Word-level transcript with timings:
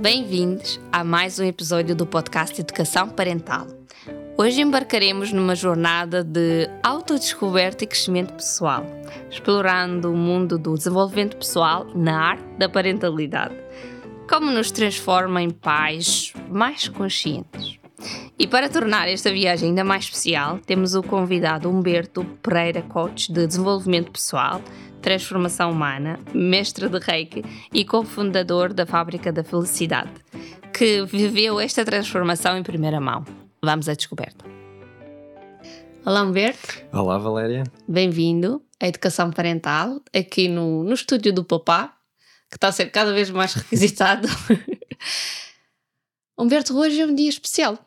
Bem-vindos 0.00 0.80
a 0.90 1.04
mais 1.04 1.38
um 1.38 1.44
episódio 1.44 1.94
do 1.94 2.06
podcast 2.06 2.60
Educação 2.60 3.08
Parental. 3.08 3.66
Hoje 4.36 4.60
embarcaremos 4.60 5.32
numa 5.32 5.54
jornada 5.54 6.24
de 6.24 6.68
autodescoberta 6.82 7.84
e 7.84 7.86
crescimento 7.86 8.32
pessoal, 8.32 8.84
explorando 9.30 10.12
o 10.12 10.16
mundo 10.16 10.58
do 10.58 10.74
desenvolvimento 10.74 11.36
pessoal 11.36 11.86
na 11.94 12.30
arte 12.30 12.44
da 12.58 12.68
parentalidade. 12.68 13.54
Como 14.28 14.50
nos 14.50 14.70
transforma 14.70 15.42
em 15.42 15.50
pais 15.50 16.32
mais 16.48 16.88
conscientes. 16.88 17.81
E 18.38 18.46
para 18.46 18.68
tornar 18.68 19.08
esta 19.08 19.30
viagem 19.32 19.70
ainda 19.70 19.84
mais 19.84 20.04
especial, 20.04 20.58
temos 20.58 20.94
o 20.94 21.02
convidado 21.02 21.70
Humberto 21.70 22.24
Pereira, 22.42 22.82
coach 22.82 23.32
de 23.32 23.46
desenvolvimento 23.46 24.10
pessoal, 24.10 24.60
transformação 25.00 25.70
humana, 25.70 26.18
mestre 26.32 26.88
de 26.88 26.98
Reiki 26.98 27.42
e 27.72 27.84
cofundador 27.84 28.72
da 28.72 28.86
Fábrica 28.86 29.32
da 29.32 29.44
Felicidade, 29.44 30.12
que 30.72 31.04
viveu 31.04 31.60
esta 31.60 31.84
transformação 31.84 32.56
em 32.56 32.62
primeira 32.62 33.00
mão. 33.00 33.24
Vamos 33.62 33.88
à 33.88 33.94
descoberta. 33.94 34.44
Olá, 36.04 36.22
Humberto. 36.22 36.82
Olá, 36.92 37.16
Valéria. 37.18 37.62
Bem-vindo 37.86 38.60
à 38.80 38.88
Educação 38.88 39.30
Parental, 39.30 40.00
aqui 40.12 40.48
no, 40.48 40.82
no 40.82 40.94
estúdio 40.94 41.32
do 41.32 41.44
Papá, 41.44 41.96
que 42.50 42.56
está 42.56 42.68
a 42.68 42.72
ser 42.72 42.90
cada 42.90 43.12
vez 43.12 43.30
mais 43.30 43.54
requisitado. 43.54 44.26
Humberto, 46.36 46.76
hoje 46.76 47.00
é 47.00 47.06
um 47.06 47.14
dia 47.14 47.28
especial. 47.28 47.78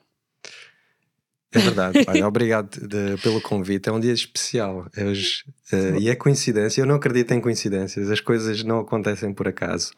É 1.55 1.59
verdade. 1.59 2.03
Olha, 2.07 2.27
obrigado 2.27 2.85
de, 2.85 3.17
pelo 3.21 3.41
convite. 3.41 3.87
É 3.87 3.91
um 3.91 3.99
dia 3.99 4.13
especial. 4.13 4.87
Hoje, 4.97 5.43
uh, 5.71 5.97
e 5.97 6.09
é 6.09 6.15
coincidência. 6.15 6.81
Eu 6.81 6.85
não 6.85 6.95
acredito 6.95 7.31
em 7.33 7.39
coincidências. 7.39 8.11
As 8.11 8.19
coisas 8.19 8.63
não 8.63 8.79
acontecem 8.79 9.33
por 9.33 9.47
acaso. 9.47 9.93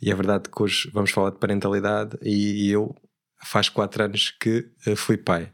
E 0.00 0.10
é 0.10 0.14
verdade 0.14 0.50
que 0.50 0.62
hoje 0.62 0.90
vamos 0.92 1.10
falar 1.10 1.30
de 1.30 1.38
parentalidade 1.38 2.18
e, 2.20 2.66
e 2.66 2.70
eu 2.70 2.94
faz 3.42 3.68
quatro 3.68 4.04
anos 4.04 4.30
que 4.38 4.66
uh, 4.86 4.94
fui 4.94 5.16
pai. 5.16 5.50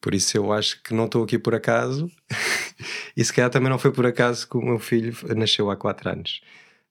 Por 0.00 0.14
isso 0.14 0.36
eu 0.36 0.52
acho 0.52 0.82
que 0.82 0.94
não 0.94 1.04
estou 1.04 1.24
aqui 1.24 1.38
por 1.38 1.54
acaso. 1.54 2.10
e 3.14 3.24
se 3.24 3.32
calhar 3.32 3.50
também 3.50 3.68
não 3.68 3.78
foi 3.78 3.92
por 3.92 4.06
acaso 4.06 4.48
que 4.48 4.56
o 4.56 4.62
meu 4.62 4.78
filho 4.78 5.14
nasceu 5.36 5.70
há 5.70 5.76
quatro 5.76 6.08
anos. 6.08 6.40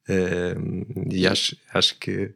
Uh, 0.07 1.09
e 1.11 1.25
acho, 1.25 1.57
acho 1.73 1.97
que 1.97 2.33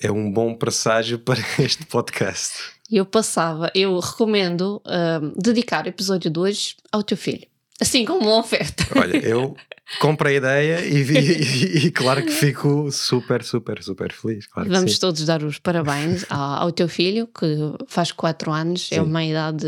é 0.00 0.10
um 0.10 0.30
bom 0.30 0.54
presságio 0.54 1.18
para 1.18 1.40
este 1.58 1.84
podcast. 1.86 2.58
Eu 2.90 3.06
passava, 3.06 3.70
eu 3.74 3.98
recomendo 3.98 4.82
uh, 4.86 5.40
dedicar 5.40 5.86
o 5.86 5.88
episódio 5.88 6.30
2 6.30 6.76
ao 6.90 7.02
teu 7.02 7.16
filho. 7.16 7.46
Assim 7.80 8.04
como 8.04 8.28
uma 8.28 8.38
oferta. 8.38 8.86
Olha, 8.94 9.16
eu 9.16 9.56
comprei 9.98 10.34
a 10.34 10.38
ideia 10.38 10.86
e, 10.86 11.02
vi, 11.02 11.18
e, 11.18 11.86
e, 11.86 11.90
claro 11.90 12.22
que 12.22 12.30
fico 12.30 12.92
super, 12.92 13.42
super, 13.42 13.82
super 13.82 14.12
feliz. 14.12 14.46
Claro 14.46 14.68
Vamos 14.68 14.98
todos 14.98 15.24
dar 15.24 15.42
os 15.42 15.58
parabéns 15.58 16.24
ao, 16.30 16.64
ao, 16.64 16.72
teu 16.72 16.88
filho, 16.88 17.26
que 17.26 17.46
faz 17.88 18.12
4 18.12 18.52
anos, 18.52 18.88
é 18.92 18.94
sim. 18.94 19.00
é 19.00 19.02
uma 19.02 19.24
idade 19.24 19.66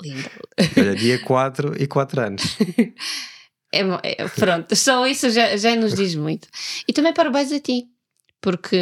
linda. 0.00 0.30
Olha, 0.78 0.94
dia 0.94 1.18
4 1.18 1.82
e 1.82 1.86
4 1.86 2.20
anos. 2.20 2.56
É, 3.74 3.80
é, 4.02 4.28
pronto, 4.28 4.76
só 4.76 5.06
isso 5.06 5.30
já, 5.30 5.56
já 5.56 5.74
nos 5.74 5.94
diz 5.94 6.14
muito. 6.14 6.46
E 6.86 6.92
também 6.92 7.12
parabéns 7.12 7.50
a 7.52 7.58
ti, 7.58 7.86
porque 8.42 8.76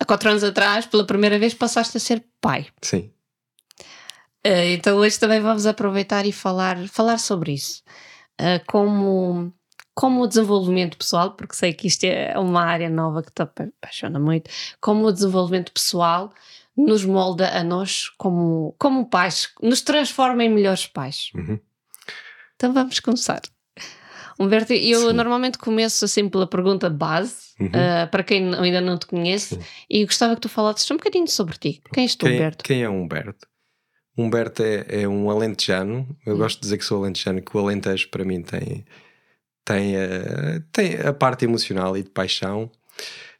há 0.00 0.04
quatro 0.04 0.30
anos 0.30 0.42
atrás, 0.42 0.86
pela 0.86 1.06
primeira 1.06 1.38
vez, 1.38 1.54
passaste 1.54 1.96
a 1.96 2.00
ser 2.00 2.24
pai. 2.40 2.66
Sim. 2.82 3.12
Uh, 4.44 4.72
então 4.72 4.96
hoje 4.96 5.18
também 5.18 5.40
vamos 5.40 5.66
aproveitar 5.66 6.26
e 6.26 6.32
falar, 6.32 6.88
falar 6.88 7.18
sobre 7.18 7.52
isso. 7.52 7.82
Uh, 8.40 8.64
como, 8.66 9.52
como 9.94 10.22
o 10.22 10.26
desenvolvimento 10.26 10.96
pessoal, 10.96 11.32
porque 11.32 11.54
sei 11.54 11.72
que 11.72 11.86
isto 11.86 12.04
é 12.04 12.36
uma 12.38 12.62
área 12.62 12.88
nova 12.88 13.22
que 13.22 13.32
te 13.32 13.42
apaixona 13.42 14.18
muito, 14.18 14.50
como 14.80 15.06
o 15.06 15.12
desenvolvimento 15.12 15.70
pessoal 15.72 16.32
nos 16.76 17.04
molda 17.04 17.58
a 17.58 17.64
nós 17.64 18.10
como, 18.18 18.74
como 18.78 19.08
pais, 19.08 19.48
nos 19.62 19.80
transforma 19.80 20.44
em 20.44 20.50
melhores 20.50 20.86
pais. 20.86 21.30
Uhum. 21.34 21.58
Então 22.54 22.72
vamos 22.72 23.00
começar. 23.00 23.40
Humberto, 24.38 24.72
eu 24.72 25.08
Sim. 25.08 25.12
normalmente 25.12 25.58
começo 25.58 26.04
assim 26.04 26.28
pela 26.28 26.46
pergunta 26.46 26.90
base, 26.90 27.54
uhum. 27.58 27.68
uh, 27.68 28.10
para 28.10 28.22
quem 28.22 28.54
ainda 28.54 28.80
não 28.80 28.98
te 28.98 29.06
conhece, 29.06 29.54
Sim. 29.56 29.60
e 29.88 30.04
gostava 30.04 30.34
que 30.34 30.42
tu 30.42 30.48
falasses 30.48 30.90
um 30.90 30.96
bocadinho 30.96 31.28
sobre 31.28 31.56
ti. 31.56 31.82
Quem 31.92 32.02
és 32.02 32.14
tu, 32.14 32.26
quem, 32.26 32.34
Humberto? 32.34 32.64
Quem 32.64 32.82
é 32.82 32.88
Humberto? 32.88 33.46
Humberto 34.16 34.62
é, 34.62 35.02
é 35.02 35.08
um 35.08 35.30
alentejano, 35.30 36.06
eu 36.26 36.34
uhum. 36.34 36.38
gosto 36.38 36.56
de 36.56 36.62
dizer 36.62 36.78
que 36.78 36.84
sou 36.84 37.02
alentejano, 37.02 37.42
que 37.42 37.56
o 37.56 37.60
alentejo 37.60 38.08
para 38.10 38.24
mim 38.24 38.42
tem, 38.42 38.84
tem, 39.64 39.96
a, 39.96 40.60
tem 40.72 40.96
a 40.96 41.12
parte 41.12 41.44
emocional 41.44 41.96
e 41.96 42.02
de 42.02 42.10
paixão, 42.10 42.70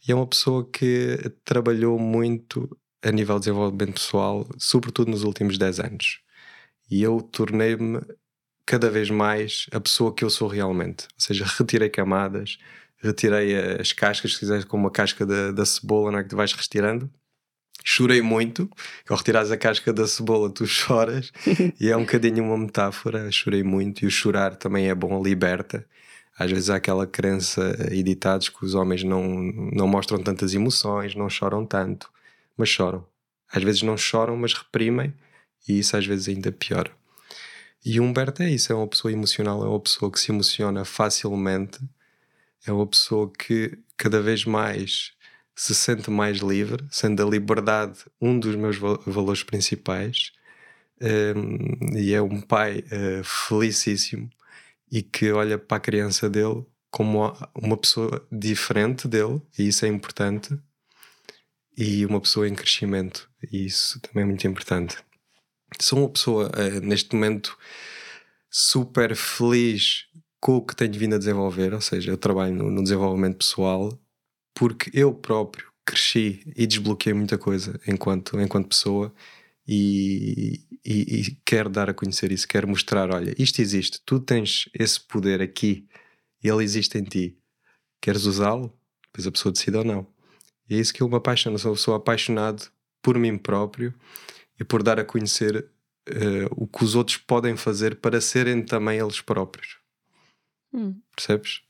e 0.06 0.12
é 0.12 0.14
uma 0.14 0.26
pessoa 0.26 0.68
que 0.70 1.18
trabalhou 1.44 1.98
muito 1.98 2.68
a 3.02 3.10
nível 3.10 3.36
de 3.36 3.46
desenvolvimento 3.46 3.94
pessoal, 3.94 4.46
sobretudo 4.58 5.10
nos 5.10 5.24
últimos 5.24 5.58
10 5.58 5.80
anos. 5.80 6.20
E 6.90 7.02
eu 7.02 7.20
tornei-me 7.20 8.00
cada 8.66 8.90
vez 8.90 9.08
mais 9.08 9.66
a 9.72 9.80
pessoa 9.80 10.12
que 10.12 10.24
eu 10.24 10.30
sou 10.30 10.48
realmente. 10.48 11.04
Ou 11.04 11.20
seja, 11.20 11.44
retirei 11.58 11.88
camadas, 11.88 12.58
retirei 12.98 13.56
as 13.80 13.92
cascas, 13.92 14.34
se 14.34 14.40
quiseres, 14.40 14.64
como 14.64 14.88
a 14.88 14.90
casca 14.90 15.24
da, 15.24 15.52
da 15.52 15.64
cebola, 15.64 16.10
não 16.10 16.18
é 16.18 16.24
que 16.24 16.30
tu 16.30 16.36
vais 16.36 16.52
retirando. 16.52 17.08
Chorei 17.84 18.20
muito, 18.20 18.68
ao 19.08 19.16
retirares 19.16 19.52
a 19.52 19.56
casca 19.56 19.92
da 19.92 20.06
cebola, 20.08 20.50
tu 20.50 20.66
choras, 20.66 21.30
e 21.80 21.88
é 21.88 21.96
um 21.96 22.00
bocadinho 22.00 22.42
uma 22.44 22.58
metáfora. 22.58 23.30
Chorei 23.30 23.62
muito, 23.62 24.02
e 24.02 24.06
o 24.06 24.10
chorar 24.10 24.56
também 24.56 24.88
é 24.88 24.94
bom, 24.94 25.22
liberta. 25.22 25.86
Às 26.38 26.50
vezes 26.50 26.68
há 26.68 26.76
aquela 26.76 27.06
crença 27.06 27.76
editados 27.90 28.48
que 28.48 28.64
os 28.64 28.74
homens 28.74 29.02
não, 29.02 29.22
não 29.72 29.86
mostram 29.86 30.22
tantas 30.22 30.52
emoções, 30.54 31.14
não 31.14 31.30
choram 31.30 31.64
tanto, 31.64 32.10
mas 32.56 32.68
choram. 32.68 33.06
Às 33.50 33.62
vezes 33.62 33.82
não 33.82 33.96
choram, 33.96 34.36
mas 34.36 34.52
reprimem, 34.52 35.14
e 35.68 35.78
isso 35.78 35.96
às 35.96 36.04
vezes 36.04 36.28
ainda 36.28 36.52
piora. 36.52 36.90
E 37.88 38.00
Humberto 38.00 38.42
é 38.42 38.50
isso, 38.50 38.72
é 38.72 38.74
uma 38.74 38.88
pessoa 38.88 39.12
emocional, 39.12 39.64
é 39.64 39.68
uma 39.68 39.78
pessoa 39.78 40.10
que 40.10 40.18
se 40.18 40.32
emociona 40.32 40.84
facilmente, 40.84 41.78
é 42.66 42.72
uma 42.72 42.84
pessoa 42.84 43.30
que 43.32 43.78
cada 43.96 44.20
vez 44.20 44.44
mais 44.44 45.12
se 45.54 45.72
sente 45.72 46.10
mais 46.10 46.38
livre, 46.38 46.84
sendo 46.90 47.24
a 47.24 47.30
liberdade 47.30 48.00
um 48.20 48.40
dos 48.40 48.56
meus 48.56 48.76
valores 48.76 49.44
principais, 49.44 50.32
um, 51.00 51.96
e 51.96 52.12
é 52.12 52.20
um 52.20 52.40
pai 52.40 52.80
uh, 52.80 53.22
felicíssimo 53.22 54.28
e 54.90 55.00
que 55.00 55.30
olha 55.30 55.56
para 55.56 55.76
a 55.76 55.80
criança 55.80 56.28
dele 56.28 56.66
como 56.90 57.32
uma 57.54 57.76
pessoa 57.76 58.26
diferente 58.32 59.06
dele, 59.06 59.40
e 59.56 59.68
isso 59.68 59.86
é 59.86 59.88
importante, 59.88 60.58
e 61.78 62.04
uma 62.04 62.20
pessoa 62.20 62.48
em 62.48 62.54
crescimento, 62.56 63.30
e 63.52 63.64
isso 63.64 64.00
também 64.00 64.24
é 64.24 64.26
muito 64.26 64.44
importante 64.44 65.05
sou 65.80 66.00
uma 66.00 66.08
pessoa, 66.08 66.50
uh, 66.50 66.80
neste 66.80 67.14
momento, 67.14 67.56
super 68.50 69.14
feliz 69.16 70.06
com 70.40 70.56
o 70.56 70.62
que 70.64 70.76
tenho 70.76 70.92
vindo 70.92 71.14
a 71.14 71.18
desenvolver, 71.18 71.74
ou 71.74 71.80
seja, 71.80 72.10
eu 72.10 72.16
trabalho 72.16 72.54
no, 72.54 72.70
no 72.70 72.82
desenvolvimento 72.82 73.38
pessoal 73.38 73.98
porque 74.54 74.90
eu 74.94 75.12
próprio 75.12 75.70
cresci 75.84 76.42
e 76.56 76.66
desbloqueei 76.66 77.14
muita 77.14 77.36
coisa 77.36 77.78
enquanto, 77.86 78.40
enquanto 78.40 78.68
pessoa 78.68 79.12
e, 79.68 80.60
e, 80.84 81.20
e, 81.20 81.38
quero 81.44 81.68
dar 81.68 81.90
a 81.90 81.94
conhecer 81.94 82.32
isso, 82.32 82.46
quero 82.48 82.68
mostrar: 82.68 83.10
olha, 83.10 83.34
isto 83.38 83.60
existe, 83.60 84.00
tu 84.04 84.20
tens 84.20 84.68
esse 84.72 85.00
poder 85.00 85.42
aqui, 85.42 85.86
ele 86.42 86.62
existe 86.62 86.96
em 86.98 87.04
ti, 87.04 87.38
queres 88.00 88.24
usá-lo? 88.24 88.72
Depois 89.06 89.26
a 89.26 89.32
pessoa 89.32 89.52
decide 89.52 89.76
ou 89.76 89.84
não. 89.84 90.06
E 90.68 90.76
é 90.76 90.78
isso 90.78 90.94
que 90.94 91.02
eu 91.02 91.08
me 91.08 91.16
apaixono, 91.16 91.58
sou, 91.58 91.76
sou 91.76 91.94
apaixonado 91.94 92.70
por 93.02 93.18
mim 93.18 93.36
próprio 93.36 93.94
e 94.58 94.64
por 94.64 94.82
dar 94.82 94.98
a 94.98 95.04
conhecer 95.04 95.66
uh, 96.08 96.48
o 96.50 96.66
que 96.66 96.84
os 96.84 96.94
outros 96.94 97.16
podem 97.16 97.56
fazer 97.56 97.96
para 97.96 98.20
serem 98.20 98.62
também 98.62 98.98
eles 98.98 99.20
próprios. 99.20 99.78
Hum. 100.72 100.94
Percebes? 101.14 101.62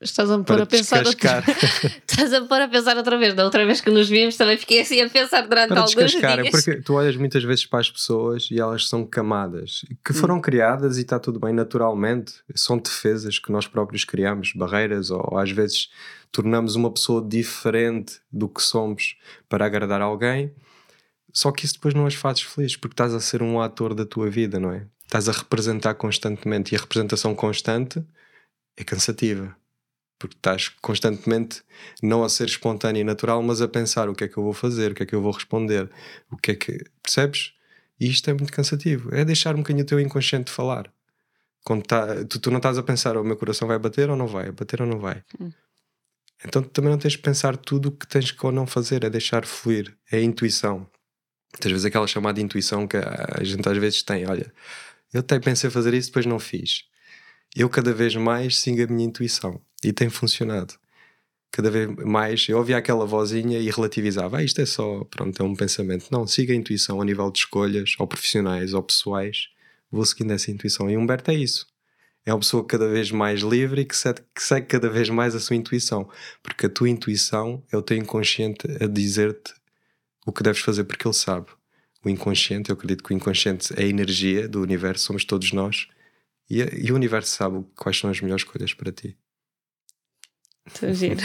Estás 0.00 0.30
a 0.30 0.36
me 0.36 0.44
pôr 0.44 0.60
a 0.60 0.66
pensar 0.66 1.06
outra... 1.06 1.42
Estás 2.06 2.32
a 2.32 2.42
pôr 2.42 2.60
a 2.60 2.68
pensar 2.68 2.96
outra 2.96 3.16
vez. 3.16 3.32
Da 3.32 3.44
outra 3.44 3.64
vez 3.64 3.80
que 3.80 3.90
nos 3.90 4.08
vimos 4.08 4.36
também 4.36 4.58
fiquei 4.58 4.80
assim 4.80 5.00
a 5.00 5.08
pensar 5.08 5.42
durante 5.42 5.68
para 5.68 5.80
alguns 5.80 6.10
dias. 6.10 6.50
Porque 6.50 6.82
tu 6.82 6.94
olhas 6.94 7.16
muitas 7.16 7.42
vezes 7.42 7.64
para 7.64 7.80
as 7.80 7.90
pessoas 7.90 8.48
e 8.50 8.60
elas 8.60 8.88
são 8.88 9.06
camadas 9.06 9.84
que 10.04 10.12
hum. 10.12 10.16
foram 10.16 10.36
hum. 10.36 10.40
criadas 10.40 10.98
e 10.98 11.02
está 11.02 11.18
tudo 11.18 11.40
bem 11.40 11.54
naturalmente. 11.54 12.34
São 12.54 12.76
defesas 12.76 13.38
que 13.38 13.50
nós 13.50 13.66
próprios 13.66 14.04
criamos, 14.04 14.52
barreiras, 14.54 15.10
ou, 15.10 15.26
ou 15.30 15.38
às 15.38 15.50
vezes 15.50 15.88
tornamos 16.30 16.74
uma 16.74 16.92
pessoa 16.92 17.26
diferente 17.26 18.20
do 18.30 18.48
que 18.48 18.60
somos 18.60 19.16
para 19.48 19.64
agradar 19.64 20.02
alguém 20.02 20.52
só 21.34 21.50
que 21.50 21.64
isso 21.66 21.74
depois 21.74 21.92
não 21.94 22.06
as 22.06 22.14
fazes 22.14 22.42
felizes 22.42 22.76
porque 22.76 22.94
estás 22.94 23.12
a 23.12 23.20
ser 23.20 23.42
um 23.42 23.60
ator 23.60 23.92
da 23.92 24.06
tua 24.06 24.30
vida, 24.30 24.60
não 24.60 24.72
é? 24.72 24.86
Estás 25.04 25.28
a 25.28 25.32
representar 25.32 25.94
constantemente 25.94 26.72
e 26.72 26.76
a 26.76 26.80
representação 26.80 27.34
constante 27.34 28.02
é 28.76 28.84
cansativa. 28.84 29.54
porque 30.18 30.36
estás 30.36 30.68
constantemente 30.80 31.62
não 32.02 32.24
a 32.24 32.28
ser 32.28 32.46
espontâneo 32.46 33.00
e 33.00 33.04
natural, 33.04 33.42
mas 33.42 33.60
a 33.60 33.68
pensar 33.68 34.08
o 34.08 34.14
que 34.14 34.24
é 34.24 34.28
que 34.28 34.36
eu 34.38 34.42
vou 34.42 34.54
fazer, 34.54 34.92
o 34.92 34.94
que 34.94 35.02
é 35.02 35.06
que 35.06 35.14
eu 35.14 35.20
vou 35.20 35.32
responder, 35.32 35.90
o 36.30 36.36
que 36.36 36.52
é 36.52 36.54
que. 36.54 36.78
Percebes? 37.02 37.52
E 38.00 38.08
isto 38.08 38.30
é 38.30 38.32
muito 38.32 38.52
cansativo. 38.52 39.14
É 39.14 39.24
deixar 39.24 39.54
um 39.54 39.58
bocadinho 39.58 39.84
o 39.84 39.86
teu 39.86 40.00
inconsciente 40.00 40.50
falar. 40.50 40.90
Quando 41.64 41.82
tá, 41.84 42.24
tu, 42.26 42.38
tu 42.40 42.50
não 42.50 42.58
estás 42.58 42.78
a 42.78 42.82
pensar, 42.82 43.16
o 43.16 43.24
meu 43.24 43.36
coração 43.36 43.68
vai 43.68 43.78
bater 43.78 44.08
ou 44.10 44.16
não 44.16 44.26
vai, 44.26 44.50
bater 44.52 44.80
ou 44.82 44.86
não 44.86 44.98
vai. 44.98 45.22
Hum. 45.40 45.50
Então 46.44 46.62
também 46.62 46.90
não 46.90 46.98
tens 46.98 47.12
de 47.12 47.18
pensar 47.18 47.56
tudo 47.56 47.88
o 47.88 47.92
que 47.92 48.06
tens 48.06 48.30
que 48.30 48.46
ou 48.46 48.52
não 48.52 48.66
fazer, 48.66 49.04
é 49.04 49.10
deixar 49.10 49.46
fluir, 49.46 49.96
é 50.10 50.18
a 50.18 50.22
intuição. 50.22 50.88
Muitas 51.54 51.72
vezes 51.72 51.84
aquela 51.84 52.06
chamada 52.06 52.40
intuição 52.40 52.86
que 52.86 52.96
a 52.96 53.42
gente 53.42 53.66
às 53.68 53.78
vezes 53.78 54.02
tem, 54.02 54.26
olha, 54.26 54.52
eu 55.12 55.20
até 55.20 55.38
pensei 55.38 55.70
fazer 55.70 55.94
isso, 55.94 56.08
depois 56.08 56.26
não 56.26 56.38
fiz. 56.38 56.84
Eu 57.56 57.68
cada 57.68 57.92
vez 57.92 58.14
mais 58.16 58.58
sigo 58.58 58.82
a 58.82 58.86
minha 58.86 59.06
intuição 59.06 59.60
e 59.82 59.92
tem 59.92 60.10
funcionado. 60.10 60.74
Cada 61.52 61.70
vez 61.70 61.88
mais 62.04 62.46
eu 62.48 62.58
ouvia 62.58 62.76
aquela 62.76 63.06
vozinha 63.06 63.58
e 63.60 63.70
relativizava, 63.70 64.38
ah, 64.38 64.42
isto 64.42 64.60
é 64.60 64.66
só, 64.66 65.04
pronto, 65.04 65.40
é 65.40 65.44
um 65.44 65.54
pensamento. 65.54 66.06
Não, 66.10 66.26
siga 66.26 66.52
a 66.52 66.56
intuição 66.56 67.00
a 67.00 67.04
nível 67.04 67.30
de 67.30 67.38
escolhas, 67.38 67.94
ou 67.98 68.08
profissionais 68.08 68.74
ou 68.74 68.82
pessoais, 68.82 69.48
vou 69.90 70.04
seguindo 70.04 70.32
essa 70.32 70.50
intuição. 70.50 70.90
E 70.90 70.96
Humberto 70.96 71.30
é 71.30 71.34
isso 71.34 71.66
é 72.26 72.32
uma 72.32 72.40
pessoa 72.40 72.64
cada 72.64 72.88
vez 72.88 73.10
mais 73.10 73.40
livre 73.40 73.82
e 73.82 73.84
que 73.84 73.96
segue, 73.96 74.22
que 74.34 74.42
segue 74.42 74.66
cada 74.66 74.88
vez 74.88 75.10
mais 75.10 75.34
a 75.34 75.40
sua 75.40 75.56
intuição. 75.56 76.08
Porque 76.42 76.66
a 76.66 76.70
tua 76.70 76.88
intuição 76.88 77.62
é 77.70 77.76
o 77.76 77.82
teu 77.82 77.96
inconsciente 77.96 78.66
a 78.80 78.86
dizer-te 78.86 79.52
o 80.24 80.32
que 80.32 80.42
deves 80.42 80.60
fazer, 80.60 80.84
porque 80.84 81.06
ele 81.06 81.14
sabe. 81.14 81.46
O 82.04 82.08
inconsciente, 82.08 82.70
eu 82.70 82.74
acredito 82.74 83.02
que 83.02 83.12
o 83.12 83.16
inconsciente 83.16 83.72
é 83.76 83.84
a 83.84 83.86
energia 83.86 84.46
do 84.48 84.60
universo, 84.60 85.06
somos 85.06 85.24
todos 85.24 85.52
nós, 85.52 85.88
e, 86.48 86.60
e 86.86 86.92
o 86.92 86.94
universo 86.94 87.30
sabe 87.30 87.64
quais 87.76 87.98
são 87.98 88.10
as 88.10 88.20
melhores 88.20 88.44
escolhas 88.44 88.74
para 88.74 88.92
ti. 88.92 89.16
Estou 90.66 90.92
giro. 90.92 91.20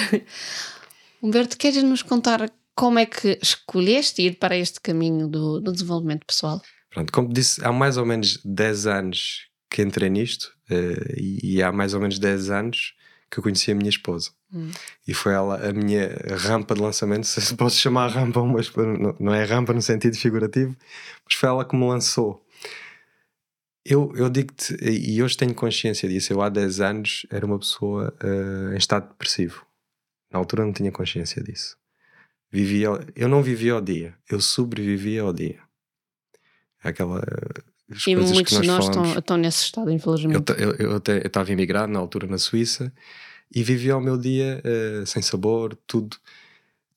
Humberto, 1.22 1.58
queres 1.58 1.84
nos 1.84 2.02
contar 2.02 2.50
como 2.76 2.98
é 2.98 3.06
que 3.06 3.38
escolheste 3.42 4.22
ir 4.22 4.38
para 4.38 4.58
este 4.58 4.80
caminho 4.80 5.28
do, 5.28 5.60
do 5.60 5.72
desenvolvimento 5.72 6.26
pessoal? 6.26 6.62
Pronto, 6.90 7.12
como 7.12 7.34
disse, 7.34 7.64
há 7.64 7.72
mais 7.72 7.98
ou 7.98 8.06
menos 8.06 8.40
10 8.44 8.88
anos 8.88 9.50
que 9.70 9.82
entrei 9.82 10.10
nisto 10.10 10.46
uh, 10.72 11.14
e, 11.18 11.56
e, 11.56 11.64
há 11.64 11.72
mais 11.72 11.94
ou 11.94 12.00
menos 12.00 12.18
10 12.18 12.50
anos 12.50 12.94
que 13.30 13.40
eu 13.40 13.44
conheci 13.44 13.72
a 13.72 13.76
minha 13.76 13.90
esposa. 13.90 14.32
Hum. 14.54 14.72
E 15.08 15.14
foi 15.14 15.34
ela 15.34 15.70
a 15.70 15.72
minha 15.72 16.10
rampa 16.38 16.74
de 16.74 16.82
lançamento, 16.82 17.26
se 17.28 17.56
posso 17.56 17.78
chamar 17.78 18.08
rampa, 18.08 18.44
mas 18.44 18.72
não 19.20 19.34
é 19.34 19.44
rampa 19.44 19.74
no 19.74 19.82
sentido 19.82 20.18
figurativo, 20.18 20.76
mas 21.26 21.36
foi 21.36 21.50
ela 21.50 21.66
que 21.66 21.76
me 21.76 21.88
lançou. 21.88 22.44
Eu, 23.86 24.12
eu 24.16 24.30
digo-te, 24.30 24.76
e 24.82 25.22
hoje 25.24 25.38
tenho 25.38 25.54
consciência 25.54 26.08
disso, 26.08 26.34
eu 26.34 26.42
há 26.42 26.50
10 26.50 26.80
anos 26.82 27.26
era 27.32 27.46
uma 27.46 27.58
pessoa 27.58 28.14
uh, 28.24 28.74
em 28.74 28.78
estado 28.78 29.08
depressivo. 29.08 29.66
Na 30.32 30.38
altura 30.38 30.66
não 30.66 30.74
tinha 30.74 30.92
consciência 30.92 31.42
disso. 31.42 31.78
Vivia, 32.52 32.90
eu 33.16 33.28
não 33.28 33.42
vivia 33.42 33.74
ao 33.74 33.82
dia, 33.82 34.16
eu 34.30 34.42
sobrevivia 34.42 35.22
ao 35.22 35.34
dia. 35.34 35.60
Aquela 36.84 37.24
as 37.92 38.06
e 38.06 38.16
muitos 38.16 38.60
de 38.60 38.68
nós 38.68 38.86
estão, 38.86 39.18
estão, 39.18 39.38
nesse 39.38 39.64
estado, 39.64 39.90
infelizmente. 39.92 40.52
Eu, 40.58 40.74
eu, 40.74 40.92
eu 40.92 41.18
estava 41.26 41.52
imigrado 41.52 41.92
na 41.92 42.00
altura 42.00 42.28
na 42.28 42.38
Suíça 42.38 42.94
e 43.54 43.64
vivia 43.64 43.98
o 43.98 44.02
meu 44.02 44.18
dia 44.18 44.62
uh, 44.64 45.06
sem 45.06 45.22
sabor, 45.22 45.78
tudo. 45.88 46.18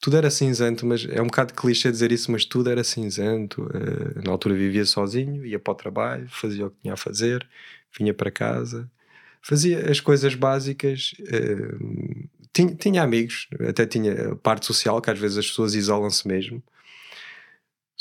Tudo 0.00 0.16
era 0.16 0.30
cinzento, 0.30 0.84
mas 0.84 1.06
é 1.08 1.22
um 1.22 1.26
bocado 1.26 1.54
clichê 1.54 1.90
dizer 1.90 2.10
isso, 2.10 2.30
mas 2.32 2.44
tudo 2.44 2.68
era 2.68 2.82
cinzento. 2.82 3.62
Uh, 3.62 4.22
na 4.24 4.32
altura 4.32 4.54
vivia 4.54 4.84
sozinho, 4.84 5.46
ia 5.46 5.58
para 5.58 5.72
o 5.72 5.76
trabalho, 5.76 6.28
fazia 6.28 6.66
o 6.66 6.70
que 6.70 6.76
tinha 6.82 6.94
a 6.94 6.96
fazer, 6.96 7.46
vinha 7.96 8.12
para 8.12 8.30
casa, 8.30 8.90
fazia 9.40 9.90
as 9.90 10.00
coisas 10.00 10.34
básicas. 10.34 11.14
Uh, 11.20 12.28
tinha, 12.52 12.74
tinha 12.74 13.02
amigos, 13.02 13.48
até 13.66 13.86
tinha 13.86 14.36
parte 14.36 14.66
social, 14.66 15.00
que 15.00 15.10
às 15.10 15.18
vezes 15.18 15.38
as 15.38 15.46
pessoas 15.46 15.74
isolam-se 15.74 16.26
mesmo. 16.28 16.62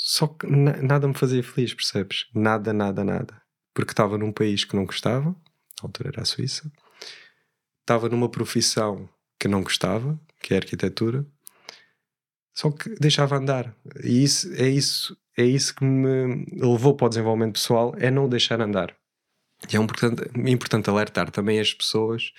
Só 0.04 0.26
que 0.26 0.48
nada 0.48 1.06
me 1.06 1.14
fazia 1.14 1.44
feliz, 1.44 1.72
percebes? 1.72 2.26
Nada, 2.34 2.72
nada, 2.72 3.04
nada. 3.04 3.40
Porque 3.72 3.92
estava 3.92 4.18
num 4.18 4.32
país 4.32 4.64
que 4.64 4.74
não 4.74 4.84
gostava, 4.84 5.28
na 5.30 5.84
altura 5.84 6.08
era 6.08 6.22
a 6.22 6.24
Suíça, 6.24 6.68
estava 7.80 8.08
numa 8.08 8.28
profissão 8.28 9.08
que 9.38 9.46
não 9.46 9.62
gostava, 9.62 10.20
que 10.40 10.54
é 10.54 10.56
a 10.56 10.60
arquitetura, 10.60 11.24
só 12.52 12.72
que 12.72 12.92
deixava 12.96 13.36
andar. 13.36 13.76
E 14.02 14.24
isso, 14.24 14.52
é, 14.54 14.68
isso, 14.68 15.16
é 15.38 15.44
isso 15.44 15.72
que 15.72 15.84
me 15.84 16.46
levou 16.52 16.96
para 16.96 17.06
o 17.06 17.08
desenvolvimento 17.08 17.52
pessoal, 17.52 17.94
é 17.96 18.10
não 18.10 18.28
deixar 18.28 18.60
andar. 18.60 18.96
E 19.72 19.76
é 19.76 19.78
um 19.78 19.84
importante, 19.84 20.24
importante 20.34 20.90
alertar 20.90 21.30
também 21.30 21.60
as 21.60 21.72
pessoas 21.72 22.32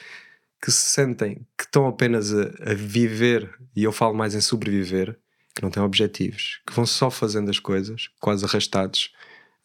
que 0.61 0.69
se 0.69 0.89
sentem 0.89 1.47
que 1.57 1.63
estão 1.63 1.87
apenas 1.87 2.33
a, 2.33 2.41
a 2.71 2.73
viver, 2.73 3.57
e 3.73 3.85
eu 3.85 3.93
falo 3.93 4.13
mais 4.13 4.35
em 4.35 4.41
sobreviver, 4.41 5.17
que 5.53 5.61
não 5.61 5.69
têm 5.69 5.83
objetivos, 5.83 6.61
que 6.65 6.73
vão 6.73 6.85
só 6.85 7.11
fazendo 7.11 7.49
as 7.49 7.59
coisas, 7.59 8.09
quase 8.19 8.43
arrastados, 8.43 9.13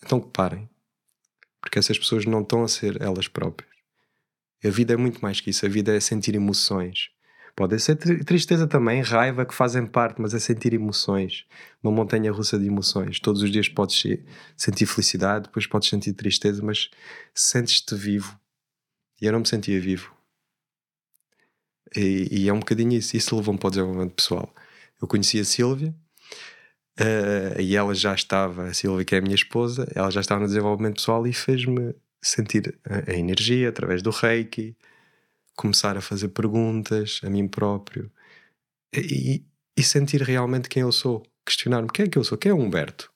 então 0.05 0.21
que 0.21 0.29
parem. 0.29 0.69
Porque 1.61 1.79
essas 1.79 1.99
pessoas 1.99 2.25
não 2.25 2.43
estão 2.43 2.63
a 2.63 2.69
ser 2.69 3.01
elas 3.01 3.27
próprias. 3.27 3.71
A 4.65 4.69
vida 4.69 4.95
é 4.95 4.97
muito 4.97 5.21
mais 5.21 5.41
que 5.41 5.51
isso. 5.51 5.65
A 5.65 5.69
vida 5.69 5.95
é 5.95 6.01
sentir 6.01 6.35
emoções. 6.35 7.11
Pode 7.57 7.79
ser 7.81 7.97
tristeza 8.25 8.69
também, 8.69 9.03
raiva, 9.03 9.45
que 9.45 9.55
fazem 9.55 9.85
parte, 9.85 10.21
mas 10.21 10.33
é 10.35 10.39
sentir 10.39 10.73
emoções. 10.73 11.45
Uma 11.83 11.93
montanha 11.93 12.31
russa 12.31 12.59
de 12.59 12.67
emoções. 12.67 13.19
Todos 13.19 13.43
os 13.43 13.51
dias 13.51 13.69
podes 13.69 14.01
sentir 14.57 14.87
felicidade, 14.87 15.47
depois 15.47 15.67
podes 15.67 15.89
sentir 15.89 16.13
tristeza, 16.13 16.63
mas 16.63 16.91
sentes-te 17.35 17.95
vivo. 17.97 18.39
E 19.21 19.27
eu 19.27 19.33
não 19.33 19.41
me 19.41 19.49
sentia 19.49 19.81
vivo. 19.81 20.15
E, 21.97 22.29
e 22.31 22.49
é 22.49 22.53
um 22.53 22.61
bocadinho 22.61 22.93
isso. 22.93 23.17
Isso 23.17 23.35
levou-me 23.35 23.59
para 23.59 23.69
o 23.69 23.71
desenvolvimento 23.71 24.15
pessoal 24.15 24.55
eu 25.01 25.09
conheci 25.09 25.39
a 25.41 25.45
Silvia 25.45 25.95
uh, 27.01 27.61
e 27.61 27.77
ela 27.77 27.95
já 27.95 28.15
estava, 28.15 28.65
a 28.65 28.75
Silvia, 28.75 29.05
que 29.05 29.15
é 29.15 29.19
a 29.19 29.23
minha 29.23 29.35
esposa, 29.35 29.91
ela 29.95 30.11
já 30.11 30.21
estava 30.21 30.41
no 30.41 30.47
desenvolvimento 30.47 30.97
pessoal 30.97 31.27
e 31.27 31.33
fez-me 31.33 31.95
sentir 32.23 32.79
a, 32.85 33.11
a, 33.11 33.15
energia 33.15 33.69
através 33.69 34.03
do 34.03 34.11
reiki, 34.11 34.77
começar 35.57 35.97
a 35.97 36.01
fazer 36.01 36.29
perguntas 36.29 37.21
a 37.25 37.31
mim 37.31 37.49
próprio 37.49 38.11
e, 38.95 39.45
e 39.77 39.83
sentir 39.83 40.23
realmente 40.23 40.69
quem 40.69 40.83
eu 40.83 40.93
sou. 40.93 41.25
Questionar-me 41.45 41.89
quem 41.89 42.07
é 42.07 42.09
que 42.09 42.19
eu 42.19 42.25
sou, 42.25 42.37
quem 42.37 42.51
é 42.51 42.55
o 42.55 42.59
Humberto? 42.59 43.11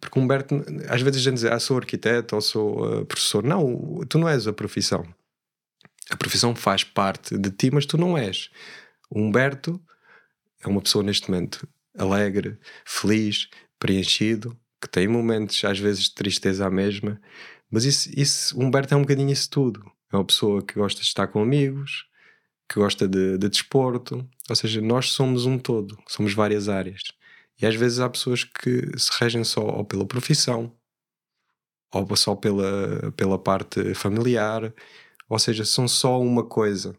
Porque 0.00 0.18
Humberto, 0.18 0.54
às 0.88 1.02
vezes 1.02 1.20
a 1.20 1.30
gente 1.30 1.34
diz, 1.34 1.44
ah, 1.44 1.58
sou 1.58 1.76
arquiteto 1.76 2.36
ou 2.36 2.40
sou 2.40 3.00
uh, 3.00 3.04
professor. 3.04 3.42
Não, 3.42 4.04
tu 4.08 4.18
não 4.18 4.28
és 4.28 4.46
a 4.46 4.52
profissão. 4.52 5.04
A 6.10 6.16
profissão 6.16 6.54
faz 6.54 6.84
parte 6.84 7.36
de 7.36 7.50
ti, 7.50 7.70
mas 7.72 7.84
tu 7.84 7.98
não 7.98 8.16
és. 8.16 8.50
O 9.10 9.20
Humberto 9.20 9.80
é 10.62 10.68
uma 10.68 10.80
pessoa 10.80 11.04
neste 11.04 11.30
momento 11.30 11.68
alegre, 11.96 12.58
feliz, 12.84 13.48
preenchido, 13.78 14.58
que 14.80 14.88
tem 14.88 15.08
momentos 15.08 15.64
às 15.64 15.78
vezes 15.78 16.04
de 16.04 16.14
tristeza 16.14 16.66
à 16.66 16.70
mesma, 16.70 17.20
mas 17.70 17.84
isso, 17.84 18.10
isso 18.16 18.60
Humberto 18.60 18.94
é 18.94 18.96
um 18.96 19.02
bocadinho 19.02 19.30
isso 19.30 19.50
tudo. 19.50 19.84
É 20.12 20.16
uma 20.16 20.24
pessoa 20.24 20.62
que 20.62 20.74
gosta 20.74 21.00
de 21.00 21.06
estar 21.06 21.26
com 21.26 21.42
amigos, 21.42 22.06
que 22.68 22.78
gosta 22.78 23.06
de, 23.06 23.38
de 23.38 23.48
desporto, 23.48 24.26
ou 24.48 24.56
seja, 24.56 24.80
nós 24.80 25.12
somos 25.12 25.46
um 25.46 25.58
todo, 25.58 25.98
somos 26.06 26.32
várias 26.32 26.68
áreas. 26.68 27.02
E 27.60 27.66
às 27.66 27.74
vezes 27.74 27.98
há 27.98 28.08
pessoas 28.08 28.44
que 28.44 28.96
se 28.96 29.10
regem 29.20 29.44
só 29.44 29.62
ou 29.62 29.84
pela 29.84 30.06
profissão, 30.06 30.72
ou 31.92 32.16
só 32.16 32.34
pela, 32.34 33.12
pela 33.16 33.38
parte 33.38 33.94
familiar, 33.94 34.72
ou 35.28 35.38
seja, 35.38 35.64
são 35.64 35.88
só 35.88 36.20
uma 36.20 36.44
coisa. 36.44 36.94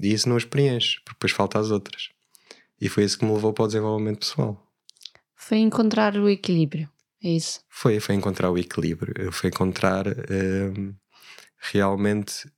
E 0.00 0.12
isso 0.12 0.28
não 0.28 0.36
as 0.36 0.44
preenche, 0.44 0.96
porque 1.04 1.14
depois 1.14 1.32
falta 1.32 1.58
as 1.58 1.70
outras. 1.70 2.08
E 2.82 2.88
foi 2.88 3.04
isso 3.04 3.16
que 3.16 3.24
me 3.24 3.32
levou 3.32 3.52
para 3.52 3.62
o 3.62 3.66
desenvolvimento 3.68 4.18
pessoal. 4.18 4.60
Foi 5.36 5.58
encontrar 5.58 6.16
o 6.16 6.28
equilíbrio, 6.28 6.90
é 7.22 7.28
isso? 7.28 7.60
Foi, 7.68 8.00
foi 8.00 8.16
encontrar 8.16 8.50
o 8.50 8.58
equilíbrio. 8.58 9.30
Foi 9.30 9.50
encontrar 9.50 10.04
um, 10.08 10.92
realmente 11.58 12.50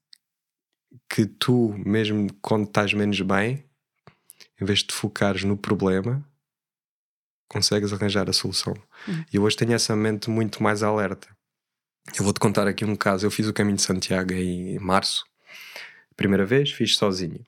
que 1.11 1.27
tu, 1.27 1.75
mesmo 1.85 2.33
quando 2.41 2.65
estás 2.65 2.95
menos 2.95 3.21
bem, 3.21 3.67
em 4.59 4.65
vez 4.65 4.79
de 4.79 4.87
te 4.87 4.95
focares 4.95 5.45
no 5.45 5.59
problema, 5.59 6.27
consegues 7.47 7.93
arranjar 7.93 8.31
a 8.31 8.33
solução. 8.33 8.73
Uhum. 9.07 9.25
E 9.31 9.39
hoje 9.39 9.59
tenho 9.59 9.75
essa 9.75 9.95
mente 9.95 10.31
muito 10.31 10.63
mais 10.63 10.83
alerta. 10.83 11.29
Eu 12.17 12.25
vou-te 12.25 12.41
contar 12.41 12.67
aqui 12.67 12.83
um 12.83 12.97
caso. 12.97 13.27
Eu 13.27 13.31
fiz 13.31 13.47
o 13.47 13.53
caminho 13.53 13.77
de 13.77 13.83
Santiago 13.83 14.33
em 14.33 14.79
março. 14.79 15.23
Primeira 16.17 16.47
vez, 16.47 16.71
fiz 16.71 16.97
sozinho. 16.97 17.45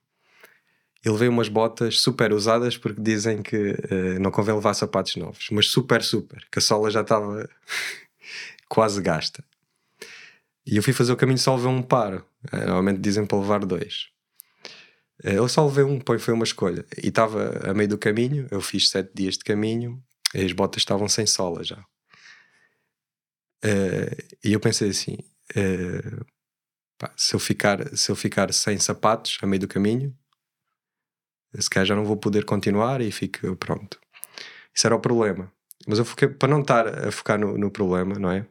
Ele 1.07 1.17
veio 1.17 1.31
umas 1.31 1.47
botas 1.47 1.99
super 1.99 2.33
usadas 2.33 2.77
porque 2.77 3.01
dizem 3.01 3.41
que 3.41 3.55
uh, 3.55 4.19
não 4.19 4.29
convém 4.29 4.53
levar 4.53 4.73
sapatos 4.73 5.15
novos, 5.15 5.47
mas 5.51 5.67
super, 5.67 6.03
super, 6.03 6.45
que 6.51 6.59
a 6.59 6.61
sola 6.61 6.91
já 6.91 6.99
estava 7.01 7.49
quase 8.67 9.01
gasta. 9.01 9.41
E 10.65 10.75
eu 10.75 10.83
fui 10.83 10.91
fazer 10.91 11.13
o 11.13 11.17
caminho 11.17 11.37
só 11.37 11.55
levei 11.55 11.71
um 11.71 11.81
par. 11.81 12.15
Uh, 12.15 12.57
normalmente 12.57 12.99
dizem 12.99 13.25
para 13.25 13.39
levar 13.39 13.63
dois. 13.65 14.09
Uh, 15.23 15.29
eu 15.29 15.47
só 15.47 15.65
levei 15.65 15.85
um, 15.85 16.01
foi 16.19 16.33
uma 16.33 16.43
escolha. 16.43 16.85
E 17.01 17.07
estava 17.07 17.69
a 17.69 17.73
meio 17.73 17.87
do 17.87 17.97
caminho, 17.97 18.45
eu 18.51 18.59
fiz 18.59 18.89
sete 18.89 19.11
dias 19.15 19.37
de 19.37 19.45
caminho 19.45 20.03
e 20.35 20.43
as 20.43 20.51
botas 20.51 20.81
estavam 20.81 21.07
sem 21.07 21.25
sola 21.25 21.63
já. 21.63 21.81
E 24.43 24.53
eu 24.53 24.59
pensei 24.59 24.89
assim: 24.89 25.17
se, 27.15 27.33
eu 27.33 27.39
ficar, 27.39 27.97
se 27.97 28.11
eu 28.11 28.15
ficar 28.15 28.53
sem 28.53 28.77
sapatos 28.77 29.37
a 29.41 29.47
meio 29.47 29.61
do 29.61 29.67
caminho, 29.67 30.15
se 31.61 31.69
calhar 31.69 31.85
já 31.85 31.95
não 31.95 32.05
vou 32.05 32.17
poder 32.17 32.45
continuar 32.45 33.01
e 33.01 33.11
fico 33.11 33.55
pronto. 33.55 33.99
Isso 34.73 34.87
era 34.87 34.95
o 34.95 34.99
problema. 34.99 35.51
Mas 35.87 35.99
eu 35.99 36.05
fiquei, 36.05 36.27
para 36.27 36.49
não 36.49 36.61
estar 36.61 37.07
a 37.07 37.11
focar 37.11 37.39
no, 37.39 37.57
no 37.57 37.71
problema, 37.71 38.19
não 38.19 38.31
é? 38.31 38.45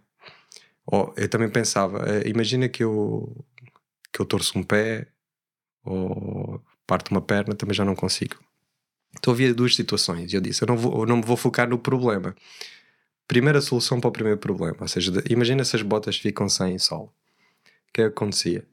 Oh, 0.91 1.13
eu 1.17 1.29
também 1.29 1.49
pensava, 1.49 2.05
eh, 2.09 2.29
imagina 2.29 2.69
que 2.69 2.83
eu, 2.83 3.45
que 4.13 4.21
eu 4.21 4.27
torço 4.27 4.59
um 4.59 4.63
pé 4.63 5.09
ou 5.85 6.63
parto 6.87 7.11
uma 7.11 7.21
perna, 7.21 7.55
também 7.55 7.75
já 7.75 7.85
não 7.85 7.95
consigo. 7.95 8.37
Então 9.19 9.33
havia 9.33 9.55
duas 9.55 9.75
situações 9.75 10.33
e 10.33 10.37
eu 10.37 10.41
disse: 10.41 10.63
eu 10.63 10.69
não, 10.69 10.77
vou, 10.77 11.01
eu 11.01 11.07
não 11.07 11.17
me 11.17 11.23
vou 11.23 11.37
focar 11.37 11.69
no 11.69 11.79
problema. 11.79 12.35
Primeira 13.29 13.61
solução 13.61 14.01
para 14.01 14.09
o 14.09 14.13
primeiro 14.13 14.39
problema, 14.39 14.79
ou 14.81 14.89
seja, 14.89 15.13
imagina 15.29 15.65
se 15.65 15.77
as 15.77 15.83
botas 15.83 16.17
ficam 16.17 16.49
sem 16.49 16.79
sol. 16.79 17.13
O 17.89 17.93
que 17.93 18.03
é 18.03 18.05
que 18.05 18.11
acontecia? 18.11 18.65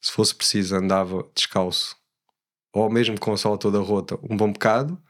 Se 0.00 0.12
fosse 0.12 0.34
preciso, 0.34 0.76
andava 0.76 1.26
descalço 1.34 1.96
ou 2.76 2.90
mesmo 2.90 3.18
com 3.18 3.32
a 3.32 3.36
sola 3.36 3.58
toda 3.58 3.78
rota, 3.78 4.18
um 4.28 4.36
bom 4.36 4.52
bocado, 4.52 5.00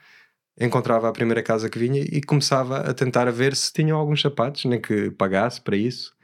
encontrava 0.59 1.09
a 1.09 1.13
primeira 1.13 1.43
casa 1.43 1.69
que 1.69 1.79
vinha 1.79 2.01
e 2.01 2.23
começava 2.23 2.79
a 2.79 2.95
tentar 2.95 3.31
ver 3.31 3.57
se 3.57 3.73
tinham 3.73 3.99
alguns 3.99 4.21
sapatos, 4.21 4.65
nem 4.65 4.81
que 4.81 5.11
pagasse 5.11 5.61
para 5.61 5.77
isso. 5.77 6.15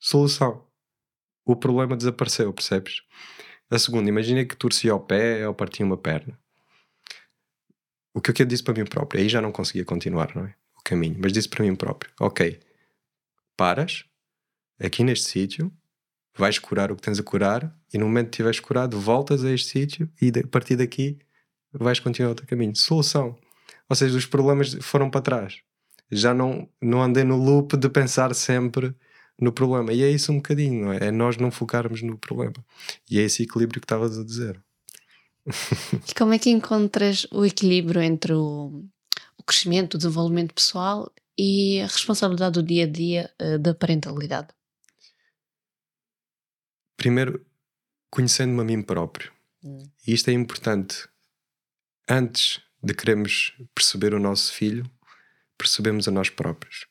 Solução. 0.00 0.66
O 1.44 1.54
problema 1.54 1.96
desapareceu, 1.96 2.52
percebes? 2.52 3.02
A 3.70 3.78
segunda, 3.78 4.08
imagina 4.08 4.44
que 4.44 4.56
torcia 4.56 4.94
o 4.94 5.00
pé 5.00 5.46
ou 5.46 5.54
partia 5.54 5.84
uma 5.84 5.96
perna. 5.96 6.38
O 8.14 8.20
que 8.20 8.42
eu 8.42 8.46
disse 8.46 8.64
para 8.64 8.74
mim 8.74 8.86
próprio, 8.86 9.20
aí 9.20 9.28
já 9.28 9.40
não 9.40 9.52
conseguia 9.52 9.84
continuar, 9.84 10.34
não 10.34 10.46
é? 10.46 10.54
O 10.78 10.82
caminho, 10.82 11.18
mas 11.20 11.32
disse 11.32 11.48
para 11.48 11.64
mim 11.64 11.74
próprio: 11.74 12.10
ok, 12.18 12.58
paras 13.56 14.04
aqui 14.80 15.04
neste 15.04 15.28
sítio, 15.28 15.70
vais 16.38 16.58
curar 16.58 16.92
o 16.92 16.96
que 16.96 17.02
tens 17.02 17.18
a 17.18 17.22
curar 17.22 17.74
e 17.92 17.98
no 17.98 18.06
momento 18.06 18.30
que 18.30 18.36
tiveres 18.36 18.60
curado, 18.60 18.98
voltas 18.98 19.44
a 19.44 19.50
este 19.50 19.70
sítio 19.70 20.10
e 20.20 20.32
a 20.38 20.46
partir 20.46 20.76
daqui 20.76 21.18
vais 21.72 22.00
continuar 22.00 22.32
o 22.32 22.34
teu 22.34 22.46
caminho. 22.46 22.74
Solução. 22.76 23.36
Ou 23.88 23.96
seja, 23.96 24.16
os 24.16 24.26
problemas 24.26 24.76
foram 24.80 25.10
para 25.10 25.20
trás. 25.20 25.60
Já 26.10 26.32
não, 26.32 26.68
não 26.80 27.02
andei 27.02 27.24
no 27.24 27.36
loop 27.36 27.76
de 27.76 27.88
pensar 27.88 28.34
sempre 28.34 28.94
no 29.40 29.52
problema. 29.52 29.92
E 29.92 30.02
é 30.02 30.10
isso 30.10 30.32
um 30.32 30.36
bocadinho, 30.36 30.86
não 30.86 30.92
é? 30.92 31.08
É 31.08 31.10
nós 31.10 31.36
não 31.36 31.50
focarmos 31.50 32.02
no 32.02 32.16
problema. 32.16 32.54
E 33.10 33.18
é 33.18 33.22
esse 33.22 33.42
equilíbrio 33.42 33.80
que 33.80 33.84
estavas 33.84 34.18
a 34.18 34.24
dizer. 34.24 34.60
E 36.08 36.14
como 36.14 36.34
é 36.34 36.38
que 36.38 36.50
encontras 36.50 37.26
o 37.30 37.44
equilíbrio 37.44 38.02
entre 38.02 38.32
o, 38.32 38.84
o 39.38 39.42
crescimento, 39.42 39.94
o 39.94 39.98
desenvolvimento 39.98 40.52
pessoal 40.52 41.10
e 41.38 41.80
a 41.80 41.86
responsabilidade 41.86 42.54
do 42.54 42.62
dia 42.62 42.84
a 42.84 42.86
dia 42.86 43.30
uh, 43.40 43.58
da 43.58 43.74
parentalidade? 43.74 44.48
Primeiro, 46.98 47.46
conhecendo-me 48.10 48.60
a 48.60 48.64
mim 48.64 48.82
próprio. 48.82 49.32
Hum. 49.62 49.88
E 50.04 50.12
isto 50.12 50.28
é 50.30 50.32
importante. 50.32 51.08
Antes 52.08 52.60
de 52.82 52.92
queremos 52.92 53.56
perceber 53.72 54.14
o 54.14 54.18
nosso 54.18 54.52
filho, 54.52 54.84
percebemos 55.56 56.08
a 56.08 56.10
nós 56.10 56.28
próprios. 56.28 56.86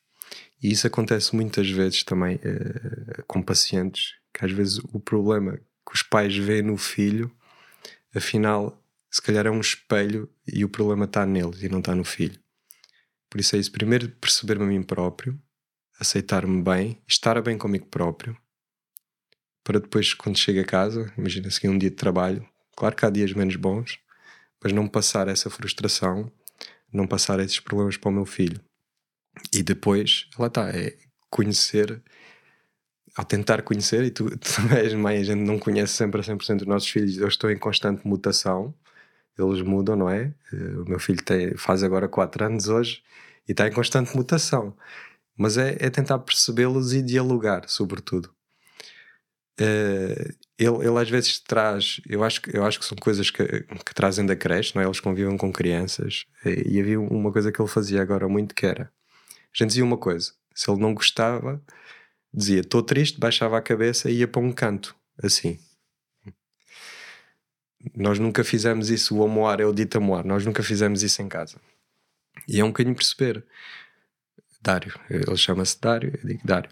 E 0.64 0.72
isso 0.72 0.88
acontece 0.88 1.36
muitas 1.36 1.70
vezes 1.70 2.04
também 2.04 2.38
uh, 2.38 3.24
com 3.28 3.44
pacientes, 3.44 4.14
que 4.34 4.46
às 4.46 4.52
vezes 4.52 4.78
o 4.94 5.00
problema 5.00 5.58
que 5.58 5.94
os 5.94 6.04
pais 6.04 6.36
veem 6.38 6.62
no 6.62 6.78
filho, 6.78 7.30
afinal, 8.16 8.82
se 9.12 9.22
calhar 9.22 9.46
é 9.46 9.52
um 9.52 9.60
espelho 9.60 10.30
e 10.48 10.64
o 10.64 10.70
problema 10.70 11.04
está 11.04 11.26
neles 11.26 11.62
e 11.64 11.68
não 11.68 11.80
está 11.80 11.94
no 11.94 12.06
filho. 12.06 12.40
Por 13.30 13.42
isso 13.42 13.58
é 13.58 13.60
isso. 13.60 13.74
Primeiro, 13.74 14.08
perceber-me 14.10 14.64
a 14.64 14.68
mim 14.68 14.84
próprio, 14.84 15.38
aceitar-me 16.00 16.62
bem, 16.62 17.02
estar 17.06 17.42
bem 17.42 17.58
comigo 17.58 17.88
próprio, 17.88 18.38
para 19.68 19.82
depois, 19.82 20.14
quando 20.14 20.38
chego 20.38 20.62
a 20.62 20.64
casa, 20.64 21.12
imagina 21.18 21.52
seguir 21.52 21.68
um 21.68 21.78
dia 21.78 21.90
de 21.90 21.98
trabalho, 21.98 22.48
claro 22.74 22.96
que 22.96 23.06
há 23.06 23.10
dias 23.10 23.34
menos 23.34 23.58
bons, 23.58 24.00
mas 24.64 24.72
não 24.72 24.88
passar 24.88 25.28
essa 25.28 25.50
frustração, 25.50 26.32
não 26.92 27.06
passar 27.06 27.38
esses 27.42 27.60
problemas 27.60 27.98
para 27.98 28.08
o 28.08 28.14
meu 28.14 28.26
filho. 28.26 28.62
E 29.52 29.62
depois, 29.62 30.30
lá 30.40 30.48
está, 30.48 30.70
é 30.70 30.96
conhecer, 31.30 32.02
ao 33.14 33.26
tentar 33.26 33.62
conhecer, 33.62 34.06
e 34.06 34.10
tu, 34.10 34.30
também 34.40 34.78
és 34.78 34.94
mãe, 34.94 35.18
a 35.18 35.24
gente 35.26 35.42
não 35.42 35.60
conhece 35.60 35.92
sempre 35.92 36.22
a 36.22 36.24
100% 36.24 36.60
dos 36.60 36.68
nossos 36.68 36.90
filhos, 36.90 37.18
eu 37.18 37.28
estou 37.28 37.52
em 37.52 37.58
constante 37.58 38.08
mutação, 38.08 38.74
eles 39.38 39.62
mudam, 39.62 39.98
não 39.98 40.10
é? 40.10 40.34
O 40.54 40.90
meu 40.90 40.98
filho 40.98 41.22
tem, 41.22 41.58
faz 41.58 41.84
agora 41.84 42.08
4 42.08 42.46
anos 42.46 42.70
hoje 42.70 43.04
e 43.46 43.52
está 43.52 43.68
em 43.68 43.74
constante 43.74 44.16
mutação. 44.16 44.74
Mas 45.38 45.58
é, 45.58 45.76
é 45.78 45.90
tentar 45.90 46.20
percebê-los 46.20 46.94
e 46.94 47.02
dialogar, 47.02 47.68
sobretudo. 47.68 48.37
Uh, 49.60 50.36
ele, 50.58 50.88
ele 50.88 51.00
às 51.00 51.10
vezes 51.10 51.40
traz, 51.40 52.00
eu 52.08 52.24
acho, 52.24 52.42
eu 52.52 52.64
acho 52.66 52.80
que 52.80 52.86
são 52.86 52.98
coisas 52.98 53.30
que, 53.30 53.44
que 53.46 53.94
trazem 53.94 54.26
da 54.26 54.36
creche, 54.36 54.76
não 54.76 54.82
é? 54.82 54.86
eles 54.86 55.00
convivem 55.00 55.38
com 55.38 55.52
crianças, 55.52 56.26
e, 56.46 56.76
e 56.76 56.80
havia 56.80 57.00
uma 57.00 57.32
coisa 57.32 57.52
que 57.52 57.62
ele 57.62 57.70
fazia 57.70 58.02
agora 58.02 58.28
muito 58.28 58.56
que 58.56 58.66
era, 58.66 58.84
a 58.84 59.58
gente 59.58 59.70
dizia 59.70 59.84
uma 59.84 59.98
coisa, 59.98 60.34
se 60.54 60.70
ele 60.70 60.80
não 60.80 60.94
gostava, 60.94 61.62
dizia 62.34 62.62
estou 62.62 62.84
triste, 62.84 63.20
baixava 63.20 63.58
a 63.58 63.62
cabeça 63.62 64.10
e 64.10 64.20
ia 64.20 64.28
para 64.28 64.42
um 64.42 64.52
canto, 64.52 64.96
assim. 65.22 65.60
Nós 67.96 68.20
nunca 68.20 68.44
fizemos 68.44 68.90
isso, 68.90 69.16
o 69.16 69.24
amoar 69.24 69.62
é 69.62 69.66
o 69.66 69.74
dito 69.74 69.98
amoar, 69.98 70.26
nós 70.26 70.46
nunca 70.46 70.62
fizemos 70.62 71.04
isso 71.04 71.22
em 71.22 71.30
casa. 71.30 71.60
E 72.48 72.60
é 72.60 72.64
um 72.64 72.68
bocadinho 72.68 72.96
perceber. 72.96 73.44
Dário, 74.62 75.00
ele 75.10 75.38
chama-se 75.38 75.80
Dário, 75.80 76.14
eu 76.22 76.28
digo 76.28 76.42
Dário, 76.44 76.70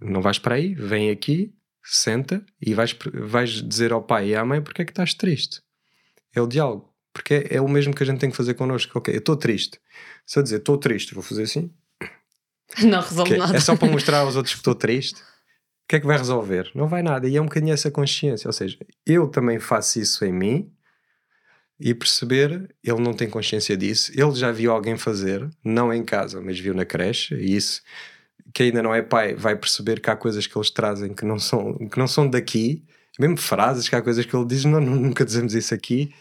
não 0.00 0.20
vais 0.20 0.38
para 0.38 0.56
aí, 0.56 0.74
vem 0.74 1.10
aqui, 1.10 1.54
senta 1.82 2.44
e 2.60 2.74
vais, 2.74 2.96
vais 3.12 3.50
dizer 3.50 3.92
ao 3.92 4.02
pai 4.02 4.28
e 4.28 4.36
à 4.36 4.44
mãe 4.44 4.62
porque 4.62 4.82
é 4.82 4.84
que 4.84 4.92
estás 4.92 5.14
triste. 5.14 5.62
É 6.34 6.40
o 6.40 6.46
diálogo. 6.46 6.92
Porque 7.12 7.34
é, 7.34 7.56
é 7.56 7.60
o 7.60 7.68
mesmo 7.68 7.94
que 7.94 8.02
a 8.02 8.06
gente 8.06 8.18
tem 8.18 8.30
que 8.30 8.36
fazer 8.36 8.54
connosco. 8.54 8.98
Ok, 8.98 9.14
eu 9.14 9.18
estou 9.18 9.36
triste. 9.36 9.78
Se 10.24 10.38
eu 10.38 10.42
dizer 10.42 10.56
estou 10.56 10.78
triste, 10.78 11.14
vou 11.14 11.22
fazer 11.22 11.42
assim. 11.42 11.70
Não 12.84 13.00
resolve 13.00 13.36
nada. 13.36 13.56
É 13.56 13.60
só 13.60 13.76
para 13.76 13.90
mostrar 13.90 14.20
aos 14.20 14.36
outros 14.36 14.54
que 14.54 14.60
estou 14.60 14.74
triste. 14.74 15.20
O 15.20 15.88
que 15.88 15.96
é 15.96 16.00
que 16.00 16.06
vai 16.06 16.16
resolver? 16.16 16.70
Não 16.74 16.88
vai 16.88 17.02
nada. 17.02 17.28
E 17.28 17.36
é 17.36 17.40
um 17.40 17.44
bocadinho 17.44 17.74
essa 17.74 17.90
consciência. 17.90 18.48
Ou 18.48 18.52
seja, 18.52 18.78
eu 19.04 19.28
também 19.28 19.58
faço 19.58 20.00
isso 20.00 20.24
em 20.24 20.32
mim 20.32 20.72
e 21.78 21.92
perceber, 21.92 22.74
ele 22.82 23.00
não 23.00 23.12
tem 23.12 23.28
consciência 23.28 23.76
disso. 23.76 24.12
Ele 24.14 24.34
já 24.34 24.52
viu 24.52 24.72
alguém 24.72 24.96
fazer, 24.96 25.50
não 25.64 25.92
em 25.92 26.04
casa, 26.04 26.40
mas 26.40 26.58
viu 26.58 26.72
na 26.72 26.84
creche. 26.84 27.34
E 27.34 27.56
isso 27.56 27.82
que 28.54 28.64
ainda 28.64 28.82
não 28.82 28.94
é 28.94 29.02
pai 29.02 29.34
vai 29.34 29.56
perceber 29.56 30.00
que 30.00 30.10
há 30.10 30.16
coisas 30.16 30.46
que 30.46 30.56
eles 30.56 30.70
trazem 30.70 31.14
que 31.14 31.24
não 31.24 31.38
são, 31.38 31.74
que 31.88 31.98
não 31.98 32.06
são 32.06 32.28
daqui, 32.28 32.84
mesmo 33.18 33.36
frases, 33.36 33.88
que 33.88 33.96
há 33.96 34.02
coisas 34.02 34.24
que 34.24 34.34
ele 34.34 34.46
diz, 34.46 34.64
não, 34.64 34.80
nunca 34.80 35.24
dizemos 35.24 35.54
isso 35.54 35.74
aqui, 35.74 36.14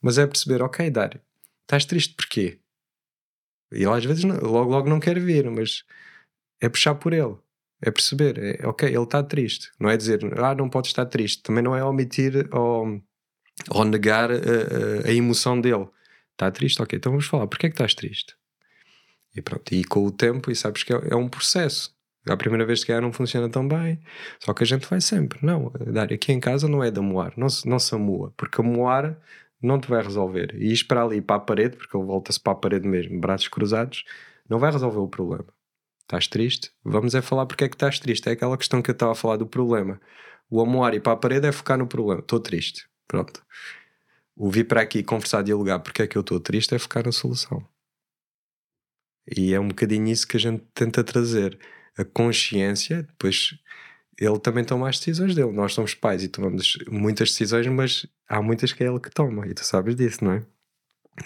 mas 0.00 0.18
é 0.18 0.26
perceber, 0.26 0.62
ok, 0.62 0.90
Dário, 0.90 1.20
estás 1.62 1.84
triste 1.84 2.14
porquê? 2.14 2.58
E 3.72 3.78
ele 3.78 3.92
às 3.92 4.04
vezes 4.04 4.24
não, 4.24 4.36
logo, 4.36 4.70
logo 4.70 4.88
não 4.88 5.00
quer 5.00 5.18
vir, 5.18 5.50
mas 5.50 5.84
é 6.60 6.68
puxar 6.68 6.94
por 6.94 7.12
ele, 7.12 7.36
é 7.82 7.90
perceber, 7.90 8.38
é, 8.38 8.66
ok, 8.66 8.88
ele 8.88 9.02
está 9.02 9.22
triste, 9.22 9.70
não 9.78 9.90
é 9.90 9.96
dizer, 9.96 10.20
ah, 10.38 10.54
não 10.54 10.68
pode 10.68 10.88
estar 10.88 11.06
triste, 11.06 11.42
também 11.42 11.62
não 11.62 11.76
é 11.76 11.84
omitir 11.84 12.48
ou, 12.54 13.02
ou 13.70 13.84
negar 13.84 14.30
a, 14.30 14.34
a, 14.34 15.08
a 15.08 15.12
emoção 15.12 15.60
dele. 15.60 15.88
Está 16.32 16.50
triste? 16.50 16.82
Ok, 16.82 16.96
então 16.96 17.12
vamos 17.12 17.26
falar, 17.26 17.46
porquê 17.46 17.66
é 17.66 17.70
que 17.70 17.74
estás 17.74 17.94
triste? 17.94 18.36
E 19.34 19.42
pronto, 19.42 19.74
e 19.74 19.84
com 19.84 20.04
o 20.04 20.10
tempo, 20.12 20.50
e 20.50 20.56
sabes 20.56 20.82
que 20.82 20.92
é, 20.92 21.00
é 21.10 21.16
um 21.16 21.28
processo. 21.28 21.94
A 22.26 22.36
primeira 22.36 22.64
vez 22.64 22.82
que 22.82 22.90
é 22.90 23.00
não 23.00 23.12
funciona 23.12 23.50
tão 23.50 23.66
bem, 23.68 24.00
só 24.38 24.54
que 24.54 24.62
a 24.62 24.66
gente 24.66 24.88
vai 24.88 25.00
sempre. 25.00 25.38
Não, 25.42 25.70
Dário, 25.92 26.14
aqui 26.14 26.32
em 26.32 26.40
casa 26.40 26.66
não 26.66 26.82
é 26.82 26.90
de 26.90 26.98
amoar, 26.98 27.34
não 27.36 27.50
se, 27.50 27.68
não 27.68 27.78
se 27.78 27.94
amoa, 27.94 28.32
porque 28.36 28.62
amoar 28.62 29.18
não 29.60 29.78
te 29.78 29.88
vai 29.88 30.02
resolver. 30.02 30.54
E 30.54 30.72
esperar 30.72 31.04
ali 31.04 31.20
para 31.20 31.36
a 31.36 31.40
parede, 31.40 31.76
porque 31.76 31.96
ele 31.96 32.06
volta-se 32.06 32.40
para 32.40 32.52
a 32.52 32.56
parede 32.56 32.88
mesmo, 32.88 33.20
braços 33.20 33.48
cruzados, 33.48 34.04
não 34.48 34.58
vai 34.58 34.70
resolver 34.70 34.98
o 34.98 35.08
problema. 35.08 35.46
Estás 36.02 36.26
triste? 36.28 36.70
Vamos 36.84 37.14
é 37.14 37.22
falar 37.22 37.46
porque 37.46 37.64
é 37.64 37.68
que 37.68 37.76
estás 37.76 37.98
triste. 37.98 38.28
É 38.28 38.32
aquela 38.32 38.58
questão 38.58 38.82
que 38.82 38.90
eu 38.90 38.92
estava 38.92 39.12
a 39.12 39.14
falar 39.14 39.36
do 39.36 39.46
problema. 39.46 40.00
O 40.50 40.60
amoar 40.60 40.94
e 40.94 41.00
para 41.00 41.12
a 41.12 41.16
parede 41.16 41.46
é 41.46 41.52
focar 41.52 41.78
no 41.78 41.86
problema. 41.86 42.20
Estou 42.20 42.38
triste. 42.40 42.86
Pronto. 43.08 43.42
O 44.36 44.50
vir 44.50 44.64
para 44.64 44.82
aqui 44.82 45.02
conversar, 45.02 45.42
dialogar 45.42 45.78
porque 45.78 46.02
é 46.02 46.06
que 46.06 46.16
eu 46.16 46.20
estou 46.20 46.38
triste 46.40 46.74
é 46.74 46.78
focar 46.78 47.04
na 47.04 47.12
solução. 47.12 47.66
E 49.30 49.54
é 49.54 49.60
um 49.60 49.68
bocadinho 49.68 50.08
isso 50.08 50.26
que 50.26 50.36
a 50.36 50.40
gente 50.40 50.62
tenta 50.74 51.02
trazer. 51.02 51.58
A 51.96 52.04
consciência, 52.04 53.02
depois 53.04 53.54
ele 54.18 54.38
também 54.38 54.64
toma 54.64 54.88
as 54.88 54.98
decisões 54.98 55.34
dele. 55.34 55.52
Nós 55.52 55.74
somos 55.74 55.94
pais 55.94 56.22
e 56.22 56.28
tomamos 56.28 56.78
muitas 56.88 57.30
decisões, 57.30 57.66
mas 57.68 58.06
há 58.28 58.42
muitas 58.42 58.72
que 58.72 58.82
é 58.82 58.88
ele 58.88 59.00
que 59.00 59.10
toma, 59.10 59.46
e 59.46 59.54
tu 59.54 59.64
sabes 59.64 59.94
disso, 59.94 60.24
não 60.24 60.32
é? 60.32 60.42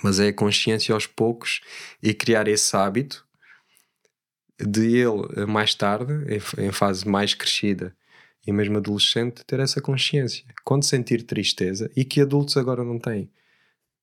Mas 0.02 0.20
é 0.20 0.28
a 0.28 0.32
consciência 0.32 0.94
aos 0.94 1.06
poucos 1.06 1.60
e 2.02 2.12
criar 2.12 2.46
esse 2.48 2.76
hábito 2.76 3.26
de 4.60 4.96
ele, 4.96 5.46
mais 5.46 5.74
tarde, 5.74 6.12
em 6.58 6.72
fase 6.72 7.08
mais 7.08 7.32
crescida 7.32 7.96
e 8.46 8.52
mesmo 8.52 8.78
adolescente, 8.78 9.44
ter 9.46 9.60
essa 9.60 9.80
consciência. 9.80 10.44
Quando 10.64 10.84
sentir 10.84 11.22
tristeza, 11.22 11.90
e 11.96 12.04
que 12.04 12.20
adultos 12.20 12.56
agora 12.56 12.84
não 12.84 12.98
têm 12.98 13.30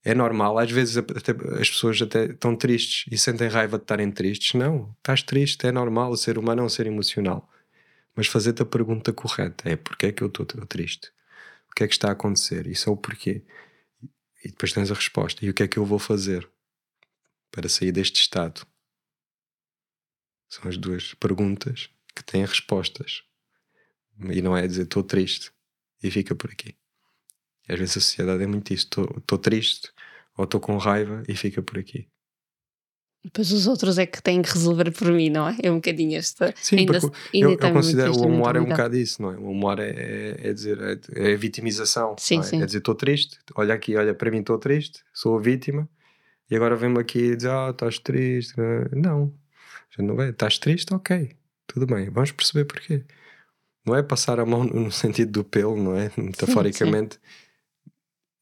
é 0.05 0.13
normal. 0.13 0.59
Às 0.59 0.71
vezes 0.71 0.97
as 0.97 1.69
pessoas 1.69 1.99
até 1.99 2.25
estão 2.25 2.55
tristes 2.55 3.11
e 3.11 3.17
sentem 3.17 3.49
raiva 3.49 3.77
de 3.77 3.83
estarem 3.83 4.11
tristes. 4.11 4.53
Não, 4.53 4.95
estás 4.99 5.23
triste, 5.23 5.65
é 5.65 5.71
normal. 5.71 6.11
O 6.11 6.17
ser 6.17 6.37
humano 6.37 6.61
é 6.61 6.65
um 6.65 6.69
ser 6.69 6.85
emocional. 6.85 7.49
mas 8.15 8.27
fazer-te 8.27 8.61
a 8.61 8.65
pergunta 8.65 9.11
correta: 9.11 9.69
é 9.69 9.75
porque 9.75 10.07
é 10.07 10.11
que 10.11 10.21
eu 10.23 10.27
estou 10.27 10.45
triste? 10.45 11.11
O 11.71 11.75
que 11.75 11.83
é 11.83 11.87
que 11.87 11.93
está 11.93 12.09
a 12.09 12.11
acontecer? 12.11 12.67
Isso 12.67 12.89
é 12.89 12.93
o 12.93 12.97
porquê. 12.97 13.43
E 14.43 14.49
depois 14.49 14.71
tens 14.73 14.91
a 14.91 14.93
resposta. 14.93 15.43
E 15.45 15.49
o 15.49 15.53
que 15.53 15.63
é 15.63 15.67
que 15.67 15.77
eu 15.79 15.85
vou 15.85 15.99
fazer 15.99 16.47
para 17.51 17.67
sair 17.67 17.91
deste 17.91 18.21
estado? 18.21 18.65
São 20.47 20.69
as 20.69 20.77
duas 20.77 21.15
perguntas 21.15 21.89
que 22.15 22.23
têm 22.23 22.45
respostas. 22.45 23.23
E 24.31 24.41
não 24.41 24.55
é 24.55 24.65
dizer 24.67 24.83
estou 24.83 25.03
triste 25.03 25.51
e 26.01 26.11
fica 26.11 26.35
por 26.35 26.51
aqui. 26.51 26.75
E 27.67 27.73
às 27.73 27.79
vezes 27.79 27.97
a 27.97 28.01
sociedade 28.01 28.43
é 28.43 28.47
muito 28.47 28.73
isso: 28.73 28.87
estou 29.17 29.37
triste 29.37 29.91
ou 30.37 30.45
estou 30.45 30.59
com 30.59 30.77
raiva 30.77 31.23
e 31.27 31.35
fica 31.35 31.61
por 31.61 31.79
aqui. 31.79 32.07
Depois 33.25 33.51
os 33.51 33.65
outros 33.65 33.97
é 33.97 34.05
que 34.05 34.21
têm 34.21 34.39
que 34.43 34.53
resolver 34.53 34.91
por 34.91 35.11
mim, 35.11 35.31
não 35.31 35.47
é? 35.47 35.57
É 35.63 35.71
um 35.71 35.75
bocadinho 35.75 36.15
esta. 36.15 36.53
Sim, 36.57 36.79
ainda, 36.79 36.99
ainda 36.99 37.11
eu, 37.33 37.51
eu 37.53 37.73
considero 37.73 38.11
o 38.11 38.27
humor 38.27 38.55
é 38.55 38.61
um 38.61 38.65
bocado 38.65 38.95
isso, 38.95 39.19
não 39.19 39.31
é? 39.31 39.37
O 39.37 39.49
humor 39.49 39.79
é, 39.79 39.89
é, 39.89 40.49
é 40.49 40.53
dizer, 40.53 40.77
é, 40.79 41.31
é 41.31 41.35
vitimização. 41.35 42.15
Sim, 42.19 42.39
é? 42.39 42.43
sim. 42.43 42.61
é 42.61 42.65
dizer, 42.67 42.77
estou 42.77 42.93
triste, 42.93 43.39
olha 43.55 43.73
aqui, 43.73 43.95
olha 43.95 44.13
para 44.13 44.29
mim, 44.29 44.41
estou 44.41 44.59
triste, 44.59 45.03
sou 45.11 45.39
a 45.39 45.41
vítima, 45.41 45.89
e 46.51 46.55
agora 46.55 46.75
vem-me 46.75 46.99
aqui 46.99 47.17
e 47.17 47.35
diz, 47.35 47.45
ah, 47.45 47.71
estás 47.71 47.97
triste. 47.97 48.53
Não, 48.91 49.33
já 49.89 50.03
não 50.03 50.21
é, 50.21 50.29
estás 50.29 50.59
triste, 50.59 50.93
ok, 50.93 51.31
tudo 51.65 51.87
bem, 51.87 52.11
vamos 52.11 52.31
perceber 52.31 52.65
porquê. 52.65 53.03
Não 53.87 53.95
é 53.95 54.03
passar 54.03 54.39
a 54.39 54.45
mão 54.45 54.63
no 54.63 54.91
sentido 54.91 55.31
do 55.31 55.43
pelo, 55.43 55.75
não 55.75 55.97
é? 55.97 56.11
Metaforicamente. 56.15 57.15
Sim, 57.15 57.21
sim. 57.21 57.44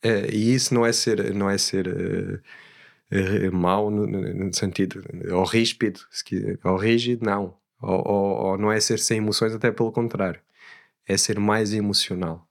É, 0.04 0.30
e 0.34 0.54
isso 0.54 0.74
não 0.74 0.86
é 0.86 0.92
ser, 0.92 1.34
não 1.34 1.50
é 1.50 1.58
ser. 1.58 1.88
Uh, 1.88 3.48
uh, 3.48 3.52
mau 3.54 3.90
no, 3.90 4.06
no, 4.08 4.54
sentido, 4.54 5.04
ou 5.32 5.44
ríspido, 5.46 6.02
ou 6.64 6.78
rígido, 6.78 7.26
não. 7.26 7.58
Ou, 7.82 8.08
ou, 8.08 8.46
ou, 8.46 8.58
não 8.58 8.72
é 8.72 8.80
ser 8.80 9.00
sem 9.00 9.18
emoções, 9.18 9.54
até 9.54 9.72
pelo 9.72 9.92
contrário. 9.92 10.42
É 11.08 11.18
ser 11.18 11.40
mais 11.40 11.74
emocional. 11.74 12.48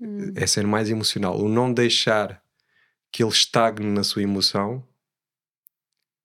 Hum. 0.00 0.32
É 0.36 0.46
ser 0.46 0.66
mais 0.66 0.90
emocional. 0.90 1.38
O 1.38 1.48
não 1.48 1.72
deixar 1.72 2.42
que 3.12 3.22
ele 3.22 3.30
estagne 3.30 3.86
na 3.86 4.04
sua 4.04 4.22
emoção. 4.22 4.86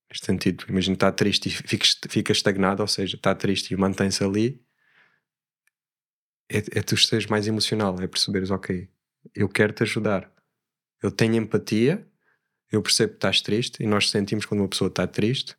Neste 0.10 0.26
sentido, 0.28 0.66
imagina 0.70 0.96
está 0.96 1.12
triste 1.12 1.50
e 1.50 1.52
fica, 1.52 2.32
estagnado, 2.32 2.82
ou 2.82 2.88
seja, 2.88 3.16
está 3.16 3.34
triste 3.34 3.74
e 3.74 3.78
mantém-se 3.78 4.24
ali. 4.24 4.62
É, 6.50 6.58
é 6.58 6.82
tu 6.84 6.96
seres 6.96 7.26
mais 7.26 7.48
emocional, 7.48 8.00
é 8.00 8.08
perceberes, 8.08 8.52
ok, 8.52 8.88
eu 9.34 9.48
quero 9.50 9.74
te 9.74 9.84
ajudar. 9.84 10.32
Eu 11.02 11.12
tenho 11.12 11.36
empatia, 11.36 12.06
eu 12.72 12.82
percebo 12.82 13.12
que 13.12 13.18
estás 13.18 13.42
triste 13.42 13.82
e 13.82 13.88
nós 13.88 14.10
sentimos 14.10 14.46
quando 14.46 14.62
uma 14.62 14.70
pessoa 14.70 14.88
está 14.88 15.08
triste, 15.08 15.56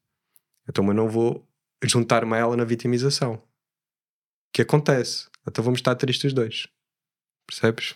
então 0.68 0.87
eu 0.87 0.94
não 0.94 1.08
vou 1.08 1.46
juntar-me 1.82 2.35
a 2.35 2.38
ela 2.38 2.56
na 2.56 2.64
vitimização. 2.64 3.42
Que 4.52 4.62
acontece. 4.62 5.28
Então 5.46 5.62
vamos 5.62 5.78
estar 5.78 5.94
tristes 5.94 6.26
os 6.26 6.32
dois. 6.32 6.66
Percebes? 7.46 7.94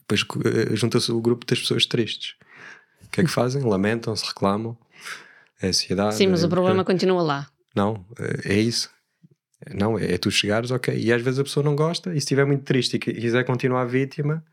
Depois 0.00 0.24
eh, 0.44 0.76
junta-se 0.76 1.10
o 1.10 1.20
grupo 1.20 1.44
das 1.44 1.58
pessoas 1.58 1.86
tristes. 1.86 2.36
O 3.04 3.08
que 3.08 3.20
é 3.20 3.24
que 3.24 3.30
fazem? 3.32 3.62
Lamentam-se, 3.62 4.24
reclamam. 4.24 4.76
É 5.60 5.68
ansiedade. 5.68 6.16
Sim, 6.16 6.28
mas 6.28 6.42
é, 6.42 6.46
o 6.46 6.50
problema 6.50 6.84
continua 6.84 7.22
lá. 7.22 7.50
Não, 7.74 8.04
é, 8.18 8.54
é 8.54 8.60
isso. 8.60 8.90
Não, 9.74 9.98
é 9.98 10.16
tu 10.18 10.30
chegares, 10.30 10.70
ok. 10.70 10.94
E 10.96 11.12
às 11.12 11.22
vezes 11.22 11.40
a 11.40 11.44
pessoa 11.44 11.64
não 11.64 11.74
gosta 11.74 12.10
e 12.10 12.12
se 12.12 12.18
estiver 12.18 12.44
muito 12.44 12.62
triste 12.62 12.96
e 12.96 12.98
quiser 12.98 13.44
continuar 13.44 13.86
vítima, 13.86 14.44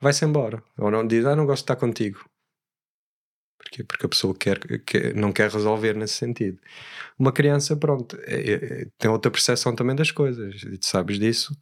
vai-se 0.00 0.24
embora. 0.24 0.62
Ou 0.78 0.90
não 0.90 1.06
diz, 1.06 1.24
ah, 1.24 1.36
não 1.36 1.46
gosto 1.46 1.62
de 1.62 1.64
estar 1.64 1.76
contigo. 1.76 2.24
Porquê? 3.58 3.82
Porque 3.82 4.06
a 4.06 4.08
pessoa 4.08 4.34
quer, 4.34 4.58
quer, 4.84 5.14
não 5.14 5.32
quer 5.32 5.50
resolver 5.50 5.94
nesse 5.94 6.14
sentido. 6.14 6.58
Uma 7.18 7.32
criança, 7.32 7.76
pronto, 7.76 8.16
é, 8.22 8.52
é, 8.52 8.88
tem 8.98 9.10
outra 9.10 9.30
percepção 9.30 9.74
também 9.74 9.96
das 9.96 10.10
coisas, 10.10 10.62
e 10.62 10.78
tu 10.78 10.86
sabes 10.86 11.18
disso, 11.18 11.56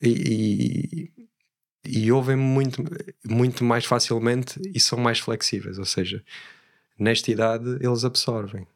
e, 0.00 1.10
e, 1.84 2.04
e 2.06 2.12
ouvem 2.12 2.36
muito, 2.36 2.82
muito 3.24 3.64
mais 3.64 3.84
facilmente 3.84 4.60
e 4.74 4.80
são 4.80 4.98
mais 4.98 5.18
flexíveis, 5.18 5.78
ou 5.78 5.84
seja, 5.84 6.24
nesta 6.98 7.30
idade 7.30 7.68
eles 7.80 8.04
absorvem, 8.04 8.66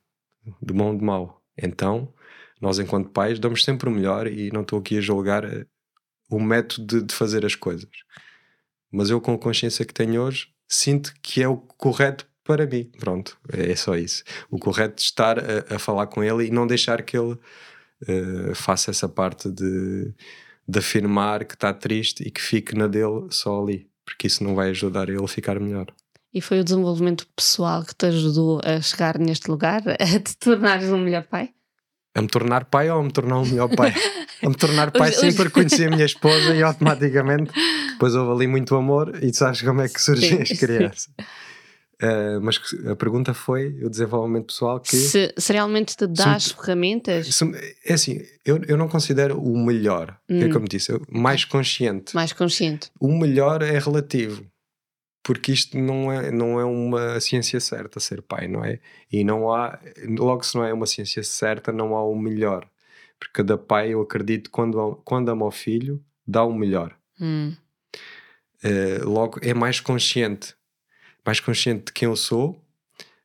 de 0.62 0.74
bom 0.74 0.96
de 0.96 1.04
mau. 1.04 1.42
Então, 1.56 2.12
nós 2.60 2.78
enquanto 2.78 3.10
pais 3.10 3.38
damos 3.38 3.64
sempre 3.64 3.88
o 3.88 3.92
melhor 3.92 4.26
e 4.26 4.50
não 4.52 4.62
estou 4.62 4.78
aqui 4.78 4.99
a 4.99 5.00
julgar 5.00 5.44
eh, 5.44 5.66
o 6.30 6.40
método 6.40 6.86
de, 6.86 7.06
de 7.06 7.14
fazer 7.14 7.44
as 7.47 7.54
coisas. 7.54 7.90
Mas 8.90 9.10
eu 9.10 9.20
com 9.20 9.34
a 9.34 9.38
consciência 9.38 9.84
que 9.84 9.92
tenho 9.92 10.22
hoje, 10.22 10.48
sinto 10.66 11.12
que 11.22 11.42
é 11.42 11.48
o 11.48 11.56
correto 11.56 12.26
para 12.44 12.66
mim. 12.66 12.90
Pronto, 12.98 13.36
é 13.52 13.76
só 13.76 13.94
isso. 13.94 14.24
O 14.50 14.58
correto 14.58 14.96
de 14.96 15.02
estar 15.02 15.38
a, 15.38 15.76
a 15.76 15.78
falar 15.78 16.06
com 16.06 16.24
ele 16.24 16.46
e 16.46 16.50
não 16.50 16.66
deixar 16.66 17.02
que 17.02 17.16
ele 17.16 17.32
uh, 17.32 18.54
faça 18.54 18.90
essa 18.90 19.08
parte 19.08 19.50
de, 19.50 20.12
de 20.66 20.78
afirmar 20.78 21.44
que 21.44 21.54
está 21.54 21.74
triste 21.74 22.26
e 22.26 22.30
que 22.30 22.40
fique 22.40 22.74
na 22.74 22.86
dele 22.86 23.26
só 23.30 23.62
ali, 23.62 23.86
porque 24.04 24.26
isso 24.26 24.42
não 24.42 24.54
vai 24.54 24.70
ajudar 24.70 25.10
ele 25.10 25.22
a 25.22 25.28
ficar 25.28 25.60
melhor. 25.60 25.86
E 26.32 26.40
foi 26.40 26.60
o 26.60 26.64
desenvolvimento 26.64 27.26
pessoal 27.34 27.84
que 27.84 27.94
te 27.94 28.06
ajudou 28.06 28.60
a 28.64 28.80
chegar 28.80 29.18
neste 29.18 29.50
lugar, 29.50 29.82
a 30.00 30.20
te 30.20 30.36
tornares 30.38 30.90
um 30.90 30.98
melhor 30.98 31.24
pai? 31.24 31.50
A 32.14 32.22
me 32.22 32.28
tornar 32.28 32.64
pai 32.64 32.90
ou 32.90 33.00
a 33.00 33.02
me 33.02 33.12
tornar 33.12 33.38
um 33.38 33.46
melhor 33.46 33.68
pai? 33.74 33.92
a 34.42 34.48
me 34.48 34.54
tornar 34.54 34.90
pai 34.90 35.12
sim, 35.12 35.34
porque 35.34 35.50
conheci 35.50 35.84
a 35.84 35.90
minha 35.90 36.04
esposa 36.04 36.54
e 36.54 36.62
automaticamente 36.62 37.52
depois 37.99 38.15
houve 38.15 38.32
ali 38.32 38.47
muito 38.47 38.75
amor 38.76 39.13
e 39.23 39.30
tu 39.30 39.37
sabes 39.37 39.61
como 39.61 39.80
é 39.80 39.89
que 39.89 40.00
surgem 40.00 40.41
as 40.41 40.50
crianças. 40.50 41.08
Uh, 42.00 42.39
mas 42.43 42.61
a 42.89 42.95
pergunta 42.95 43.34
foi 43.34 43.82
o 43.82 43.91
desenvolvimento 43.91 44.47
pessoal 44.47 44.78
que 44.78 44.95
se, 44.95 45.34
se 45.37 45.52
realmente 45.52 45.97
te 45.97 46.06
dá 46.06 46.37
as 46.37 46.52
ferramentas 46.52 47.34
se, 47.34 47.45
é 47.84 47.93
assim, 47.93 48.21
eu, 48.45 48.63
eu 48.69 48.76
não 48.76 48.87
considero 48.87 49.37
o 49.37 49.58
melhor 49.58 50.17
hum. 50.30 50.41
é 50.41 50.49
como 50.49 50.69
disse, 50.69 50.93
mais 51.11 51.45
consciente 51.45 52.15
mais 52.15 52.32
consciente 52.32 52.89
o 53.00 53.08
melhor 53.08 53.63
é 53.63 53.76
relativo 53.80 54.47
porque 55.28 55.52
isto 55.52 55.76
não 55.76 56.11
é, 56.11 56.30
não 56.30 56.58
é 56.58 56.65
uma 56.65 57.21
ciência 57.21 57.61
certa 57.61 58.00
ser 58.00 58.23
pai, 58.23 58.49
não 58.49 58.65
é? 58.65 58.80
E 59.13 59.23
não 59.23 59.52
há, 59.52 59.78
logo 60.19 60.43
se 60.43 60.54
não 60.54 60.65
é 60.65 60.73
uma 60.73 60.87
ciência 60.87 61.23
certa, 61.23 61.71
não 61.71 61.95
há 61.95 62.02
o 62.02 62.17
melhor. 62.17 62.67
Porque 63.19 63.34
cada 63.34 63.58
pai, 63.58 63.93
eu 63.93 64.00
acredito, 64.00 64.50
quando, 64.50 65.02
quando 65.04 65.28
ama 65.28 65.45
o 65.45 65.50
filho, 65.50 66.02
dá 66.26 66.43
o 66.45 66.54
melhor. 66.54 66.97
Hum. 67.21 67.54
Uh, 68.64 69.08
logo 69.08 69.38
é 69.42 69.54
mais 69.54 69.80
consciente, 69.80 70.54
mais 71.25 71.40
consciente 71.40 71.86
de 71.86 71.92
quem 71.92 72.06
eu 72.06 72.16
sou, 72.16 72.64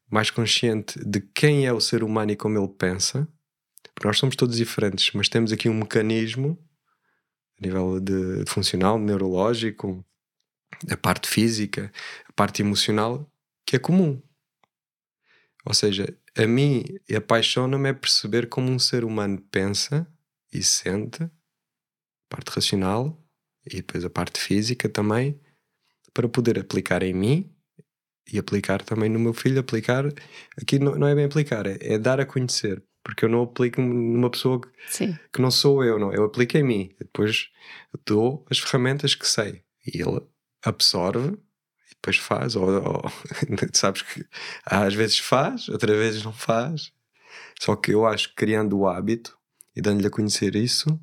mais 0.10 0.30
consciente 0.30 1.00
de 1.04 1.22
quem 1.22 1.66
é 1.66 1.74
o 1.74 1.82
ser 1.82 2.04
humano 2.04 2.32
e 2.32 2.36
como 2.36 2.58
ele 2.58 2.68
pensa, 2.68 3.28
porque 3.96 4.08
nós 4.08 4.18
somos 4.18 4.36
todos 4.36 4.58
diferentes, 4.58 5.12
mas 5.14 5.30
temos 5.30 5.52
aqui 5.52 5.68
um 5.70 5.74
mecanismo 5.74 6.58
a 7.60 7.66
nível 7.66 8.00
de, 8.00 8.44
de 8.44 8.52
funcional, 8.52 9.00
neurológico, 9.00 10.06
a 10.90 10.98
parte 10.98 11.28
física, 11.28 11.92
a 12.28 12.34
parte 12.34 12.62
emocional, 12.62 13.30
que 13.66 13.76
é 13.76 13.80
comum. 13.80 14.22
Ou 15.66 15.74
seja, 15.74 16.16
a 16.36 16.46
mim 16.46 16.84
apaixona-me 17.16 17.90
é 17.90 17.94
perceber 17.94 18.50
como 18.50 18.70
um 18.70 18.80
ser 18.80 19.06
humano 19.06 19.40
pensa 19.50 20.08
e 20.52 20.62
sente, 20.62 21.30
parte 22.28 22.50
racional, 22.50 23.23
e 23.66 23.78
depois 23.78 24.04
a 24.04 24.10
parte 24.10 24.40
física 24.40 24.90
também, 24.90 25.40
para 26.14 26.28
poder 26.28 26.60
aplicar 26.60 27.02
em 27.04 27.14
mim 27.14 27.54
e 28.32 28.38
aplicar 28.38 28.82
também 28.84 29.10
no 29.10 29.20
meu 29.20 29.34
filho. 29.34 29.60
Aplicar, 29.60 30.06
aqui 30.62 30.80
não, 30.80 30.96
não 30.96 31.08
é 31.08 31.16
bem 31.16 31.26
aplicar, 31.26 31.66
é, 31.66 31.78
é, 31.82 31.98
dar 31.98 32.20
a 32.20 32.26
conhecer, 32.26 32.84
porque 33.04 33.26
eu 33.26 33.30
não 33.30 33.44
aplico 33.44 33.82
numa 33.82 34.30
pessoa 34.30 34.62
que, 34.62 34.70
que 35.34 35.42
não 35.42 35.52
sou 35.52 35.84
eu, 35.84 36.00
não. 36.00 36.14
Eu 36.14 36.26
aplico 36.26 36.58
em 36.58 36.64
mim, 36.64 36.96
depois 37.00 37.50
dou 38.06 38.46
as 38.50 38.60
ferramentas 38.60 39.16
que 39.16 39.28
sei 39.28 39.64
e 39.86 40.02
ele 40.02 40.22
absorve 40.64 41.30
e 41.30 41.90
depois 41.96 42.18
faz. 42.18 42.56
Ou, 42.56 42.70
ou 42.70 43.12
sabes 43.74 44.02
que 44.02 44.26
às 44.66 44.94
vezes 44.94 45.20
faz, 45.20 45.70
outras 45.70 45.98
vezes 45.98 46.24
não 46.24 46.34
faz. 46.34 46.92
Só 47.60 47.76
que 47.76 47.92
eu 47.92 48.06
acho 48.06 48.30
que 48.30 48.36
criando 48.36 48.78
o 48.78 48.88
hábito 48.88 49.38
e 49.76 49.82
dando-lhe 49.82 50.08
a 50.08 50.12
conhecer 50.12 50.56
isso, 50.56 51.00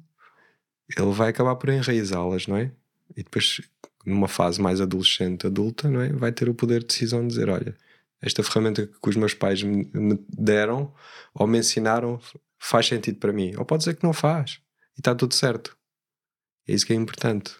ele 0.96 1.12
vai 1.12 1.30
acabar 1.30 1.56
por 1.56 1.68
enraizá-las, 1.68 2.46
não 2.46 2.56
é? 2.56 2.72
E 3.16 3.22
depois, 3.22 3.60
numa 4.04 4.28
fase 4.28 4.60
mais 4.60 4.80
adolescente, 4.80 5.46
adulta, 5.46 5.90
não 5.90 6.00
é? 6.00 6.12
Vai 6.12 6.32
ter 6.32 6.48
o 6.48 6.54
poder 6.54 6.80
de 6.80 6.86
decisão 6.86 7.22
de 7.22 7.28
dizer: 7.28 7.48
olha, 7.48 7.76
esta 8.20 8.42
ferramenta 8.42 8.86
que 8.86 9.08
os 9.08 9.16
meus 9.16 9.34
pais 9.34 9.62
me 9.62 10.18
deram 10.28 10.92
ou 11.34 11.46
me 11.46 11.58
ensinaram 11.58 12.20
faz 12.58 12.86
sentido 12.86 13.18
para 13.18 13.32
mim. 13.32 13.54
Ou 13.56 13.64
pode 13.64 13.80
dizer 13.80 13.96
que 13.96 14.04
não 14.04 14.12
faz 14.12 14.60
e 14.96 15.00
está 15.00 15.14
tudo 15.14 15.34
certo. 15.34 15.76
É 16.68 16.74
isso 16.74 16.86
que 16.86 16.92
é 16.92 16.96
importante. 16.96 17.52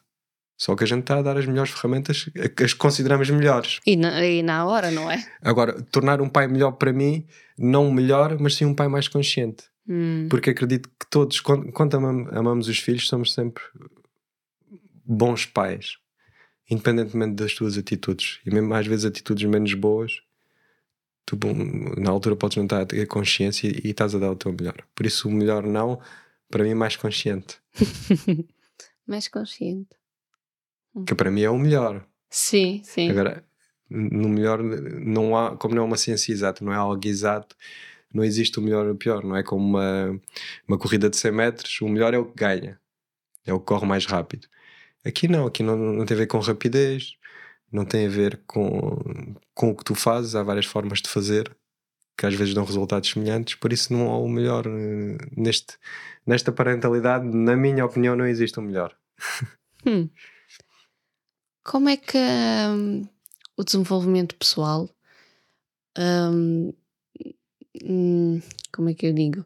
Só 0.59 0.77
que 0.77 0.85
a 0.85 0.87
gente 0.87 1.01
está 1.01 1.19
a 1.19 1.23
dar 1.23 1.39
as 1.39 1.47
melhores 1.47 1.73
ferramentas 1.73 2.29
que 2.55 2.63
as 2.63 2.75
consideramos 2.75 3.31
melhores. 3.31 3.81
E 3.87 3.97
na, 3.97 4.23
e 4.23 4.43
na 4.43 4.67
hora, 4.67 4.91
não 4.91 5.11
é? 5.11 5.25
Agora, 5.41 5.81
tornar 5.85 6.21
um 6.21 6.29
pai 6.29 6.47
melhor 6.47 6.73
para 6.73 6.93
mim, 6.93 7.27
não 7.59 7.91
melhor, 7.91 8.39
mas 8.39 8.57
sim 8.57 8.67
um 8.67 8.75
pai 8.75 8.87
mais 8.87 9.09
consciente. 9.09 9.65
Hum. 9.91 10.29
Porque 10.31 10.51
acredito 10.51 10.89
que 10.89 11.07
todos, 11.11 11.41
quando, 11.41 11.73
quando 11.73 11.97
amamos 11.97 12.69
os 12.69 12.79
filhos, 12.79 13.09
somos 13.09 13.35
sempre 13.35 13.61
bons 15.05 15.45
pais, 15.45 15.97
independentemente 16.71 17.35
das 17.35 17.53
tuas 17.55 17.77
atitudes. 17.77 18.39
E 18.47 18.55
mesmo 18.55 18.73
às 18.73 18.87
vezes 18.87 19.05
atitudes 19.05 19.49
menos 19.51 19.75
boas, 19.75 20.23
tu 21.27 21.37
na 21.99 22.11
altura 22.11 22.37
podes 22.37 22.57
não 22.57 22.65
estar 22.65 22.83
a 22.83 22.87
ter 22.87 23.05
consciência 23.07 23.67
e, 23.67 23.89
e 23.89 23.91
estás 23.91 24.15
a 24.15 24.21
dar 24.21 24.31
o 24.31 24.37
teu 24.37 24.53
melhor. 24.53 24.77
Por 24.95 25.05
isso, 25.05 25.29
o 25.29 25.33
melhor 25.33 25.67
não, 25.67 26.01
para 26.49 26.63
mim, 26.63 26.75
mais 26.75 26.95
consciente. 26.95 27.59
mais 29.05 29.27
consciente. 29.27 29.91
Que 31.05 31.17
para 31.17 31.33
mim 31.33 31.43
é 31.43 31.51
o 31.51 31.59
melhor. 31.59 32.07
Sim, 32.29 32.81
sim. 32.85 33.11
Agora, 33.11 33.45
no 33.89 34.29
melhor, 34.29 34.63
não 34.63 35.37
há, 35.37 35.57
como 35.57 35.75
não 35.75 35.83
é 35.83 35.87
uma 35.87 35.97
ciência 35.97 36.33
exata, 36.33 36.65
não 36.65 36.73
é 36.73 36.77
algo 36.77 37.05
exato, 37.05 37.57
não 38.13 38.25
existe 38.25 38.59
o 38.59 38.63
melhor 38.63 38.87
ou 38.87 38.93
o 38.93 38.97
pior. 38.97 39.25
Não 39.25 39.37
é 39.37 39.43
como 39.43 39.65
uma, 39.65 40.21
uma 40.67 40.79
corrida 40.79 41.09
de 41.11 41.17
100 41.17 41.33
metros, 41.33 41.81
o 41.81 41.89
melhor 41.89 42.15
é 42.15 42.19
o 42.19 42.27
que 42.27 42.35
ganha, 42.37 42.81
é 43.47 43.53
o 43.53 43.61
que 43.61 43.67
corre 43.67 43.87
mais 43.87 44.07
rápido. 44.07 44.49
Aqui 45.05 45.29
não, 45.29 45.47
aqui 45.47 45.63
não, 45.63 45.77
não 45.77 46.05
tem 46.05 46.15
a 46.15 46.19
ver 46.19 46.27
com 46.27 46.39
rapidez, 46.39 47.17
não 47.73 47.85
tem 47.85 48.07
a 48.07 48.11
ver 48.11 48.43
com, 48.47 49.35
com 49.55 49.71
o 49.71 49.77
que 49.77 49.85
tu 49.85 49.95
fazes, 49.95 50.35
há 50.35 50.43
várias 50.43 50.67
formas 50.67 51.01
de 51.01 51.09
fazer 51.09 51.57
que 52.21 52.27
às 52.27 52.35
vezes 52.35 52.53
dão 52.53 52.65
resultados 52.65 53.09
semelhantes, 53.09 53.55
por 53.55 53.73
isso 53.73 53.95
não 53.95 54.11
há 54.11 54.19
o 54.19 54.29
melhor 54.29 54.67
eh, 54.67 55.17
neste, 55.35 55.79
nesta 56.27 56.53
parentalidade, 56.53 57.25
na 57.25 57.57
minha 57.57 57.83
opinião, 57.83 58.15
não 58.15 58.27
existe 58.27 58.59
o 58.59 58.63
melhor. 58.63 58.95
Hum. 59.87 60.11
Como 61.65 61.89
é 61.89 61.97
que 61.97 62.19
hum, 62.19 63.09
o 63.57 63.65
desenvolvimento 63.65 64.35
pessoal 64.35 64.91
hum, 65.99 66.71
hum, 67.83 68.41
como 68.73 68.91
é 68.91 68.95
que 68.95 69.07
eu 69.07 69.13
digo? 69.13 69.45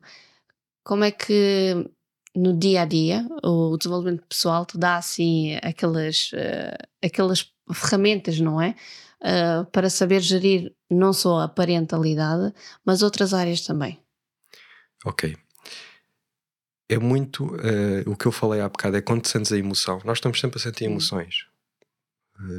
Como 0.83 1.05
é 1.05 1.11
que 1.11 1.91
no 2.35 2.57
dia 2.57 2.83
a 2.83 2.85
dia 2.85 3.27
o 3.43 3.77
desenvolvimento 3.77 4.25
pessoal 4.27 4.67
te 4.67 4.77
dá 4.77 4.97
assim 4.97 5.57
aquelas, 5.63 6.33
uh, 6.33 6.87
aquelas 7.03 7.53
ferramentas, 7.73 8.41
não 8.41 8.61
é? 8.61 8.75
Uh, 9.21 9.65
para 9.71 9.89
saber 9.89 10.21
gerir 10.21 10.75
não 10.91 11.13
só 11.13 11.41
a 11.41 11.49
parentalidade, 11.49 12.53
mas 12.85 13.03
outras 13.03 13.33
áreas 13.33 13.63
também. 13.63 13.99
Ok. 15.05 15.37
É 16.89 16.99
muito 16.99 17.47
uh, 17.47 18.11
o 18.11 18.17
que 18.17 18.27
eu 18.27 18.33
falei 18.33 18.61
há 18.61 18.69
bocado, 18.69 18.97
é 18.97 19.01
quando 19.01 19.27
sentes 19.27 19.53
a 19.53 19.57
emoção. 19.57 20.01
Nós 20.05 20.19
estamos 20.19 20.39
sempre 20.39 20.59
a 20.59 20.63
sentir 20.63 20.85
emoções. 20.85 21.47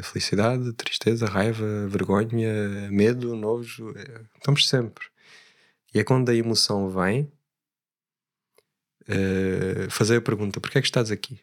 Felicidade, 0.03 0.71
tristeza, 0.71 1.27
raiva, 1.27 1.85
vergonha, 1.87 2.89
medo, 2.89 3.35
nojo. 3.35 3.93
Estamos 4.37 4.69
sempre. 4.69 5.05
E 5.95 5.99
é 5.99 6.03
quando 6.03 6.29
a 6.29 6.35
emoção 6.35 6.89
vem, 6.89 7.31
uh, 9.07 9.89
fazer 9.89 10.17
a 10.17 10.21
pergunta: 10.21 10.59
porquê 10.59 10.79
é 10.79 10.81
que 10.81 10.87
estás 10.87 11.09
aqui? 11.09 11.39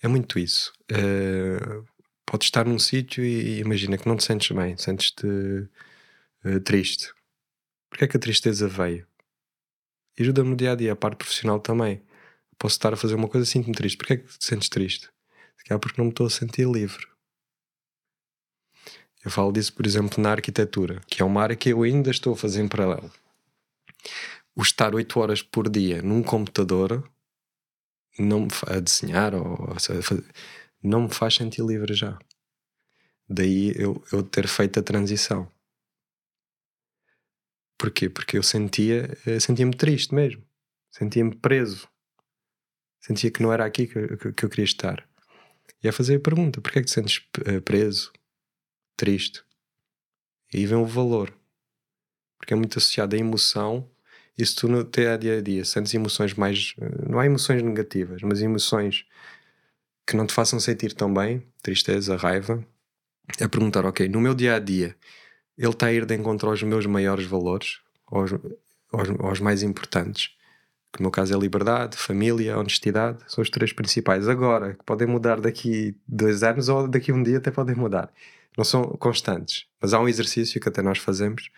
É 0.00 0.08
muito 0.08 0.38
isso. 0.38 0.72
Uh, 0.90 1.86
podes 2.24 2.46
estar 2.46 2.64
num 2.64 2.78
sítio 2.78 3.22
e, 3.22 3.58
imagina 3.58 3.98
que 3.98 4.08
não 4.08 4.16
te 4.16 4.24
sentes 4.24 4.50
bem, 4.56 4.74
sentes-te 4.78 5.26
uh, 5.26 6.60
triste. 6.64 7.12
Porquê 7.90 8.04
é 8.04 8.08
que 8.08 8.16
a 8.16 8.20
tristeza 8.20 8.66
veio? 8.66 9.06
Ajuda-me 10.18 10.50
no 10.50 10.56
dia 10.56 10.72
a 10.72 10.74
dia, 10.74 10.92
a 10.92 10.96
parte 10.96 11.18
profissional 11.18 11.60
também. 11.60 12.02
Posso 12.58 12.74
estar 12.76 12.94
a 12.94 12.96
fazer 12.96 13.14
uma 13.16 13.28
coisa 13.28 13.46
e 13.46 13.50
sinto-me 13.50 13.74
triste. 13.74 13.98
Porquê 13.98 14.14
é 14.14 14.16
que 14.16 14.38
te 14.38 14.44
sentes 14.44 14.68
triste? 14.70 15.10
Se 15.58 15.72
é 15.72 15.78
porque 15.78 16.00
não 16.00 16.06
me 16.06 16.10
estou 16.10 16.26
a 16.26 16.30
sentir 16.30 16.66
livre. 16.66 17.06
Eu 19.28 19.30
falo 19.30 19.52
disso, 19.52 19.74
por 19.74 19.84
exemplo, 19.84 20.22
na 20.22 20.30
arquitetura, 20.30 21.02
que 21.06 21.20
é 21.20 21.24
uma 21.24 21.42
área 21.42 21.54
que 21.54 21.68
eu 21.68 21.82
ainda 21.82 22.10
estou 22.10 22.32
a 22.32 22.36
fazer 22.36 22.62
em 22.62 22.66
paralelo. 22.66 23.12
O 24.56 24.62
estar 24.62 24.94
8 24.94 25.20
horas 25.20 25.42
por 25.42 25.68
dia 25.68 26.00
num 26.00 26.22
computador 26.22 27.06
não 28.18 28.48
a 28.66 28.80
desenhar 28.80 29.34
ou 29.34 29.70
a 29.70 29.78
fazer, 29.78 30.24
não 30.82 31.02
me 31.02 31.10
faz 31.10 31.34
sentir 31.34 31.62
livre 31.62 31.92
já. 31.92 32.18
Daí 33.28 33.74
eu, 33.76 34.02
eu 34.10 34.22
ter 34.22 34.48
feito 34.48 34.80
a 34.80 34.82
transição. 34.82 35.46
Porquê? 37.76 38.08
Porque 38.08 38.38
eu 38.38 38.42
sentia, 38.42 39.14
eh, 39.26 39.38
sentia-me 39.38 39.76
triste 39.76 40.14
mesmo. 40.14 40.42
Sentia-me 40.90 41.36
preso. 41.36 41.86
Sentia 42.98 43.30
que 43.30 43.42
não 43.42 43.52
era 43.52 43.66
aqui 43.66 43.86
que, 43.86 44.16
que, 44.16 44.32
que, 44.32 44.44
eu 44.46 44.48
queria 44.48 44.64
estar. 44.64 45.06
E 45.82 45.86
a 45.88 45.92
fazer 45.92 46.16
a 46.16 46.20
pergunta: 46.20 46.62
porquê 46.62 46.78
é 46.78 46.82
que 46.82 46.88
te 46.88 46.94
sentes 46.94 47.22
eh, 47.44 47.60
preso, 47.60 48.10
triste? 48.98 49.42
E 50.52 50.58
aí 50.58 50.66
vem 50.66 50.76
o 50.76 50.84
valor. 50.84 51.32
Porque 52.36 52.52
é 52.52 52.56
muito 52.56 52.78
associado 52.78 53.16
à 53.16 53.18
emoção. 53.18 53.88
Se 54.36 54.54
tu 54.54 54.68
no 54.68 54.84
teu 54.84 55.16
dia 55.16 55.38
a 55.38 55.40
dia 55.40 55.64
sentes 55.64 55.94
emoções 55.94 56.34
mais. 56.34 56.74
Eh, 56.80 57.08
não 57.08 57.18
há 57.18 57.26
emoções 57.26 57.62
negativas, 57.62 58.20
mas 58.22 58.42
emoções 58.42 59.06
que 60.06 60.16
não 60.16 60.26
te 60.26 60.32
façam 60.32 60.58
sentir 60.60 60.94
tão 60.94 61.12
bem, 61.12 61.42
tristeza, 61.62 62.16
raiva, 62.16 62.64
é 63.38 63.46
perguntar, 63.46 63.84
ok, 63.84 64.08
no 64.08 64.20
meu 64.20 64.34
dia 64.34 64.54
a 64.54 64.58
dia, 64.58 64.96
ele 65.56 65.70
está 65.70 65.86
a 65.86 65.92
ir 65.92 66.06
de 66.06 66.14
encontro 66.14 66.48
aos 66.48 66.62
meus 66.62 66.86
maiores 66.86 67.26
valores, 67.26 67.80
aos, 68.06 68.32
aos, 68.90 69.08
aos 69.20 69.40
mais 69.40 69.62
importantes, 69.62 70.30
que 70.92 71.00
no 71.00 71.04
meu 71.04 71.10
caso 71.10 71.34
é 71.34 71.38
liberdade, 71.38 71.98
família, 71.98 72.58
honestidade, 72.58 73.18
são 73.26 73.42
os 73.42 73.50
três 73.50 73.72
principais. 73.72 74.28
Agora, 74.28 74.74
que 74.74 74.84
podem 74.84 75.06
mudar 75.06 75.40
daqui 75.40 75.94
dois 76.06 76.42
anos 76.42 76.70
ou 76.70 76.88
daqui 76.88 77.12
um 77.12 77.22
dia 77.22 77.36
até 77.36 77.50
podem 77.50 77.76
mudar. 77.76 78.10
Não 78.56 78.64
são 78.64 78.82
constantes, 78.98 79.66
mas 79.80 79.94
há 79.94 80.00
um 80.00 80.08
exercício 80.08 80.60
que 80.60 80.68
até 80.68 80.82
nós 80.82 80.98
fazemos 80.98 81.50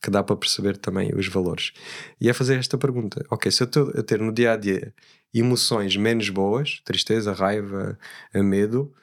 que 0.00 0.10
dá 0.10 0.22
para 0.22 0.36
perceber 0.36 0.76
também 0.76 1.14
os 1.14 1.26
valores. 1.28 1.72
E 2.20 2.28
é 2.28 2.32
fazer 2.32 2.58
esta 2.58 2.78
pergunta: 2.78 3.24
ok, 3.30 3.50
se 3.50 3.62
eu 3.62 3.66
estou 3.66 3.90
a 3.90 4.02
ter 4.02 4.20
no 4.20 4.32
dia 4.32 4.52
a 4.52 4.56
dia 4.56 4.94
emoções 5.34 5.96
menos 5.96 6.28
boas, 6.30 6.80
tristeza, 6.84 7.32
raiva, 7.32 7.98
medo, 8.34 8.94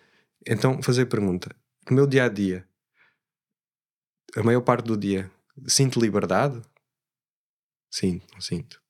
então 0.45 0.81
fazer 0.81 1.03
a 1.03 1.07
pergunta: 1.07 1.55
no 1.89 1.95
meu 1.95 2.07
dia 2.07 2.25
a 2.25 2.29
dia, 2.29 2.67
a 4.35 4.43
maior 4.43 4.61
parte 4.61 4.85
do 4.85 4.97
dia, 4.97 5.31
sinto 5.67 5.99
liberdade? 5.99 6.61
Sinto, 7.91 8.27
não 8.33 8.41
sinto. 8.41 8.81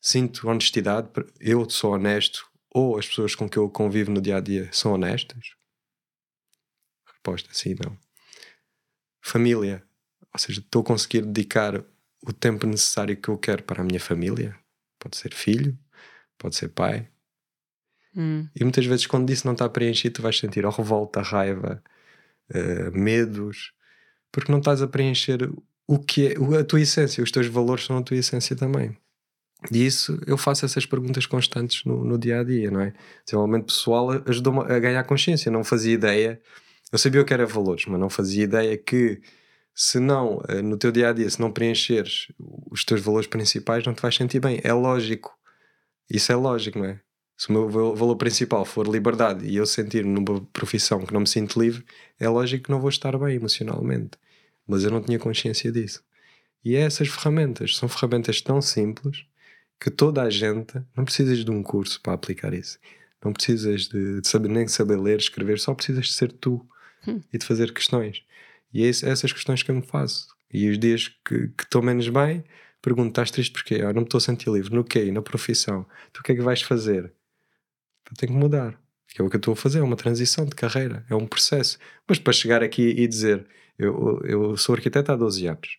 Sinto 0.00 0.48
honestidade? 0.48 1.08
Eu 1.40 1.68
sou 1.68 1.94
honesto? 1.94 2.46
Ou 2.70 2.98
as 2.98 3.06
pessoas 3.06 3.34
com 3.34 3.48
que 3.48 3.56
eu 3.56 3.70
convivo 3.70 4.10
no 4.10 4.20
dia 4.20 4.36
a 4.36 4.40
dia 4.40 4.68
são 4.72 4.92
honestas? 4.92 5.57
Resposta: 7.32 7.50
sim, 7.52 7.74
não. 7.82 7.96
Família, 9.20 9.82
ou 10.32 10.40
seja, 10.40 10.60
estou 10.60 10.82
a 10.82 10.84
conseguir 10.84 11.22
dedicar 11.22 11.84
o 12.22 12.32
tempo 12.32 12.66
necessário 12.66 13.16
que 13.16 13.28
eu 13.28 13.38
quero 13.38 13.62
para 13.62 13.82
a 13.82 13.84
minha 13.84 14.00
família? 14.00 14.56
Pode 14.98 15.16
ser 15.16 15.34
filho, 15.34 15.78
pode 16.36 16.56
ser 16.56 16.68
pai. 16.68 17.08
Hum. 18.16 18.48
E 18.54 18.64
muitas 18.64 18.86
vezes, 18.86 19.06
quando 19.06 19.30
isso 19.30 19.46
não 19.46 19.52
está 19.52 19.68
preenchido, 19.68 20.16
tu 20.16 20.22
vais 20.22 20.38
sentir 20.38 20.64
a 20.64 20.70
revolta, 20.70 21.20
a 21.20 21.22
raiva, 21.22 21.82
uh, 22.50 22.98
medos, 22.98 23.72
porque 24.32 24.50
não 24.50 24.58
estás 24.58 24.82
a 24.82 24.88
preencher 24.88 25.50
o 25.86 25.98
que 25.98 26.28
é 26.28 26.58
a 26.58 26.64
tua 26.64 26.80
essência, 26.80 27.22
os 27.22 27.30
teus 27.30 27.46
valores 27.46 27.84
são 27.84 27.98
a 27.98 28.02
tua 28.02 28.16
essência 28.16 28.56
também. 28.56 28.96
E 29.72 29.84
isso 29.84 30.20
eu 30.26 30.38
faço 30.38 30.64
essas 30.64 30.86
perguntas 30.86 31.26
constantes 31.26 31.84
no, 31.84 32.04
no 32.04 32.16
dia 32.16 32.40
a 32.40 32.44
dia, 32.44 32.70
não 32.70 32.80
é? 32.80 32.94
Desenvolvimento 33.24 33.66
pessoal 33.66 34.10
ajudou-me 34.26 34.60
a 34.60 34.78
ganhar 34.78 35.02
consciência. 35.04 35.50
Não 35.50 35.64
fazia 35.64 35.94
ideia, 35.94 36.40
eu 36.92 36.98
sabia 36.98 37.20
o 37.20 37.24
que 37.24 37.34
era 37.34 37.46
valores, 37.46 37.84
mas 37.86 38.00
não 38.00 38.08
fazia 38.08 38.44
ideia 38.44 38.76
que 38.76 39.20
se 39.74 40.00
não, 40.00 40.42
eh, 40.48 40.62
no 40.62 40.76
teu 40.76 40.90
dia 40.90 41.10
a 41.10 41.12
dia, 41.12 41.30
se 41.30 41.40
não 41.40 41.52
preencheres 41.52 42.28
os 42.70 42.84
teus 42.84 43.00
valores 43.00 43.28
principais, 43.28 43.86
não 43.86 43.94
te 43.94 44.02
vais 44.02 44.14
sentir 44.16 44.40
bem. 44.40 44.60
É 44.64 44.72
lógico. 44.72 45.38
Isso 46.10 46.32
é 46.32 46.36
lógico, 46.36 46.78
não 46.80 46.86
é? 46.86 47.00
Se 47.36 47.50
o 47.50 47.52
meu 47.52 47.70
valor 47.70 48.16
principal 48.16 48.64
for 48.64 48.88
liberdade 48.88 49.46
e 49.46 49.56
eu 49.56 49.66
sentir 49.66 50.04
numa 50.04 50.40
profissão 50.52 51.06
que 51.06 51.12
não 51.12 51.20
me 51.20 51.28
sinto 51.28 51.60
livre, 51.60 51.84
é 52.18 52.28
lógico 52.28 52.64
que 52.64 52.70
não 52.70 52.80
vou 52.80 52.88
estar 52.90 53.16
bem 53.18 53.36
emocionalmente. 53.36 54.18
Mas 54.66 54.82
eu 54.82 54.90
não 54.90 55.00
tinha 55.00 55.18
consciência 55.18 55.70
disso. 55.70 56.02
E 56.64 56.74
é 56.74 56.80
essas 56.80 57.08
ferramentas, 57.08 57.76
são 57.76 57.88
ferramentas 57.88 58.40
tão 58.40 58.60
simples 58.60 59.24
que 59.80 59.90
toda 59.90 60.22
a 60.22 60.30
gente, 60.30 60.82
não 60.96 61.04
precisas 61.04 61.44
de 61.44 61.50
um 61.52 61.62
curso 61.62 62.00
para 62.02 62.14
aplicar 62.14 62.52
isso. 62.52 62.78
Não 63.24 63.32
precisas 63.32 63.82
de, 63.88 64.20
de 64.20 64.28
saber 64.28 64.48
nem 64.48 64.66
saber 64.66 64.96
ler, 64.98 65.18
escrever, 65.18 65.60
só 65.60 65.74
precisas 65.74 66.06
de 66.06 66.12
ser 66.14 66.32
tu 66.32 66.66
hum. 67.08 67.20
e 67.32 67.38
de 67.38 67.46
fazer 67.46 67.72
questões. 67.72 68.22
E 68.72 68.84
é 68.84 68.88
essas 68.88 69.32
questões 69.32 69.62
que 69.62 69.70
eu 69.70 69.74
me 69.74 69.82
faço. 69.82 70.28
E 70.52 70.68
os 70.68 70.78
dias 70.78 71.08
que 71.24 71.50
estou 71.60 71.82
menos 71.82 72.08
bem, 72.08 72.44
pergunto: 72.82 73.08
estás 73.08 73.30
triste 73.30 73.52
porquê? 73.52 73.76
Eu 73.76 73.92
não 73.92 74.02
me 74.02 74.06
estou 74.06 74.18
a 74.18 74.20
sentir 74.20 74.50
livre. 74.50 74.74
No 74.74 74.84
quê? 74.84 75.10
Na 75.10 75.22
profissão. 75.22 75.86
Tu 76.12 76.20
o 76.20 76.22
que 76.22 76.32
é 76.32 76.34
que 76.34 76.42
vais 76.42 76.62
fazer? 76.62 77.12
Eu 78.10 78.16
tenho 78.16 78.32
que 78.32 78.38
mudar. 78.38 78.80
Que 79.08 79.22
é 79.22 79.24
o 79.24 79.30
que 79.30 79.36
eu 79.36 79.38
estou 79.38 79.52
a 79.52 79.56
fazer, 79.56 79.78
é 79.78 79.82
uma 79.82 79.96
transição 79.96 80.44
de 80.44 80.54
carreira, 80.54 81.04
é 81.08 81.14
um 81.14 81.26
processo. 81.26 81.78
Mas 82.06 82.18
para 82.18 82.32
chegar 82.32 82.62
aqui 82.62 82.90
e 82.90 83.06
dizer, 83.06 83.46
eu, 83.78 84.20
eu 84.22 84.56
sou 84.56 84.74
arquiteto 84.74 85.10
há 85.10 85.16
12 85.16 85.46
anos, 85.46 85.78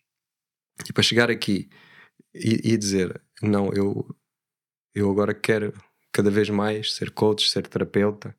e 0.88 0.92
para 0.92 1.02
chegar 1.02 1.30
aqui 1.30 1.68
e, 2.34 2.72
e 2.72 2.76
dizer, 2.76 3.20
não, 3.42 3.72
eu, 3.72 4.06
eu 4.94 5.10
agora 5.10 5.34
quero 5.34 5.72
cada 6.12 6.30
vez 6.30 6.50
mais 6.50 6.94
ser 6.94 7.10
coach, 7.10 7.48
ser 7.48 7.66
terapeuta, 7.66 8.36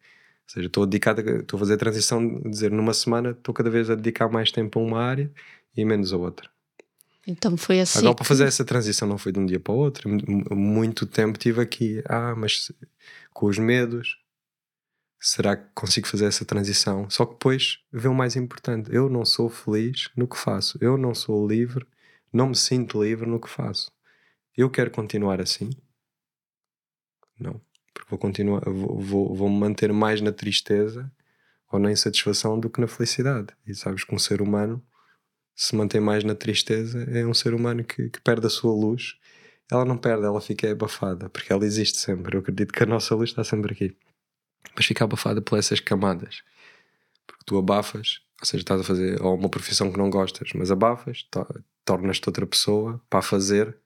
ou 0.47 0.54
seja, 0.54 0.67
estou 0.67 0.86
dedicado, 0.86 1.21
estou 1.21 1.58
a 1.58 1.60
fazer 1.60 1.73
a 1.75 1.77
transição 1.77 2.27
de 2.27 2.49
dizer 2.49 2.71
numa 2.71 2.93
semana 2.93 3.32
estou 3.32 3.54
cada 3.54 3.69
vez 3.69 3.89
a 3.89 3.95
dedicar 3.95 4.30
mais 4.30 4.51
tempo 4.51 4.80
a 4.80 4.84
uma 4.84 5.01
área 5.01 5.32
e 5.75 5.86
menos 5.86 6.12
a 6.12 6.17
outra. 6.17 6.49
Então 7.25 7.56
foi 7.56 7.80
assim. 7.80 7.99
Agora, 7.99 8.15
para 8.15 8.25
fazer 8.25 8.45
essa 8.45 8.65
transição 8.65 9.08
não 9.08 9.17
foi 9.17 9.32
de 9.32 9.39
um 9.39 9.45
dia 9.45 9.60
para 9.60 9.73
o 9.73 9.77
outro. 9.77 10.10
Muito 10.56 11.06
tempo 11.06 11.38
tive 11.38 11.62
aqui, 11.62 12.01
ah, 12.06 12.36
mas 12.36 12.71
com 13.32 13.45
os 13.45 13.58
medos, 13.58 14.17
será 15.19 15.56
que 15.56 15.69
consigo 15.75 16.08
fazer 16.08 16.25
essa 16.25 16.43
transição? 16.43 17.10
Só 17.10 17.25
que 17.25 17.34
depois 17.34 17.80
vê 17.91 18.08
o 18.08 18.13
mais 18.13 18.36
importante: 18.36 18.93
eu 18.93 19.10
não 19.10 19.23
sou 19.23 19.49
feliz 19.49 20.10
no 20.15 20.27
que 20.27 20.38
faço, 20.38 20.77
eu 20.82 20.97
não 20.97 21.13
sou 21.13 21.47
livre, 21.47 21.86
não 22.34 22.49
me 22.49 22.56
sinto 22.56 23.04
livre 23.04 23.27
no 23.27 23.39
que 23.39 23.49
faço. 23.49 23.91
Eu 24.58 24.69
quero 24.69 24.91
continuar 24.91 25.39
assim. 25.39 25.69
Não. 27.39 27.62
Porque 27.93 28.10
vou 28.10 28.19
continuar, 28.19 28.62
vou, 28.65 28.99
vou, 28.99 29.36
vou 29.36 29.49
me 29.49 29.58
manter 29.60 29.91
mais 29.91 30.21
na 30.21 30.32
tristeza 30.32 31.12
ou 31.71 31.80
na 31.80 31.91
insatisfação 31.91 32.60
do 32.60 32.69
que 32.69 32.82
na 32.82 32.88
felicidade. 32.88 33.47
E 33.65 33.73
sabes 33.73 34.04
que 34.04 34.13
um 34.13 34.19
ser 34.19 34.41
humano 34.41 34.84
se 35.56 35.75
mantém 35.75 36.01
mais 36.01 36.23
na 36.23 36.36
tristeza 36.36 37.04
é 37.12 37.25
um 37.25 37.34
ser 37.34 37.54
humano 37.54 37.84
que, 37.84 38.10
que 38.10 38.21
perde 38.21 38.47
a 38.47 38.49
sua 38.49 38.73
luz. 38.73 39.15
Ela 39.71 39.86
não 39.86 39.97
perde, 39.97 40.25
ela 40.25 40.41
fica 40.41 40.69
abafada, 40.69 41.30
porque 41.30 41.51
ela 41.51 41.65
existe 41.65 41.97
sempre. 41.97 42.36
Eu 42.36 42.41
acredito 42.41 42.73
que 42.73 42.84
a 42.84 42.86
nossa 42.86 43.15
luz 43.15 43.30
está 43.30 43.43
sempre 43.43 43.73
aqui. 43.73 43.95
Mas 44.75 44.86
fica 44.86 45.04
abafada 45.04 45.41
por 45.41 45.58
essas 45.58 45.80
camadas. 45.80 46.43
Porque 47.25 47.43
tu 47.45 47.58
abafas, 47.58 48.21
ou 48.39 48.45
seja, 48.45 48.63
estás 48.63 48.82
a 48.82 48.84
fazer 48.84 49.21
ou 49.21 49.36
uma 49.36 49.49
profissão 49.49 49.91
que 49.91 49.97
não 49.97 50.10
gostas, 50.10 50.49
mas 50.56 50.71
abafas, 50.71 51.27
tornas-te 51.86 52.27
outra 52.27 52.45
pessoa 52.45 53.01
para 53.10 53.21
fazer, 53.21 53.77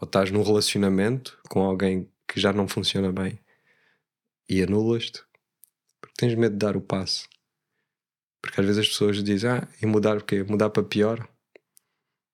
ou 0.00 0.06
estás 0.06 0.30
num 0.30 0.42
relacionamento 0.42 1.38
com 1.48 1.62
alguém 1.62 2.08
que 2.28 2.38
já 2.40 2.52
não 2.52 2.68
funciona 2.68 3.10
bem 3.10 3.40
e 4.48 4.62
anulas-te 4.62 5.24
porque 6.00 6.14
tens 6.16 6.34
medo 6.34 6.52
de 6.52 6.58
dar 6.58 6.76
o 6.76 6.80
passo. 6.80 7.28
Porque 8.40 8.60
às 8.60 8.66
vezes 8.66 8.82
as 8.82 8.88
pessoas 8.88 9.22
dizem, 9.22 9.50
ah, 9.50 9.68
e 9.82 9.86
mudar 9.86 10.16
o 10.18 10.24
quê? 10.24 10.42
Mudar 10.44 10.70
para 10.70 10.82
pior? 10.82 11.28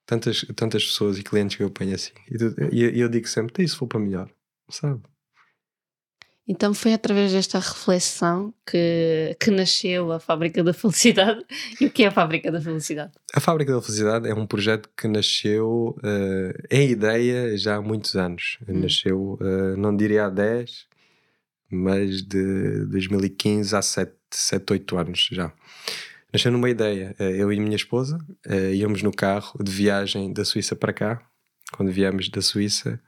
Tantas, 0.06 0.42
tantas 0.54 0.84
pessoas 0.84 1.18
e 1.18 1.22
clientes 1.22 1.56
que 1.56 1.62
eu 1.62 1.68
apanho 1.68 1.94
assim. 1.94 2.12
E, 2.30 2.36
tu, 2.36 2.54
e 2.72 3.00
eu 3.00 3.08
digo 3.08 3.26
sempre, 3.26 3.64
e 3.64 3.68
se 3.68 3.74
for 3.74 3.86
para 3.86 3.98
melhor? 3.98 4.30
Sabe? 4.68 5.02
Então 6.46 6.74
foi 6.74 6.92
através 6.92 7.32
desta 7.32 7.58
reflexão 7.58 8.52
que, 8.66 9.34
que 9.40 9.50
nasceu 9.50 10.12
a 10.12 10.20
Fábrica 10.20 10.62
da 10.62 10.74
Felicidade. 10.74 11.42
E 11.80 11.86
o 11.86 11.90
que 11.90 12.04
é 12.04 12.08
a 12.08 12.10
Fábrica 12.10 12.52
da 12.52 12.60
Felicidade? 12.60 13.12
A 13.34 13.40
Fábrica 13.40 13.72
da 13.72 13.80
Felicidade 13.80 14.28
é 14.28 14.34
um 14.34 14.46
projeto 14.46 14.88
que 14.96 15.08
nasceu 15.08 15.96
uh, 15.98 16.66
em 16.70 16.90
ideia 16.90 17.56
já 17.56 17.76
há 17.76 17.82
muitos 17.82 18.14
anos. 18.14 18.58
Hum. 18.68 18.80
Nasceu, 18.80 19.38
uh, 19.40 19.76
não 19.78 19.96
diria 19.96 20.26
há 20.26 20.30
10, 20.30 20.86
mas 21.70 22.22
de 22.22 22.84
2015 22.86 23.74
há 23.74 23.80
7, 23.80 24.12
7 24.30 24.72
8 24.72 24.98
anos 24.98 25.28
já. 25.32 25.50
Nasceu 26.30 26.52
numa 26.52 26.68
ideia. 26.68 27.16
Uh, 27.18 27.22
eu 27.22 27.52
e 27.52 27.58
minha 27.58 27.76
esposa 27.76 28.18
íamos 28.74 29.02
no 29.02 29.10
carro 29.10 29.58
de 29.64 29.72
viagem 29.72 30.30
da 30.30 30.44
Suíça 30.44 30.76
para 30.76 30.92
cá. 30.92 31.22
Quando 31.72 31.90
viemos 31.90 32.28
da 32.28 32.42
Suíça, 32.42 33.00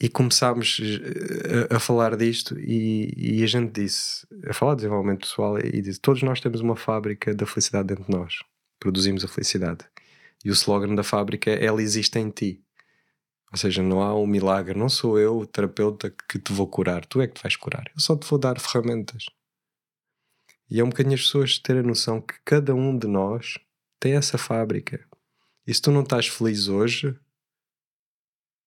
e 0.00 0.08
começámos 0.08 0.80
eh, 0.82 1.68
a, 1.70 1.76
a 1.76 1.80
falar 1.80 2.16
disto 2.16 2.58
e, 2.58 3.12
e, 3.16 3.44
a 3.44 3.46
gente 3.46 3.80
disse, 3.80 4.26
a 4.46 4.52
falar 4.52 4.72
de 4.74 4.78
desenvolvimento 4.78 5.20
pessoal 5.20 5.58
e 5.58 5.80
disse, 5.80 6.00
todos 6.00 6.22
nós 6.22 6.40
temos 6.40 6.60
uma 6.60 6.76
fábrica 6.76 7.34
da 7.34 7.46
felicidade 7.46 7.88
dentro 7.88 8.04
de 8.04 8.10
nós, 8.10 8.34
produzimos 8.78 9.24
a 9.24 9.28
felicidade. 9.28 9.84
E 10.44 10.50
o 10.50 10.52
slogan 10.52 10.94
da 10.94 11.02
fábrica 11.02 11.50
é 11.50 11.64
ela 11.64 11.80
existe 11.80 12.18
em 12.18 12.28
ti. 12.28 12.62
Ou 13.50 13.56
seja, 13.56 13.82
não 13.82 14.02
há 14.02 14.14
um 14.14 14.26
milagre, 14.26 14.76
não 14.76 14.88
sou 14.88 15.18
eu 15.18 15.38
o 15.38 15.46
terapeuta 15.46 16.12
que 16.28 16.38
te 16.40 16.52
vou 16.52 16.66
curar, 16.66 17.06
tu 17.06 17.20
é 17.20 17.28
que 17.28 17.34
te 17.34 17.42
vais 17.42 17.54
curar, 17.56 17.84
eu 17.94 18.00
só 18.00 18.16
te 18.16 18.28
vou 18.28 18.38
dar 18.38 18.58
ferramentas. 18.58 19.26
E 20.68 20.80
é 20.80 20.84
um 20.84 20.88
bocadinho 20.88 21.14
as 21.14 21.22
pessoas 21.22 21.58
terem 21.58 21.82
a 21.82 21.86
noção 21.86 22.20
que 22.20 22.34
cada 22.44 22.74
um 22.74 22.98
de 22.98 23.06
nós 23.06 23.58
tem 24.00 24.14
essa 24.14 24.36
fábrica. 24.36 25.06
E 25.66 25.72
se 25.72 25.80
tu 25.80 25.90
não 25.92 26.02
estás 26.02 26.26
feliz 26.26 26.68
hoje 26.68 27.16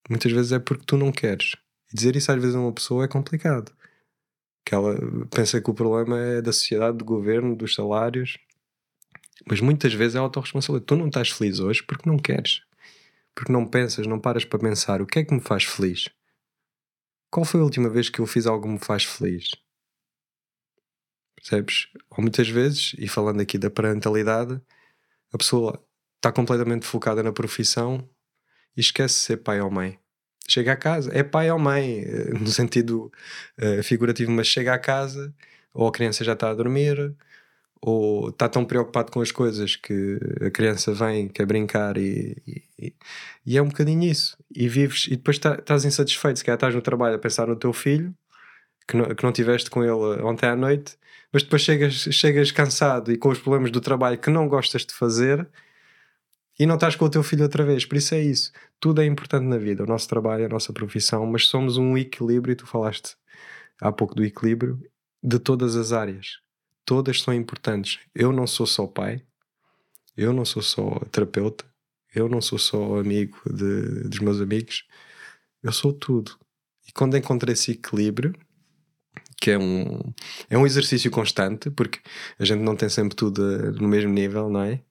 Muitas 0.10 0.32
vezes 0.32 0.52
é 0.52 0.60
porque 0.60 0.86
tu 0.86 0.98
não 0.98 1.12
queres. 1.12 1.56
E 1.92 1.96
dizer 1.96 2.16
isso 2.16 2.32
às 2.32 2.40
vezes 2.40 2.56
a 2.56 2.60
uma 2.60 2.74
pessoa 2.74 3.06
é 3.06 3.08
complicado. 3.08 3.72
Que 4.66 4.76
ela 4.76 4.98
pensa 5.30 5.62
que 5.62 5.70
o 5.70 5.74
problema 5.74 6.20
é 6.20 6.42
da 6.42 6.52
sociedade, 6.52 6.98
do 6.98 7.06
governo, 7.06 7.56
dos 7.56 7.76
salários. 7.76 8.38
Mas 9.46 9.62
muitas 9.62 9.94
vezes 9.94 10.16
é 10.16 10.20
autorresponsabilidade. 10.20 10.88
Tu 10.88 10.96
não 10.96 11.08
estás 11.08 11.30
feliz 11.30 11.60
hoje 11.60 11.84
porque 11.84 12.10
não 12.10 12.18
queres. 12.18 12.62
Porque 13.36 13.52
não 13.52 13.66
pensas, 13.68 14.08
não 14.08 14.20
paras 14.20 14.46
para 14.46 14.60
pensar 14.60 15.02
o 15.02 15.06
que 15.06 15.20
é 15.20 15.24
que 15.24 15.34
me 15.34 15.42
faz 15.42 15.64
feliz. 15.64 16.10
Qual 17.30 17.46
foi 17.46 17.60
a 17.60 17.64
última 17.64 17.90
vez 17.90 18.10
que 18.10 18.20
eu 18.20 18.26
fiz 18.26 18.48
algo 18.48 18.66
que 18.66 18.74
me 18.74 18.80
faz 18.80 19.04
feliz? 19.04 19.52
Percebes? 21.36 21.88
Ou 22.10 22.22
muitas 22.22 22.50
vezes, 22.50 22.96
e 22.98 23.08
falando 23.08 23.42
aqui 23.42 23.58
da 23.58 23.70
parentalidade, 23.70 24.60
a 25.32 25.38
pessoa 25.38 25.86
está 26.16 26.32
completamente 26.32 26.86
focada 26.86 27.22
na 27.22 27.32
profissão 27.32 28.10
e 28.78 28.82
esquece 28.82 29.16
de 29.16 29.22
ser 29.22 29.38
pai 29.38 29.60
ou 29.60 29.72
mãe. 29.72 29.98
Chega 30.48 30.74
a 30.74 30.76
casa, 30.78 31.12
é 31.14 31.24
pai 31.24 31.52
ou 31.52 31.60
mãe, 31.60 32.04
eh, 32.06 32.30
no 32.40 32.48
sentido 32.48 33.12
uh, 33.60 33.84
figurativo, 33.84 34.32
mas 34.32 34.48
chega 34.48 34.74
a 34.74 34.80
casa, 34.80 35.34
ou 35.74 35.88
a 35.88 35.92
criança 35.92 36.24
já 36.24 36.34
está 36.34 36.50
a 36.50 36.54
dormir, 36.54 37.14
ou 37.82 38.30
está 38.30 38.48
tão 38.48 38.64
preocupado 38.64 39.12
com 39.12 39.22
as 39.22 39.32
coisas 39.32 39.76
que 39.76 40.20
a 40.42 40.50
criança 40.50 40.94
vem, 40.94 41.28
quer 41.28 41.46
brincar 41.46 41.98
e, 41.98 42.64
e, 42.80 42.94
e 43.46 43.58
é 43.58 43.62
um 43.62 43.68
bocadinho 43.68 44.04
isso. 44.04 44.38
E 44.56 44.70
vives, 44.70 45.08
e 45.08 45.16
depois 45.18 45.38
tá, 45.38 45.56
estás 45.56 45.86
insatisfeito, 45.86 46.40
se 46.40 46.46
calhar 46.46 46.58
estás 46.58 46.76
no 46.76 46.82
trabalho 46.82 47.16
a 47.16 47.20
pensar 47.20 47.48
no 47.48 47.56
teu 47.56 47.74
filho, 47.74 48.16
que 48.88 48.96
não, 48.96 49.16
que 49.16 49.24
não 49.24 49.32
tiveste 49.32 49.70
com 49.70 49.84
ele 49.84 50.22
ontem 50.24 50.48
à 50.48 50.56
noite, 50.56 50.98
mas 51.32 51.44
depois 51.44 51.62
chegas, 51.62 51.94
chegas 51.94 52.52
cansado 52.52 53.12
e 53.12 53.18
com 53.18 53.30
os 53.30 53.40
problemas 53.40 53.72
do 53.72 53.82
trabalho 53.82 54.18
que 54.18 54.30
não 54.30 54.48
gostas 54.48 54.86
de 54.86 54.94
fazer 54.94 55.48
e 56.60 56.66
não 56.66 56.76
estás 56.76 56.96
com 56.96 57.06
o 57.06 57.10
teu 57.10 57.24
filho 57.24 57.44
outra 57.44 57.64
vez. 57.66 57.86
Por 57.86 57.98
isso 57.98 58.16
é 58.16 58.22
isso. 58.22 58.52
Tudo 58.80 59.02
é 59.02 59.06
importante 59.06 59.46
na 59.46 59.58
vida, 59.58 59.84
o 59.84 59.88
nosso 59.88 60.08
trabalho, 60.08 60.46
a 60.46 60.50
nossa 60.50 60.74
profissão, 60.74 61.26
mas 61.26 61.46
somos 61.48 61.78
um 61.78 61.98
equilíbrio, 61.98 62.54
e 62.54 62.56
tu 62.56 62.66
falaste 62.66 63.16
há 63.80 63.92
pouco 63.92 64.16
do 64.16 64.24
equilíbrio, 64.24 64.80
de 65.22 65.40
todas 65.40 65.76
as 65.76 65.92
áreas. 65.92 66.40
Todas 66.86 67.22
são 67.22 67.34
importantes. 67.34 68.00
Eu 68.16 68.32
não 68.32 68.48
sou 68.48 68.66
só 68.66 68.88
pai, 68.88 69.24
eu 70.16 70.34
não 70.34 70.46
sou 70.46 70.62
só 70.62 71.00
terapeuta, 71.12 71.66
eu 72.16 72.28
não 72.28 72.42
sou 72.42 72.58
só 72.58 72.98
amigo 73.00 73.38
de, 73.46 74.08
dos 74.10 74.20
meus 74.20 74.42
amigos, 74.42 74.86
eu 75.62 75.72
sou 75.72 75.94
tudo. 75.94 76.38
E 76.88 76.92
quando 76.92 77.18
encontro 77.18 77.52
esse 77.52 77.72
equilíbrio, 77.72 78.34
que 79.40 79.52
é 79.52 79.58
um, 79.58 80.14
é 80.50 80.58
um 80.58 80.66
exercício 80.66 81.12
constante, 81.12 81.70
porque 81.70 82.00
a 82.40 82.46
gente 82.46 82.62
não 82.62 82.76
tem 82.76 82.90
sempre 82.90 83.16
tudo 83.16 83.42
no 83.74 83.88
mesmo 83.88 84.12
nível, 84.12 84.50
não 84.50 84.64
é? 84.64 84.82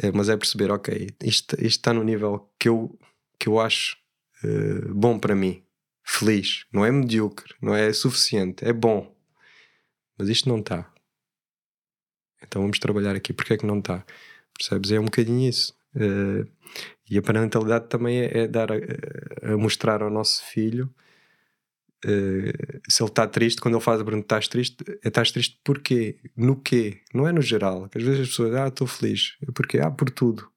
É, 0.00 0.10
mas 0.10 0.28
é 0.28 0.36
perceber, 0.36 0.70
ok, 0.70 1.10
isto, 1.22 1.54
isto 1.54 1.64
está 1.64 1.92
no 1.92 2.02
nível 2.02 2.50
que 2.58 2.68
eu, 2.68 2.98
que 3.38 3.48
eu 3.48 3.60
acho 3.60 3.96
uh, 4.42 4.94
bom 4.94 5.18
para 5.18 5.34
mim, 5.34 5.62
feliz, 6.02 6.64
não 6.72 6.84
é 6.84 6.90
medíocre, 6.90 7.54
não 7.60 7.74
é 7.74 7.92
suficiente, 7.92 8.64
é 8.64 8.72
bom, 8.72 9.14
mas 10.16 10.28
isto 10.28 10.48
não 10.48 10.58
está. 10.60 10.90
Então 12.42 12.62
vamos 12.62 12.78
trabalhar 12.78 13.14
aqui, 13.14 13.32
porque 13.32 13.54
é 13.54 13.56
que 13.58 13.66
não 13.66 13.78
está? 13.78 14.04
Percebes? 14.56 14.92
É 14.92 15.00
um 15.00 15.04
bocadinho 15.04 15.48
isso. 15.48 15.74
Uh, 15.94 16.48
e 17.08 17.18
a 17.18 17.22
parentalidade 17.22 17.88
também 17.88 18.20
é, 18.20 18.38
é 18.38 18.48
dar 18.48 18.70
a, 18.72 18.76
a, 19.42 19.56
mostrar 19.56 20.02
ao 20.02 20.10
nosso 20.10 20.42
filho 20.46 20.92
Uh, 22.04 22.80
se 22.88 23.00
ele 23.02 23.10
está 23.10 23.26
triste, 23.26 23.60
quando 23.60 23.74
ele 23.74 23.84
faz 23.84 24.00
a 24.00 24.04
pergunta: 24.04 24.24
estás 24.24 24.48
triste? 24.48 24.84
É 25.04 25.08
estás 25.08 25.30
triste 25.30 25.60
porquê? 25.64 26.18
No 26.36 26.60
quê? 26.60 27.00
Não 27.14 27.26
é 27.28 27.32
no 27.32 27.40
geral. 27.40 27.88
Às 27.94 28.02
vezes 28.02 28.20
as 28.22 28.28
pessoas, 28.28 28.54
ah, 28.54 28.68
estou 28.68 28.86
feliz. 28.86 29.36
É 29.46 29.52
porquê? 29.52 29.78
Ah, 29.78 29.90
por 29.90 30.10
tudo. 30.10 30.50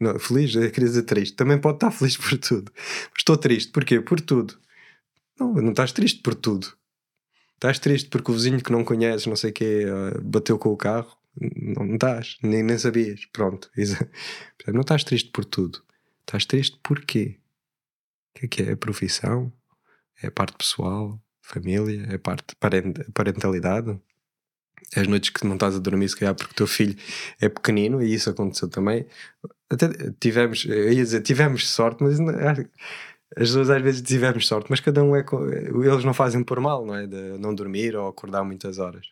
Não, 0.00 0.18
feliz, 0.18 0.56
é 0.56 0.70
querer 0.70 0.86
dizer 0.86 1.02
triste. 1.04 1.36
Também 1.36 1.60
pode 1.60 1.76
estar 1.76 1.90
feliz 1.92 2.16
por 2.16 2.36
tudo. 2.38 2.72
Estou 3.16 3.36
triste, 3.36 3.70
porquê? 3.70 4.00
Por 4.00 4.20
tudo. 4.20 4.58
Não, 5.38 5.52
não 5.54 5.70
estás 5.70 5.92
triste 5.92 6.20
por 6.22 6.34
tudo. 6.34 6.72
Estás 7.54 7.78
triste 7.78 8.08
porque 8.08 8.30
o 8.30 8.34
vizinho 8.34 8.60
que 8.60 8.72
não 8.72 8.84
conheces, 8.84 9.26
não 9.26 9.36
sei 9.36 9.50
o 9.50 9.52
quê, 9.52 9.84
uh, 9.86 10.20
bateu 10.22 10.58
com 10.58 10.70
o 10.70 10.76
carro. 10.76 11.16
Não, 11.40 11.86
não 11.86 11.94
estás, 11.94 12.36
nem, 12.42 12.62
nem 12.62 12.76
sabias. 12.78 13.24
Pronto. 13.26 13.70
não 14.68 14.80
estás 14.80 15.04
triste 15.04 15.30
por 15.30 15.44
tudo. 15.44 15.82
Estás 16.20 16.46
triste 16.46 16.78
porquê? 16.82 17.38
O 18.34 18.38
que 18.40 18.46
é 18.46 18.48
que 18.48 18.62
é? 18.62 18.72
A 18.72 18.76
profissão? 18.76 19.52
É 20.22 20.28
a 20.28 20.30
parte 20.30 20.56
pessoal, 20.56 21.20
família, 21.42 22.06
é 22.10 22.14
a 22.14 22.18
parte 22.18 22.54
parentalidade. 23.12 23.98
É 24.94 25.00
as 25.00 25.06
noites 25.06 25.30
que 25.30 25.46
não 25.46 25.54
estás 25.54 25.76
a 25.76 25.78
dormir, 25.78 26.08
se 26.08 26.16
calhar 26.16 26.34
porque 26.34 26.52
o 26.52 26.56
teu 26.56 26.66
filho 26.66 26.96
é 27.40 27.48
pequenino, 27.48 28.02
e 28.02 28.12
isso 28.12 28.30
aconteceu 28.30 28.68
também. 28.68 29.06
Até 29.70 29.88
tivemos, 30.20 30.64
eu 30.64 30.92
ia 30.92 31.02
dizer, 31.02 31.22
tivemos 31.22 31.68
sorte, 31.68 32.02
mas 32.02 32.18
não, 32.18 32.32
as 33.36 33.48
pessoas 33.48 33.70
às 33.70 33.82
vezes 33.82 34.02
tivemos 34.02 34.46
sorte, 34.46 34.66
mas 34.70 34.80
cada 34.80 35.02
um 35.02 35.16
é. 35.16 35.24
Eles 35.84 36.04
não 36.04 36.12
fazem 36.12 36.44
por 36.44 36.60
mal, 36.60 36.84
não 36.84 36.94
é? 36.94 37.06
De 37.06 37.38
não 37.38 37.54
dormir 37.54 37.96
ou 37.96 38.08
acordar 38.08 38.44
muitas 38.44 38.78
horas. 38.78 39.06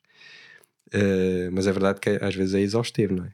Uh, 0.95 1.51
mas 1.53 1.67
é 1.67 1.73
verdade 1.73 2.01
que 2.01 2.11
às 2.11 2.35
vezes 2.35 2.55
é 2.55 2.61
exaustivo, 2.61 3.15
não 3.15 3.25
é? 3.25 3.33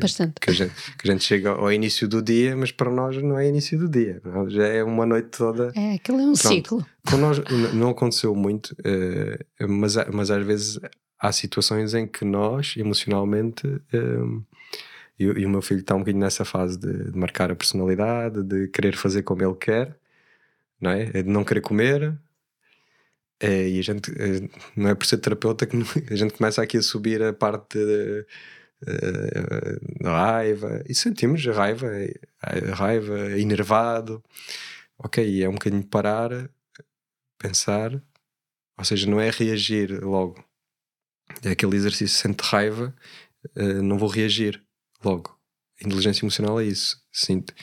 Bastante. 0.00 0.34
Que 0.40 0.50
a, 0.50 0.52
gente, 0.52 0.74
que 0.98 1.08
a 1.08 1.12
gente 1.12 1.24
chega 1.24 1.50
ao 1.50 1.72
início 1.72 2.08
do 2.08 2.22
dia, 2.22 2.56
mas 2.56 2.72
para 2.72 2.90
nós 2.90 3.16
não 3.22 3.38
é 3.38 3.48
início 3.48 3.78
do 3.78 3.88
dia, 3.88 4.20
não? 4.24 4.48
já 4.48 4.66
é 4.66 4.82
uma 4.82 5.06
noite 5.06 5.28
toda. 5.36 5.72
É, 5.74 5.94
aquilo 5.94 6.18
é 6.18 6.22
um 6.22 6.32
Pronto. 6.32 6.48
ciclo. 6.48 6.86
Com 7.08 7.16
nós 7.18 7.38
não 7.72 7.90
aconteceu 7.90 8.34
muito, 8.34 8.70
uh, 8.80 9.68
mas, 9.68 9.94
mas 10.12 10.30
às 10.30 10.44
vezes 10.44 10.80
há 11.18 11.30
situações 11.30 11.94
em 11.94 12.06
que 12.06 12.24
nós, 12.24 12.74
emocionalmente, 12.76 13.66
uh, 13.66 14.44
e, 15.18 15.24
e, 15.24 15.46
o 15.46 15.48
meu 15.48 15.62
filho 15.62 15.80
está 15.80 15.94
um 15.94 16.00
bocadinho 16.00 16.24
nessa 16.24 16.44
fase 16.44 16.78
de, 16.78 17.10
de, 17.10 17.16
marcar 17.16 17.50
a 17.50 17.56
personalidade, 17.56 18.42
de 18.42 18.68
querer 18.68 18.96
fazer 18.96 19.22
como 19.22 19.42
ele 19.42 19.54
quer, 19.54 19.96
não 20.80 20.90
é? 20.90 21.10
é 21.14 21.22
de 21.22 21.28
não 21.28 21.44
querer 21.44 21.60
comer. 21.60 22.18
É, 23.38 23.68
e 23.68 23.78
a 23.78 23.82
gente, 23.82 24.10
não 24.74 24.88
é 24.88 24.94
por 24.94 25.06
ser 25.06 25.18
terapeuta 25.18 25.66
que 25.66 25.76
a 26.10 26.16
gente 26.16 26.34
começa 26.34 26.62
aqui 26.62 26.78
a 26.78 26.82
subir 26.82 27.22
a 27.22 27.32
parte 27.32 27.78
de, 27.78 28.26
uh, 28.82 30.06
raiva, 30.06 30.82
e 30.88 30.94
sentimos 30.94 31.44
raiva, 31.46 31.90
raiva, 32.74 33.38
enervado. 33.38 34.22
Ok, 34.98 35.42
é 35.42 35.48
um 35.48 35.52
bocadinho 35.52 35.86
parar, 35.86 36.50
pensar, 37.38 37.92
ou 38.78 38.84
seja, 38.84 39.08
não 39.08 39.20
é 39.20 39.30
reagir 39.30 40.02
logo. 40.02 40.42
É 41.42 41.50
aquele 41.50 41.76
exercício, 41.76 42.16
sente 42.16 42.42
raiva, 42.42 42.94
uh, 43.56 43.82
não 43.82 43.98
vou 43.98 44.08
reagir 44.08 44.62
logo. 45.04 45.36
A 45.80 45.86
inteligência 45.86 46.24
emocional 46.24 46.60
é 46.60 46.64
isso. 46.64 47.02
Sinto, 47.12 47.54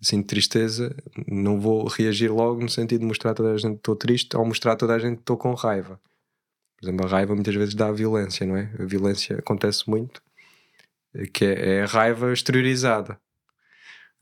sinto 0.00 0.26
tristeza, 0.28 0.94
não 1.26 1.60
vou 1.60 1.86
reagir 1.88 2.30
logo 2.30 2.60
no 2.60 2.68
sentido 2.68 3.00
de 3.00 3.06
mostrar 3.06 3.32
a 3.32 3.34
toda 3.34 3.52
a 3.52 3.56
gente 3.56 3.74
que 3.74 3.78
estou 3.78 3.96
triste 3.96 4.36
ou 4.36 4.44
mostrar 4.44 4.72
a 4.72 4.76
toda 4.76 4.94
a 4.94 4.98
gente 4.98 5.16
que 5.16 5.22
estou 5.22 5.36
com 5.36 5.52
raiva. 5.54 6.00
Por 6.76 6.86
exemplo, 6.86 7.06
a 7.06 7.08
raiva 7.08 7.34
muitas 7.34 7.54
vezes 7.54 7.74
dá 7.74 7.88
a 7.88 7.92
violência, 7.92 8.46
não 8.46 8.56
é? 8.56 8.72
A 8.78 8.84
violência 8.84 9.36
acontece 9.38 9.88
muito, 9.90 10.22
que 11.32 11.44
é, 11.44 11.76
é 11.76 11.82
a 11.82 11.86
raiva 11.86 12.32
exteriorizada. 12.32 13.20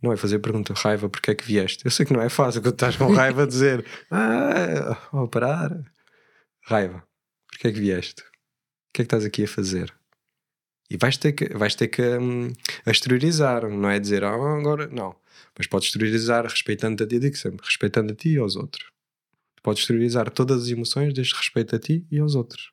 Não 0.02 0.12
é 0.12 0.16
fazer 0.16 0.38
pergunta, 0.38 0.74
raiva, 0.74 1.08
porque 1.08 1.30
é 1.30 1.34
que 1.34 1.44
vieste? 1.44 1.84
Eu 1.84 1.90
sei 1.90 2.04
que 2.04 2.12
não 2.12 2.20
é 2.20 2.28
fácil 2.28 2.60
quando 2.60 2.74
estás 2.74 2.96
com 2.96 3.12
raiva 3.12 3.46
dizer, 3.48 3.84
ah, 4.10 5.08
vou 5.10 5.28
parar. 5.28 5.70
Raiva, 6.62 7.02
porque 7.48 7.68
é 7.68 7.72
que 7.72 7.80
vieste? 7.80 8.20
O 8.20 8.92
que 8.92 9.02
é 9.02 9.04
que 9.04 9.06
estás 9.06 9.24
aqui 9.24 9.44
a 9.44 9.48
fazer? 9.48 9.92
E 10.90 10.96
vais 10.96 11.16
ter 11.16 11.32
que, 11.32 11.48
vais 11.56 11.74
ter 11.74 11.88
que 11.88 12.02
um, 12.02 12.52
exteriorizar, 12.86 13.68
não 13.68 13.90
é 13.90 13.98
dizer, 13.98 14.22
ah, 14.22 14.34
agora, 14.34 14.86
não. 14.88 15.16
Mas 15.56 15.66
podes 15.66 15.88
exteriorizar 15.88 16.44
respeitando 16.44 17.02
a 17.02 17.06
ti, 17.06 17.18
digo 17.18 17.36
sempre, 17.36 17.64
respeitando 17.64 18.12
a 18.12 18.16
ti 18.16 18.30
e 18.30 18.38
aos 18.38 18.56
outros. 18.56 18.90
Podes 19.62 19.82
exteriorizar 19.82 20.30
todas 20.30 20.62
as 20.62 20.68
emoções 20.68 21.12
desde 21.12 21.34
respeito 21.34 21.74
a 21.74 21.78
ti 21.78 22.06
e 22.10 22.18
aos 22.18 22.34
outros. 22.34 22.70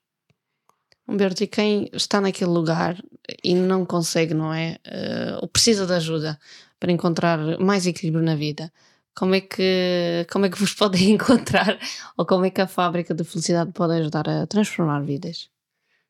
Humberto, 1.08 1.44
e 1.44 1.48
quem 1.48 1.90
está 1.94 2.22
naquele 2.22 2.52
lugar 2.52 3.02
e 3.44 3.56
não 3.56 3.86
consegue, 3.86 4.34
não 4.34 4.54
é? 4.54 4.78
Uh, 4.86 5.40
ou 5.42 5.48
precisa 5.48 5.86
de 5.86 5.94
ajuda 5.94 6.40
para 6.80 6.92
encontrar 6.92 7.38
mais 7.60 7.88
equilíbrio 7.88 8.24
na 8.24 8.36
vida, 8.36 8.72
como 9.16 9.36
é 9.36 9.42
que, 9.42 10.26
como 10.32 10.46
é 10.46 10.50
que 10.50 10.60
vos 10.60 10.74
podem 10.76 11.12
encontrar? 11.12 11.80
Ou 12.18 12.26
como 12.26 12.46
é 12.46 12.50
que 12.50 12.62
a 12.62 12.68
fábrica 12.68 13.14
de 13.14 13.24
felicidade 13.24 13.72
pode 13.72 13.94
ajudar 13.94 14.28
a 14.28 14.48
transformar 14.48 15.02
vidas? 15.02 15.50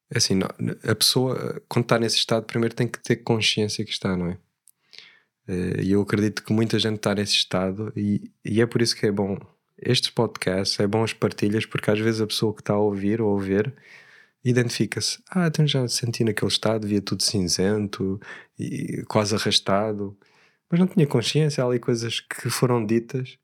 É 0.10 0.18
assim, 0.18 0.36
não, 0.36 0.48
a 0.88 0.96
pessoa, 0.96 1.62
quando 1.68 1.86
está 1.86 2.00
nesse 2.00 2.18
estado, 2.18 2.46
primeiro 2.46 2.76
tem 2.76 2.88
que 2.88 3.02
ter 3.02 3.18
consciência 3.18 3.84
que 3.84 3.92
está, 3.92 4.16
não 4.16 4.28
é? 4.28 4.38
Eh, 5.48 5.82
e 5.84 5.92
eu 5.92 6.02
acredito 6.02 6.44
que 6.44 6.54
muita 6.54 6.78
gente 6.80 6.98
está 6.98 7.16
nesse 7.16 7.34
estado, 7.34 7.92
e, 7.96 8.32
e 8.46 8.62
é 8.62 8.66
por 8.66 8.82
isso 8.82 8.96
que 8.96 9.08
é 9.08 9.12
bom 9.12 9.38
estes 9.78 10.10
podcasts, 10.12 10.80
é 10.80 10.88
bom 10.88 11.04
as 11.04 11.14
partilhas, 11.14 11.66
porque 11.66 11.90
às 11.90 12.00
vezes 12.00 12.22
a 12.22 12.28
pessoa 12.28 12.54
que 12.54 12.62
está 12.62 12.74
a 12.74 12.80
ouvir 12.80 13.22
ou 13.22 13.38
a 13.38 13.42
ver 13.42 13.74
identifica-se. 14.44 15.20
Ah, 15.30 15.48
então 15.48 15.66
já 15.66 15.88
senti 15.88 16.24
naquele 16.24 16.52
estado, 16.52 16.88
via 16.88 17.02
tudo 17.02 17.24
cinzento 17.24 18.20
e 18.60 19.04
quase 19.08 19.36
arrastado, 19.36 20.18
mas 20.70 20.80
não 20.80 20.88
tinha 20.88 21.08
consciência. 21.08 21.64
Há 21.64 21.68
ali 21.68 21.80
coisas 21.80 22.20
que 22.20 22.50
foram 22.50 22.86
ditas. 22.86 23.38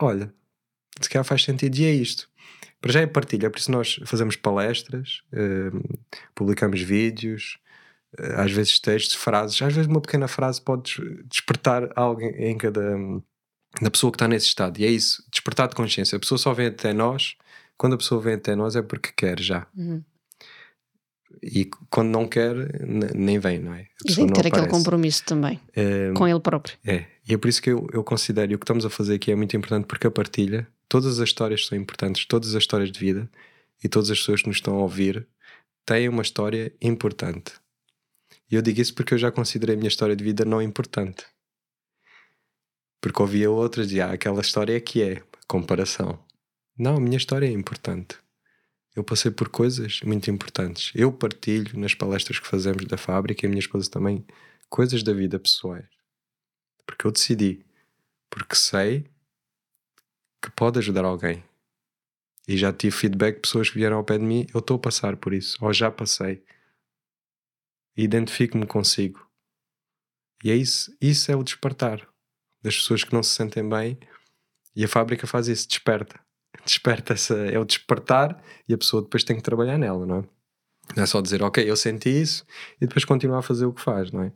Olha, 0.00 0.32
se 1.00 1.08
calhar 1.08 1.24
faz 1.24 1.42
sentido 1.42 1.76
e 1.76 1.84
é 1.84 1.92
isto. 1.92 2.30
Para 2.80 2.92
já 2.92 3.00
é 3.00 3.06
partilha, 3.06 3.50
por 3.50 3.58
isso 3.58 3.70
nós 3.70 4.00
fazemos 4.04 4.34
palestras, 4.34 5.22
uh, 5.32 5.98
publicamos 6.34 6.80
vídeos, 6.80 7.58
uh, 8.18 8.40
às 8.40 8.50
vezes 8.50 8.80
textos, 8.80 9.14
frases. 9.14 9.60
Às 9.62 9.74
vezes 9.74 9.88
uma 9.88 10.00
pequena 10.00 10.26
frase 10.26 10.60
pode 10.60 10.96
despertar 11.26 11.90
alguém 11.94 12.30
em 12.50 12.56
cada. 12.56 12.96
Da 13.80 13.90
pessoa 13.90 14.12
que 14.12 14.16
está 14.16 14.28
nesse 14.28 14.46
estado. 14.46 14.78
E 14.78 14.84
é 14.84 14.90
isso, 14.90 15.24
despertar 15.30 15.66
de 15.66 15.74
consciência. 15.74 16.16
A 16.16 16.20
pessoa 16.20 16.36
só 16.36 16.52
vem 16.52 16.66
até 16.66 16.92
nós, 16.92 17.36
quando 17.78 17.94
a 17.94 17.96
pessoa 17.96 18.20
vem 18.20 18.34
até 18.34 18.54
nós 18.54 18.76
é 18.76 18.82
porque 18.82 19.10
quer 19.16 19.40
já. 19.40 19.66
Uhum. 19.74 20.02
E 21.42 21.70
quando 21.90 22.08
não 22.08 22.26
quer, 22.26 22.54
nem 23.14 23.38
vem, 23.38 23.58
não 23.58 23.74
é? 23.74 23.86
e 24.04 24.14
tem 24.14 24.26
que 24.26 24.32
ter 24.32 24.48
aquele 24.48 24.66
compromisso 24.66 25.24
também 25.24 25.60
é, 25.74 26.12
com 26.12 26.26
ele 26.26 26.40
próprio. 26.40 26.76
É, 26.84 27.04
e 27.28 27.34
é 27.34 27.38
por 27.38 27.48
isso 27.48 27.62
que 27.62 27.70
eu, 27.70 27.86
eu 27.92 28.02
considero, 28.02 28.52
e 28.52 28.54
o 28.54 28.58
que 28.58 28.64
estamos 28.64 28.84
a 28.84 28.90
fazer 28.90 29.14
aqui 29.14 29.30
é 29.30 29.36
muito 29.36 29.56
importante, 29.56 29.86
porque 29.86 30.06
a 30.06 30.10
partilha, 30.10 30.66
todas 30.88 31.20
as 31.20 31.28
histórias 31.28 31.66
são 31.66 31.78
importantes, 31.78 32.26
todas 32.26 32.54
as 32.54 32.62
histórias 32.62 32.90
de 32.90 32.98
vida 32.98 33.30
e 33.82 33.88
todas 33.88 34.10
as 34.10 34.18
pessoas 34.18 34.42
que 34.42 34.48
nos 34.48 34.56
estão 34.56 34.74
a 34.74 34.82
ouvir 34.82 35.26
têm 35.86 36.08
uma 36.08 36.22
história 36.22 36.72
importante. 36.80 37.52
E 38.50 38.54
eu 38.54 38.62
digo 38.62 38.80
isso 38.80 38.94
porque 38.94 39.14
eu 39.14 39.18
já 39.18 39.30
considerei 39.32 39.74
a 39.74 39.78
minha 39.78 39.88
história 39.88 40.14
de 40.14 40.22
vida 40.22 40.44
não 40.44 40.60
importante. 40.60 41.24
Porque 43.00 43.20
ouvia 43.20 43.50
outras 43.50 43.90
e 43.90 44.00
ah, 44.00 44.12
aquela 44.12 44.40
história 44.40 44.76
é 44.76 44.80
que 44.80 45.02
é 45.02 45.22
comparação. 45.48 46.18
Não, 46.78 46.96
a 46.96 47.00
minha 47.00 47.16
história 47.16 47.46
é 47.46 47.50
importante. 47.50 48.21
Eu 48.94 49.02
passei 49.02 49.30
por 49.30 49.48
coisas 49.48 50.00
muito 50.02 50.30
importantes. 50.30 50.92
Eu 50.94 51.12
partilho 51.12 51.78
nas 51.78 51.94
palestras 51.94 52.38
que 52.38 52.46
fazemos 52.46 52.84
da 52.84 52.96
fábrica 52.96 53.44
e 53.44 53.46
a 53.46 53.48
minha 53.48 53.60
esposa 53.60 53.90
também 53.90 54.24
coisas 54.68 55.02
da 55.02 55.12
vida 55.12 55.38
pessoais. 55.38 55.88
Porque 56.86 57.06
eu 57.06 57.12
decidi. 57.12 57.64
Porque 58.28 58.54
sei 58.54 59.06
que 60.42 60.50
pode 60.50 60.78
ajudar 60.78 61.04
alguém. 61.04 61.42
E 62.46 62.56
já 62.56 62.72
tive 62.72 62.94
feedback 62.94 63.36
de 63.36 63.42
pessoas 63.42 63.70
que 63.70 63.76
vieram 63.76 63.98
ao 63.98 64.04
pé 64.04 64.18
de 64.18 64.24
mim, 64.24 64.46
eu 64.52 64.58
estou 64.58 64.76
a 64.76 64.80
passar 64.80 65.16
por 65.16 65.32
isso, 65.32 65.56
ou 65.64 65.72
já 65.72 65.90
passei. 65.90 66.42
Identifico-me 67.96 68.66
consigo. 68.66 69.24
E 70.42 70.50
é 70.50 70.56
isso, 70.56 70.94
isso 71.00 71.30
é 71.30 71.36
o 71.36 71.44
despertar 71.44 72.06
das 72.60 72.76
pessoas 72.76 73.04
que 73.04 73.12
não 73.12 73.22
se 73.22 73.30
sentem 73.30 73.66
bem 73.68 73.98
e 74.74 74.84
a 74.84 74.88
fábrica 74.88 75.26
faz 75.26 75.46
isso, 75.46 75.68
desperta. 75.68 76.18
Desperta 76.64 77.14
essa, 77.14 77.34
é 77.34 77.58
o 77.58 77.64
despertar 77.64 78.42
e 78.68 78.74
a 78.74 78.78
pessoa 78.78 79.02
depois 79.02 79.24
tem 79.24 79.36
que 79.36 79.42
trabalhar 79.42 79.78
nela, 79.78 80.06
não 80.06 80.18
é? 80.18 80.24
Não 80.96 81.02
é 81.02 81.06
só 81.06 81.20
dizer, 81.20 81.42
ok, 81.42 81.68
eu 81.68 81.76
senti 81.76 82.08
isso 82.08 82.44
e 82.80 82.86
depois 82.86 83.04
continuar 83.04 83.38
a 83.38 83.42
fazer 83.42 83.66
o 83.66 83.72
que 83.72 83.80
faz, 83.80 84.10
não 84.10 84.22
é? 84.22 84.32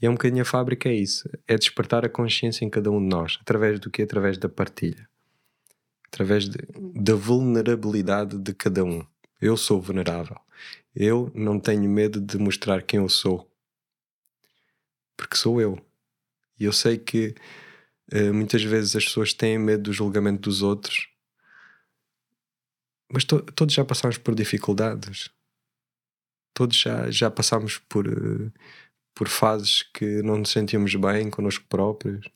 E 0.00 0.06
é 0.06 0.10
um 0.10 0.14
bocadinho 0.14 0.42
a 0.42 0.44
fábrica, 0.44 0.88
é 0.88 0.94
isso. 0.94 1.28
É 1.46 1.56
despertar 1.56 2.04
a 2.04 2.08
consciência 2.08 2.64
em 2.64 2.70
cada 2.70 2.90
um 2.90 3.00
de 3.00 3.08
nós. 3.08 3.38
Através 3.40 3.80
do 3.80 3.90
quê? 3.90 4.02
Através 4.02 4.36
da 4.36 4.48
partilha. 4.48 5.08
Através 6.06 6.48
de, 6.48 6.58
da 6.94 7.14
vulnerabilidade 7.14 8.38
de 8.38 8.52
cada 8.52 8.84
um. 8.84 9.04
Eu 9.40 9.56
sou 9.56 9.80
vulnerável. 9.80 10.36
Eu 10.94 11.30
não 11.34 11.58
tenho 11.58 11.88
medo 11.88 12.20
de 12.20 12.38
mostrar 12.38 12.82
quem 12.82 13.00
eu 13.00 13.08
sou. 13.08 13.50
Porque 15.16 15.36
sou 15.36 15.60
eu. 15.60 15.78
E 16.58 16.64
eu 16.64 16.72
sei 16.72 16.98
que 16.98 17.34
uh, 18.12 18.34
muitas 18.34 18.62
vezes 18.62 18.96
as 18.96 19.04
pessoas 19.04 19.32
têm 19.32 19.58
medo 19.58 19.84
do 19.84 19.92
julgamento 19.92 20.42
dos 20.42 20.62
outros, 20.62 21.08
mas 23.12 23.24
to 23.24 23.40
todos 23.42 23.74
já 23.74 23.84
passamos 23.84 24.18
por 24.18 24.34
dificuldades. 24.34 25.30
Todos 26.54 26.76
já, 26.76 27.10
já 27.10 27.30
passámos 27.30 27.78
por, 27.78 28.06
por 29.14 29.28
fases 29.28 29.82
que 29.82 30.22
não 30.22 30.38
nos 30.38 30.50
sentíamos 30.50 30.94
bem 30.94 31.30
connosco 31.30 31.64
próprios. 31.68 32.28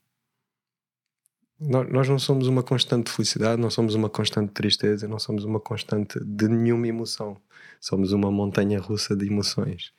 Nós, 1.59 1.89
nós 1.91 2.09
não 2.09 2.17
somos 2.17 2.47
uma 2.47 2.63
constante 2.63 3.11
felicidade, 3.11 3.61
não 3.61 3.69
somos 3.69 3.95
uma 3.95 4.09
constante 4.09 4.51
tristeza, 4.51 5.07
não 5.07 5.19
somos 5.19 5.43
uma 5.43 5.59
constante 5.59 6.19
de 6.23 6.47
nenhuma 6.47 6.87
emoção. 6.87 7.39
Somos 7.79 8.11
uma 8.11 8.31
montanha 8.31 8.79
russa 8.79 9.15
de 9.15 9.27
emoções. 9.27 9.93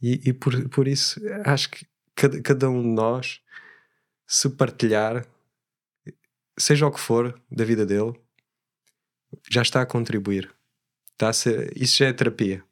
E, 0.00 0.28
e 0.28 0.32
por, 0.32 0.68
por 0.68 0.88
isso 0.88 1.20
acho 1.44 1.70
que 1.70 1.86
cada, 2.14 2.40
cada 2.42 2.70
um 2.70 2.82
de 2.82 2.88
nós 2.88 3.40
se 4.26 4.48
partilhar, 4.48 5.26
seja 6.58 6.86
o 6.86 6.92
que 6.92 7.00
for 7.00 7.38
da 7.50 7.64
vida 7.64 7.84
dele, 7.84 8.14
já 9.50 9.62
está 9.62 9.82
a 9.82 9.86
contribuir. 9.86 10.50
Está 11.12 11.28
a 11.28 11.32
ser, 11.32 11.72
isso 11.76 11.98
já 11.98 12.06
é 12.06 12.12
terapia. 12.12 12.62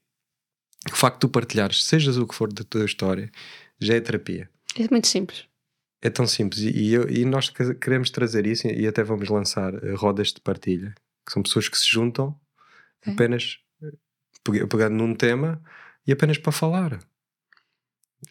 O 0.90 0.97
facto 0.97 1.16
de 1.16 1.21
tu 1.21 1.29
partilhares, 1.29 1.85
sejas 1.85 2.16
o 2.16 2.27
que 2.27 2.35
for 2.35 2.53
da 2.53 2.64
tua 2.64 2.85
história, 2.85 3.31
já 3.81 3.94
é 3.94 4.01
terapia. 4.01 4.49
É 4.79 4.87
muito 4.90 5.07
simples. 5.07 5.47
É 6.01 6.09
tão 6.09 6.27
simples. 6.27 6.61
E, 6.62 6.92
eu, 6.92 7.09
e 7.11 7.25
nós 7.25 7.51
queremos 7.51 8.11
trazer 8.11 8.47
isso 8.47 8.66
e 8.68 8.87
até 8.87 9.03
vamos 9.03 9.29
lançar 9.29 9.75
eh, 9.75 9.94
rodas 9.94 10.29
de 10.29 10.40
partilha, 10.40 10.94
que 11.27 11.33
são 11.33 11.42
pessoas 11.42 11.68
que 11.68 11.77
se 11.77 11.88
juntam 11.88 12.38
okay. 13.01 13.12
apenas 13.12 13.59
eh, 13.83 14.66
pegando 14.66 14.94
num 14.94 15.14
tema 15.14 15.61
e 16.07 16.12
apenas 16.12 16.38
para 16.38 16.53
falar. 16.53 17.01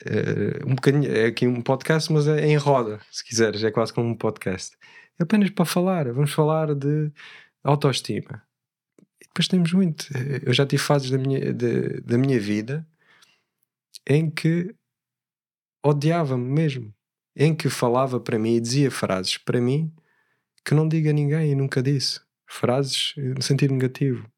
Uh, 0.05 0.69
um 0.69 0.75
bocadinho, 0.75 1.09
é 1.09 1.27
aqui 1.27 1.47
um 1.47 1.61
podcast, 1.61 2.11
mas 2.11 2.27
é 2.27 2.45
em 2.45 2.57
roda, 2.57 2.99
se 3.09 3.23
quiseres, 3.23 3.63
é 3.63 3.71
quase 3.71 3.93
como 3.93 4.09
um 4.09 4.15
podcast. 4.15 4.75
É 5.19 5.23
apenas 5.23 5.49
para 5.49 5.65
falar, 5.65 6.11
vamos 6.11 6.33
falar 6.33 6.75
de 6.75 7.11
autoestima. 7.71 8.43
E 9.21 9.25
depois 9.25 9.47
temos 9.47 9.73
muito. 9.73 10.07
Eu 10.43 10.53
já 10.53 10.65
tive 10.65 10.81
fases 10.81 11.09
da 11.09 11.17
minha, 11.17 11.53
de, 11.53 12.01
da 12.01 12.17
minha 12.17 12.39
vida 12.39 12.87
em 14.07 14.29
que 14.29 14.73
odiava-me 15.83 16.49
mesmo, 16.49 16.93
em 17.35 17.55
que 17.55 17.69
falava 17.69 18.19
para 18.19 18.39
mim 18.39 18.55
e 18.55 18.61
dizia 18.61 18.89
frases 18.89 19.37
para 19.37 19.59
mim 19.59 19.93
que 20.63 20.73
não 20.73 20.87
diga 20.87 21.09
a 21.09 21.13
ninguém 21.13 21.51
e 21.51 21.55
nunca 21.55 21.81
disse. 21.81 22.21
Frases 22.45 23.13
no 23.17 23.41
sentido 23.41 23.73
negativo. 23.73 24.29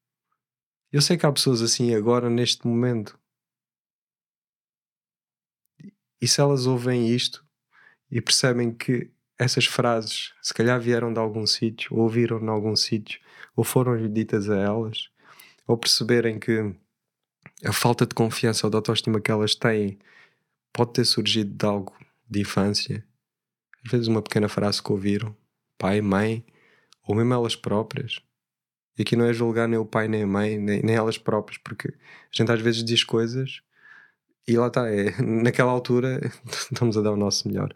Eu 0.92 1.02
sei 1.02 1.18
que 1.18 1.26
há 1.26 1.32
pessoas 1.32 1.62
assim 1.62 1.94
agora, 1.94 2.30
neste 2.30 2.66
momento, 2.66 3.20
e 6.22 6.28
se 6.28 6.42
elas 6.42 6.66
ouvem 6.66 7.08
isto 7.08 7.46
e 8.10 8.20
percebem 8.20 8.74
que 8.74 9.12
essas 9.40 9.66
frases 9.66 10.34
se 10.42 10.54
calhar 10.54 10.80
vieram 10.80 11.14
de 11.14 11.20
algum 11.20 11.48
sítio, 11.48 11.96
ou 11.96 12.02
ouviram 12.02 12.40
em 12.40 12.50
algum 12.50 12.76
sítio, 12.76 13.22
ou 13.56 13.64
foram 13.64 13.98
ditas 14.12 14.50
a 14.50 14.58
elas, 14.58 15.10
ou 15.66 15.78
perceberem 15.78 16.38
que 16.38 16.76
a 17.64 17.72
falta 17.72 18.06
de 18.06 18.14
confiança 18.14 18.68
ou 18.68 18.70
de 18.70 18.76
autoestima 18.76 19.22
que 19.22 19.32
elas 19.32 19.56
têm 19.56 19.98
pode 20.74 20.94
ter 20.94 21.06
surgido 21.06 21.52
de 21.56 21.66
algo 21.66 21.96
de 22.30 22.42
infância, 22.42 23.04
às 23.84 23.92
vezes 23.92 24.08
uma 24.08 24.22
pequena 24.22 24.50
frase 24.50 24.84
que 24.84 24.92
ouviram, 24.92 25.36
pai, 25.78 26.02
mãe, 26.02 26.46
ou 27.08 27.16
mesmo 27.16 27.34
elas 27.34 27.56
próprias, 27.56 28.22
E 28.98 29.02
aqui 29.02 29.16
não 29.16 29.26
é 29.26 29.34
julgar 29.34 29.68
nem 29.68 29.80
o 29.80 29.86
pai, 29.86 30.08
nem 30.10 30.24
a 30.24 30.28
mãe, 30.28 30.60
nem, 30.60 30.82
nem 30.84 30.96
elas 30.96 31.18
próprias, 31.18 31.58
porque 31.58 31.88
a 31.88 31.94
gente 32.32 32.52
às 32.52 32.62
vezes 32.62 32.84
diz 32.84 33.04
coisas 33.04 33.62
e 34.48 34.58
lá 34.58 34.68
está, 34.68 34.90
é, 34.90 35.20
naquela 35.24 35.72
altura 35.72 36.20
estamos 36.72 36.98
a 36.98 37.02
dar 37.02 37.12
o 37.12 37.18
nosso 37.18 37.48
melhor. 37.48 37.74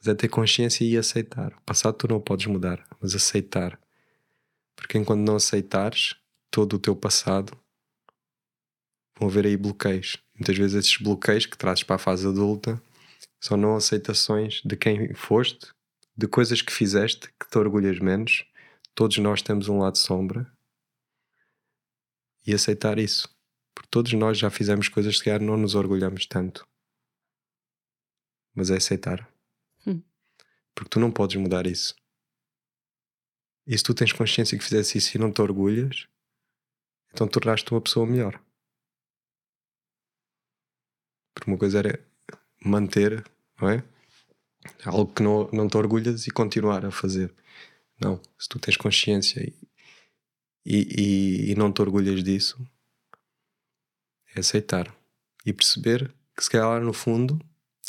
Mas 0.00 0.08
é 0.08 0.14
ter 0.14 0.28
consciência 0.28 0.82
e 0.82 0.96
aceitar. 0.96 1.52
O 1.52 1.60
passado 1.60 1.94
tu 1.94 2.08
não 2.08 2.20
podes 2.20 2.46
mudar, 2.46 2.82
mas 3.00 3.14
aceitar. 3.14 3.78
Porque 4.74 4.96
enquanto 4.96 5.20
não 5.20 5.36
aceitares 5.36 6.16
todo 6.50 6.76
o 6.76 6.78
teu 6.78 6.96
passado, 6.96 7.56
vão 9.18 9.28
haver 9.28 9.46
aí 9.46 9.56
bloqueios. 9.58 10.16
Muitas 10.34 10.56
vezes 10.56 10.74
esses 10.74 10.96
bloqueios 10.96 11.44
que 11.44 11.56
trazes 11.56 11.84
para 11.84 11.96
a 11.96 11.98
fase 11.98 12.26
adulta 12.26 12.82
são 13.38 13.58
não 13.58 13.76
aceitações 13.76 14.62
de 14.64 14.74
quem 14.74 15.12
foste, 15.14 15.68
de 16.16 16.26
coisas 16.26 16.62
que 16.62 16.72
fizeste 16.72 17.28
que 17.38 17.48
te 17.48 17.58
orgulhas 17.58 17.98
menos. 17.98 18.46
Todos 18.94 19.18
nós 19.18 19.42
temos 19.42 19.68
um 19.68 19.78
lado 19.78 19.98
sombra. 19.98 20.50
E 22.46 22.54
aceitar 22.54 22.98
isso. 22.98 23.28
Porque 23.74 23.88
todos 23.90 24.12
nós 24.14 24.38
já 24.38 24.48
fizemos 24.48 24.88
coisas 24.88 25.20
que 25.20 25.38
não 25.38 25.58
nos 25.58 25.74
orgulhamos 25.74 26.24
tanto. 26.24 26.66
Mas 28.54 28.70
é 28.70 28.76
aceitar. 28.76 29.30
Hum. 29.86 30.02
Porque 30.74 30.90
tu 30.90 31.00
não 31.00 31.10
podes 31.10 31.36
mudar 31.36 31.66
isso. 31.66 31.94
E 33.66 33.76
se 33.76 33.84
tu 33.84 33.94
tens 33.94 34.12
consciência 34.12 34.58
que 34.58 34.64
fizeste 34.64 34.98
isso 34.98 35.16
e 35.16 35.20
não 35.20 35.32
te 35.32 35.40
orgulhas, 35.40 36.08
então 37.12 37.28
tornaste-te 37.28 37.72
uma 37.72 37.80
pessoa 37.80 38.06
melhor. 38.06 38.42
Porque 41.34 41.50
uma 41.50 41.58
coisa 41.58 41.78
era 41.78 42.04
manter, 42.64 43.24
não 43.60 43.70
é? 43.70 43.84
Algo 44.84 45.12
que 45.12 45.22
não, 45.22 45.48
não 45.52 45.68
te 45.68 45.76
orgulhas 45.76 46.26
e 46.26 46.30
continuar 46.30 46.84
a 46.84 46.90
fazer. 46.90 47.34
Não, 48.00 48.20
se 48.38 48.48
tu 48.48 48.58
tens 48.58 48.76
consciência 48.76 49.40
e, 49.40 49.54
e, 50.64 51.50
e 51.52 51.54
não 51.54 51.72
te 51.72 51.80
orgulhas 51.80 52.22
disso, 52.22 52.58
é 54.34 54.40
aceitar 54.40 54.94
e 55.44 55.52
perceber 55.52 56.14
que 56.36 56.44
se 56.44 56.50
calhar 56.50 56.82
no 56.82 56.92
fundo, 56.92 57.38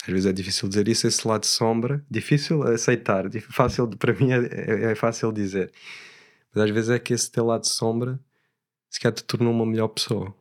às 0.03 0.07
vezes 0.07 0.25
é 0.25 0.33
difícil 0.33 0.67
dizer 0.67 0.87
isso, 0.87 1.07
esse 1.07 1.27
lado 1.27 1.45
sombra, 1.45 2.03
difícil 2.09 2.63
aceitar, 2.63 3.25
fácil 3.51 3.87
para 3.89 4.13
mim 4.13 4.31
é, 4.31 4.37
é, 4.37 4.91
é 4.91 4.95
fácil 4.95 5.31
dizer, 5.31 5.71
mas 6.53 6.63
às 6.63 6.69
vezes 6.71 6.89
é 6.89 6.99
que 6.99 7.13
esse 7.13 7.31
teu 7.31 7.45
lado 7.45 7.67
sombra 7.67 8.19
se 8.89 8.99
calhar 8.99 9.15
te 9.15 9.23
tornou 9.23 9.53
uma 9.53 9.65
melhor 9.65 9.87
pessoa, 9.87 10.35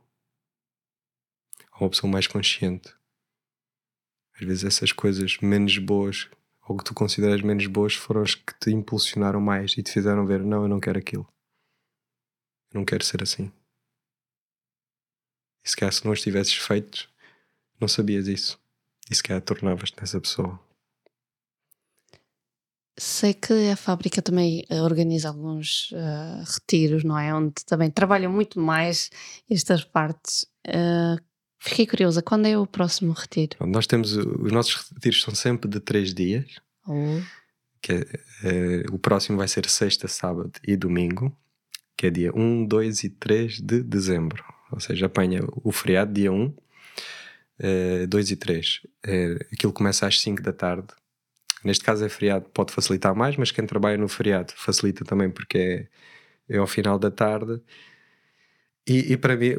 uma 1.80 1.88
pessoa 1.88 2.10
mais 2.10 2.26
consciente. 2.26 2.94
Às 4.34 4.46
vezes 4.46 4.64
essas 4.64 4.92
coisas 4.92 5.38
menos 5.38 5.78
boas, 5.78 6.28
ou 6.68 6.76
que 6.76 6.84
tu 6.84 6.92
consideras 6.92 7.42
menos 7.42 7.66
boas, 7.66 7.94
foram 7.94 8.22
as 8.22 8.34
que 8.34 8.52
te 8.58 8.70
impulsionaram 8.70 9.40
mais 9.40 9.76
e 9.78 9.82
te 9.82 9.92
fizeram 9.92 10.26
ver: 10.26 10.42
não, 10.42 10.62
eu 10.62 10.68
não 10.68 10.80
quero 10.80 10.98
aquilo. 10.98 11.26
Eu 12.72 12.78
não 12.78 12.84
quero 12.84 13.04
ser 13.04 13.22
assim. 13.22 13.52
E 15.64 15.68
se 15.70 15.76
calhar 15.76 15.92
se 15.92 16.04
não 16.04 16.12
os 16.12 16.20
tivesses 16.20 16.54
feito, 16.54 17.08
não 17.80 17.88
sabias 17.88 18.26
isso. 18.26 18.59
E 19.10 19.14
se 19.14 19.22
calhar 19.22 19.42
tornavas-te 19.42 20.00
nessa 20.00 20.20
pessoa. 20.20 20.60
Sei 22.98 23.32
que 23.32 23.70
a 23.70 23.76
fábrica 23.76 24.20
também 24.20 24.64
eh, 24.68 24.82
organiza 24.82 25.28
alguns 25.28 25.90
uh, 25.92 26.44
retiros, 26.46 27.02
não 27.02 27.18
é? 27.18 27.34
Onde 27.34 27.64
também 27.64 27.90
trabalham 27.90 28.30
muito 28.30 28.60
mais 28.60 29.10
estas 29.48 29.82
partes. 29.82 30.46
Uh, 30.66 31.20
Fiquei 31.62 31.86
curiosa, 31.86 32.22
quando 32.22 32.46
é 32.46 32.56
o 32.56 32.66
próximo 32.66 33.12
retiro? 33.12 33.58
Nós 33.66 33.86
temos, 33.86 34.16
os 34.16 34.50
nossos 34.50 34.90
retiros 34.94 35.22
são 35.22 35.34
sempre 35.34 35.68
de 35.68 35.78
três 35.78 36.14
dias. 36.14 36.58
Oh. 36.86 37.20
Que 37.82 37.92
é, 37.92 38.06
é, 38.44 38.84
o 38.90 38.98
próximo 38.98 39.36
vai 39.36 39.46
ser 39.46 39.68
sexta, 39.68 40.08
sábado 40.08 40.52
e 40.66 40.74
domingo, 40.74 41.36
que 41.98 42.06
é 42.06 42.10
dia 42.10 42.32
1, 42.34 42.64
2 42.64 43.04
e 43.04 43.10
3 43.10 43.60
de 43.60 43.82
dezembro. 43.82 44.42
Ou 44.72 44.80
seja, 44.80 45.04
apanha 45.04 45.42
o 45.62 45.70
feriado, 45.70 46.14
dia 46.14 46.32
1, 46.32 46.54
2 48.08 48.30
eh, 48.30 48.32
e 48.32 48.36
3. 48.36 48.80
É, 49.06 49.46
aquilo 49.52 49.72
começa 49.72 50.06
às 50.06 50.20
5 50.20 50.42
da 50.42 50.52
tarde. 50.52 50.88
Neste 51.62 51.84
caso 51.84 52.04
é 52.04 52.08
feriado, 52.08 52.48
pode 52.54 52.72
facilitar 52.72 53.14
mais, 53.14 53.36
mas 53.36 53.50
quem 53.50 53.66
trabalha 53.66 53.98
no 53.98 54.08
feriado 54.08 54.52
facilita 54.56 55.04
também 55.04 55.30
porque 55.30 55.58
é, 56.48 56.54
é 56.54 56.58
ao 56.58 56.66
final 56.66 56.98
da 56.98 57.10
tarde. 57.10 57.60
E, 58.88 59.12
e 59.12 59.16
para 59.16 59.36
mim, 59.36 59.56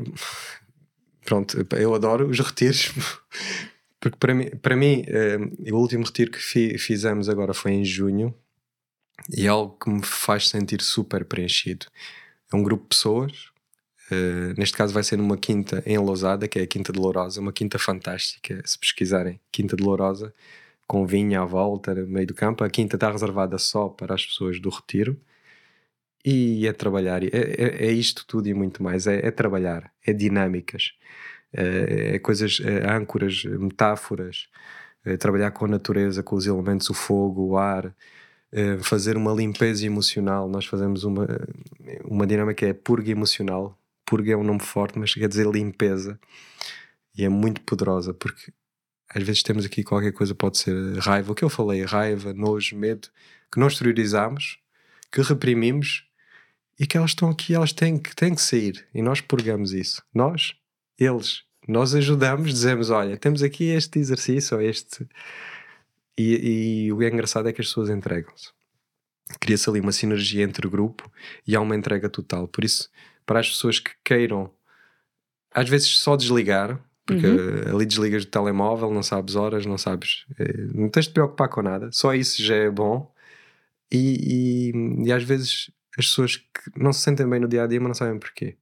pronto, 1.24 1.58
eu 1.76 1.94
adoro 1.94 2.28
os 2.28 2.40
retiros, 2.42 2.92
porque 4.00 4.18
para 4.18 4.34
mim, 4.34 4.50
para 4.62 4.76
mim 4.76 5.06
uh, 5.08 5.74
o 5.76 5.80
último 5.80 6.04
retiro 6.04 6.32
que 6.32 6.40
fi, 6.40 6.78
fizemos 6.80 7.30
agora 7.30 7.54
foi 7.54 7.74
em 7.74 7.86
junho 7.86 8.34
e 9.30 9.46
é 9.46 9.50
algo 9.50 9.78
que 9.78 9.90
me 9.90 10.04
faz 10.04 10.50
sentir 10.50 10.82
super 10.82 11.24
preenchido. 11.24 11.86
É 12.52 12.56
um 12.56 12.64
grupo 12.64 12.84
de 12.84 12.90
pessoas, 12.90 13.51
uh, 14.12 14.54
neste 14.58 14.78
caso 14.78 14.94
vai 14.94 15.04
ser 15.04 15.18
numa 15.18 15.38
quinta 15.38 15.84
em 15.86 15.98
Lousada, 15.98 16.48
que 16.48 16.60
é 16.60 16.64
a 16.64 16.68
Quinta 16.68 16.92
de 16.92 17.00
Lourosa, 17.00 17.42
uma 17.42 17.54
quinta 17.54 17.80
fantástica, 17.80 18.62
se 18.66 18.78
pesquisarem, 18.78 19.40
Quinta 19.52 19.76
de 19.76 19.84
Lourosa, 19.84 20.34
com 20.88 21.06
vinha 21.06 21.42
à 21.42 21.46
volta, 21.46 21.96
no 21.96 22.08
meio 22.08 22.28
do 22.28 22.34
campo. 22.34 22.64
A 22.64 22.70
quinta 22.70 22.98
está 22.98 23.12
reservada 23.12 23.58
só 23.58 23.88
para 23.90 24.14
as 24.14 24.26
pessoas 24.26 24.60
do 24.60 24.70
retiro 24.70 25.18
e 26.26 26.68
é 26.68 26.74
trabalhar, 26.74 27.24
é, 27.24 27.30
é, 27.34 27.88
é, 27.88 27.92
isto 27.92 28.26
tudo 28.28 28.48
e 28.48 28.54
muito 28.54 28.84
mais, 28.84 29.08
é, 29.08 29.26
é 29.26 29.32
trabalhar, 29.32 29.92
é 30.06 30.14
dinâmicas, 30.14 30.94
é, 31.54 32.16
é 32.16 32.20
coisas, 32.20 32.62
é 32.64 32.90
âncoras, 32.92 33.44
metáforas, 33.46 34.48
trabalhar 35.20 35.52
com 35.52 35.66
a 35.66 35.68
natureza, 35.68 36.22
com 36.22 36.36
os 36.36 36.46
elementos, 36.46 36.90
o 36.90 36.94
fogo, 36.94 37.48
o 37.48 37.58
ar, 37.58 37.96
fazer 38.84 39.18
uma 39.18 39.34
limpeza 39.34 39.86
emocional. 39.86 40.48
Nós 40.48 40.66
fazemos 40.66 41.04
uma, 41.04 41.28
uma 42.06 42.28
dinâmica 42.28 42.68
é 42.68 42.74
purga 42.74 43.10
emocional. 43.10 43.81
Purga 44.12 44.34
é 44.34 44.36
um 44.36 44.44
nome 44.44 44.60
forte, 44.60 45.00
mas 45.00 45.14
quer 45.14 45.30
dizer 45.30 45.48
limpeza 45.48 46.20
e 47.18 47.24
é 47.24 47.30
muito 47.30 47.62
poderosa 47.62 48.14
porque 48.14 48.52
às 49.08 49.24
vezes 49.24 49.42
temos 49.42 49.66
aqui 49.66 49.86
qualquer 49.86 50.12
coisa, 50.12 50.36
pode 50.36 50.58
ser 50.58 50.98
raiva, 50.98 51.32
o 51.32 51.36
que 51.36 51.46
eu 51.46 51.50
falei, 51.50 51.86
raiva, 51.86 52.34
nojo, 52.34 52.76
medo, 52.76 53.08
que 53.50 53.58
nós 53.58 53.72
exteriorizamos, 53.72 54.60
que 55.10 55.22
reprimimos 55.22 56.06
e 56.78 56.86
que 56.86 56.98
elas 56.98 57.12
estão 57.12 57.30
aqui, 57.30 57.56
elas 57.56 57.72
têm 57.72 57.98
que, 57.98 58.14
têm 58.14 58.36
que 58.36 58.42
sair. 58.42 58.86
E 58.94 59.02
nós 59.02 59.22
purgamos 59.22 59.72
isso. 59.72 60.04
Nós, 60.14 60.56
eles, 61.00 61.44
nós 61.66 61.96
ajudamos, 61.96 62.52
dizemos: 62.52 62.90
olha, 62.90 63.16
temos 63.16 63.42
aqui 63.42 63.64
este 63.70 63.98
exercício 63.98 64.58
ou 64.58 64.62
este. 64.62 65.08
E, 66.18 66.88
e 66.88 66.92
o 66.92 66.98
que 66.98 67.06
é 67.06 67.10
engraçado 67.10 67.48
é 67.48 67.54
que 67.54 67.62
as 67.62 67.68
pessoas 67.68 67.90
entregam-se. 67.90 68.50
Cria-se 69.40 69.70
ali 69.70 69.80
uma 69.80 69.94
sinergia 69.94 70.44
entre 70.44 70.68
o 70.68 70.70
grupo 70.70 71.10
e 71.48 71.56
há 71.56 71.62
uma 71.62 71.78
entrega 71.78 72.10
total. 72.10 72.46
Por 72.50 72.66
isso, 72.66 72.90
para 73.26 73.40
as 73.40 73.50
pessoas 73.50 73.80
que 73.80 73.92
queiram, 74.04 74.52
às 75.54 75.70
vezes 75.70 75.98
só 76.00 76.16
desligar, 76.16 76.80
porque 77.06 77.28
uhum. 77.28 77.76
ali 77.76 77.86
desligas 77.86 78.26
do 78.26 78.32
telemóvel, 78.32 78.94
não 78.94 79.04
sabes 79.04 79.36
horas, 79.36 79.66
não 79.66 79.78
sabes. 79.78 80.26
Eh, 80.40 80.68
não 80.74 80.90
tens 80.90 81.06
de 81.06 81.12
te 81.12 81.14
preocupar 81.14 81.50
com 81.50 81.62
nada, 81.62 81.90
só 81.92 82.14
isso 82.14 82.42
já 82.44 82.56
é 82.56 82.70
bom. 82.70 83.12
E, 83.92 84.72
e, 84.74 85.08
e 85.08 85.12
às 85.12 85.24
vezes 85.24 85.70
as 85.98 86.06
pessoas 86.06 86.38
que 86.38 86.72
não 86.78 86.94
se 86.94 87.02
sentem 87.02 87.28
bem 87.30 87.40
no 87.40 87.48
dia 87.48 87.64
a 87.64 87.68
dia, 87.68 87.80
mas 87.80 87.88
não 87.90 87.96
sabem 87.96 88.18
porquê. 88.20 88.56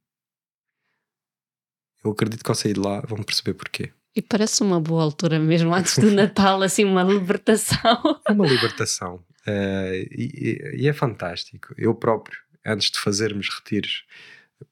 Eu 2.02 2.10
acredito 2.10 2.42
que 2.42 2.50
ao 2.50 2.54
sair 2.54 2.72
de 2.72 2.80
lá 2.80 3.00
vão 3.00 3.22
perceber 3.22 3.54
porquê. 3.54 3.92
E 4.16 4.20
parece 4.20 4.62
uma 4.62 4.80
boa 4.80 5.02
altura 5.02 5.38
mesmo 5.38 5.72
antes 5.72 5.98
do 5.98 6.10
Natal, 6.10 6.60
assim, 6.62 6.84
uma 6.84 7.02
libertação. 7.02 8.20
É 8.26 8.32
uma 8.32 8.46
libertação. 8.46 9.16
Uh, 9.46 10.02
e, 10.10 10.78
e, 10.78 10.88
é 10.88 10.92
fantástico. 10.92 11.72
Eu 11.78 11.94
próprio, 11.94 12.38
antes 12.66 12.90
de 12.90 12.98
fazermos 12.98 13.48
retiros, 13.48 14.04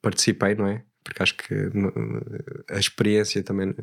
participei, 0.01 0.55
não 0.55 0.67
é? 0.67 0.85
Porque 1.03 1.23
acho 1.23 1.37
que 1.37 1.55
a 2.71 2.79
experiência 2.79 3.43
também 3.43 3.75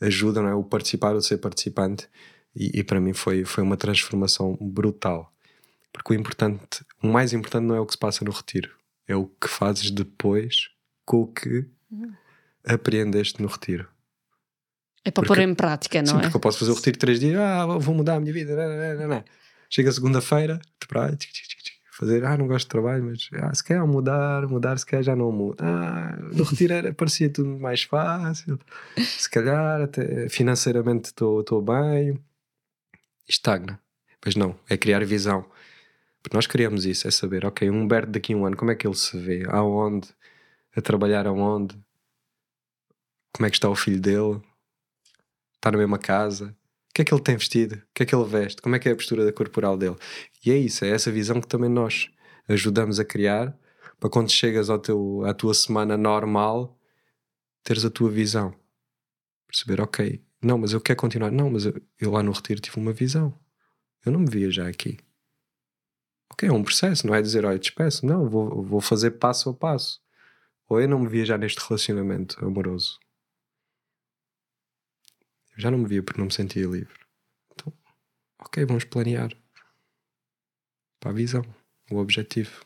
ajuda, 0.00 0.42
não 0.42 0.48
é? 0.48 0.54
O 0.54 0.64
participar, 0.64 1.14
o 1.14 1.22
ser 1.22 1.38
participante. 1.38 2.08
E, 2.54 2.80
e 2.80 2.84
para 2.84 3.00
mim 3.00 3.12
foi, 3.12 3.44
foi 3.44 3.62
uma 3.62 3.76
transformação 3.76 4.56
brutal. 4.60 5.32
Porque 5.92 6.12
o 6.12 6.16
importante, 6.16 6.84
o 7.02 7.08
mais 7.08 7.32
importante 7.32 7.64
não 7.64 7.74
é 7.74 7.80
o 7.80 7.86
que 7.86 7.92
se 7.92 7.98
passa 7.98 8.24
no 8.24 8.30
retiro, 8.30 8.70
é 9.06 9.16
o 9.16 9.26
que 9.26 9.48
fazes 9.48 9.90
depois 9.90 10.70
com 11.04 11.22
o 11.22 11.26
que 11.26 11.66
uhum. 11.90 12.12
apreendeste 12.64 13.40
no 13.40 13.48
retiro. 13.48 13.88
É 15.04 15.10
para 15.10 15.22
porque, 15.22 15.28
pôr 15.28 15.38
em 15.38 15.54
prática, 15.54 16.02
não 16.02 16.08
sim, 16.08 16.18
é? 16.18 16.20
Porque 16.22 16.36
eu 16.36 16.40
posso 16.40 16.58
fazer 16.58 16.72
o 16.72 16.74
retiro 16.74 16.98
três 16.98 17.20
dias, 17.20 17.38
ah, 17.38 17.64
vou 17.78 17.94
mudar 17.94 18.16
a 18.16 18.20
minha 18.20 18.32
vida, 18.32 18.56
não, 18.56 18.98
não, 18.98 19.08
não, 19.08 19.24
Chega 19.70 19.90
segunda-feira, 19.92 20.60
fazer, 21.96 22.24
ah, 22.26 22.36
não 22.36 22.46
gosto 22.46 22.66
de 22.66 22.70
trabalho, 22.70 23.04
mas 23.04 23.28
ah, 23.32 23.54
se 23.54 23.64
quer 23.64 23.82
mudar, 23.84 24.46
mudar, 24.46 24.78
se 24.78 24.84
quer 24.84 25.02
já 25.02 25.16
não 25.16 25.32
muda. 25.32 25.64
Ah, 25.64 26.16
no 26.34 26.44
retiro 26.44 26.94
parecia 26.94 27.30
tudo 27.30 27.58
mais 27.58 27.84
fácil, 27.84 28.58
se 28.98 29.30
calhar 29.30 29.80
até 29.80 30.28
financeiramente 30.28 31.06
estou 31.06 31.62
bem, 31.62 32.22
estagna. 33.26 33.80
Mas 34.24 34.36
não, 34.36 34.58
é 34.68 34.76
criar 34.76 35.04
visão. 35.06 35.46
Porque 36.22 36.36
nós 36.36 36.46
queríamos 36.46 36.84
isso, 36.84 37.08
é 37.08 37.10
saber, 37.10 37.46
ok, 37.46 37.70
um 37.70 37.82
Humberto 37.82 38.10
daqui 38.10 38.34
a 38.34 38.36
um 38.36 38.44
ano, 38.44 38.56
como 38.56 38.70
é 38.70 38.74
que 38.74 38.86
ele 38.86 38.96
se 38.96 39.18
vê? 39.18 39.44
Aonde? 39.48 40.08
A 40.76 40.82
trabalhar 40.82 41.26
aonde? 41.26 41.78
Como 43.32 43.46
é 43.46 43.50
que 43.50 43.56
está 43.56 43.70
o 43.70 43.76
filho 43.76 44.00
dele? 44.00 44.42
Está 45.54 45.70
na 45.70 45.78
mesma 45.78 45.98
casa? 45.98 46.54
Que 46.96 47.02
é 47.02 47.04
que 47.04 47.12
ele 47.12 47.22
tem 47.22 47.36
vestido? 47.36 47.74
O 47.74 47.82
que 47.94 48.04
é 48.04 48.06
que 48.06 48.14
ele 48.14 48.24
veste? 48.24 48.62
Como 48.62 48.74
é 48.74 48.78
que 48.78 48.88
é 48.88 48.92
a 48.92 48.96
postura 48.96 49.30
corporal 49.30 49.76
dele? 49.76 49.96
E 50.42 50.50
é 50.50 50.56
isso, 50.56 50.82
é 50.82 50.88
essa 50.88 51.12
visão 51.12 51.42
que 51.42 51.46
também 51.46 51.68
nós 51.68 52.08
ajudamos 52.48 52.98
a 52.98 53.04
criar 53.04 53.54
para 54.00 54.08
quando 54.08 54.30
chegas 54.30 54.70
ao 54.70 54.78
teu, 54.78 55.22
à 55.26 55.34
tua 55.34 55.52
semana 55.52 55.94
normal, 55.98 56.80
teres 57.62 57.84
a 57.84 57.90
tua 57.90 58.10
visão. 58.10 58.54
Perceber, 59.46 59.82
ok, 59.82 60.24
não, 60.42 60.56
mas 60.56 60.72
eu 60.72 60.80
quero 60.80 60.98
continuar. 60.98 61.30
Não, 61.30 61.50
mas 61.50 61.66
eu, 61.66 61.74
eu 62.00 62.10
lá 62.12 62.22
no 62.22 62.32
retiro 62.32 62.62
tive 62.62 62.78
uma 62.78 62.94
visão. 62.94 63.38
Eu 64.02 64.10
não 64.10 64.20
me 64.20 64.30
via 64.30 64.50
já 64.50 64.66
aqui. 64.66 64.96
Ok, 66.32 66.48
é 66.48 66.52
um 66.52 66.64
processo, 66.64 67.06
não 67.06 67.14
é 67.14 67.20
dizer, 67.20 67.44
olha, 67.44 67.58
despeço. 67.58 68.06
Não, 68.06 68.26
vou, 68.26 68.62
vou 68.64 68.80
fazer 68.80 69.10
passo 69.12 69.50
a 69.50 69.54
passo. 69.54 70.00
Ou 70.66 70.80
eu 70.80 70.88
não 70.88 71.00
me 71.00 71.08
via 71.10 71.26
já 71.26 71.36
neste 71.36 71.60
relacionamento 71.60 72.42
amoroso. 72.42 72.98
Já 75.56 75.70
não 75.70 75.78
me 75.78 75.86
via 75.88 76.02
porque 76.02 76.20
não 76.20 76.26
me 76.26 76.32
sentia 76.32 76.66
livre. 76.66 76.94
Então, 77.52 77.72
ok, 78.40 78.64
vamos 78.66 78.84
planear. 78.84 79.30
Para 81.00 81.10
a 81.10 81.14
visão, 81.14 81.42
o 81.90 81.96
objetivo. 81.98 82.64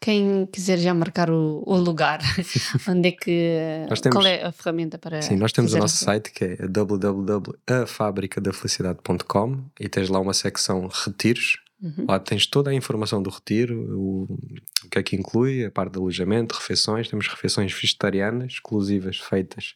Quem 0.00 0.46
quiser 0.46 0.78
já 0.78 0.92
marcar 0.92 1.30
o, 1.30 1.62
o 1.66 1.76
lugar, 1.76 2.20
onde 2.88 3.08
é 3.08 3.12
que. 3.12 3.86
Temos- 4.02 4.16
qual 4.16 4.26
é 4.26 4.42
a 4.44 4.52
ferramenta 4.52 4.98
para. 4.98 5.22
Sim, 5.22 5.36
nós 5.36 5.52
temos 5.52 5.72
o 5.72 5.78
nosso 5.78 5.96
site 5.96 6.30
que 6.30 6.44
é 6.44 6.56
www.afabricadafelicidade.com 6.68 9.64
e 9.80 9.88
tens 9.88 10.08
lá 10.08 10.20
uma 10.20 10.34
secção 10.34 10.86
retiros. 10.88 11.58
Uhum. 11.82 12.06
Lá 12.08 12.18
tens 12.18 12.46
toda 12.46 12.70
a 12.70 12.74
informação 12.74 13.22
do 13.22 13.30
retiro, 13.30 13.78
o, 13.98 14.22
o 14.84 14.88
que 14.90 14.98
é 14.98 15.02
que 15.02 15.16
inclui, 15.16 15.64
a 15.64 15.70
parte 15.70 15.92
de 15.92 15.98
alojamento, 15.98 16.54
refeições. 16.54 17.08
Temos 17.08 17.26
refeições 17.28 17.72
vegetarianas, 17.72 18.52
exclusivas, 18.54 19.18
feitas 19.18 19.74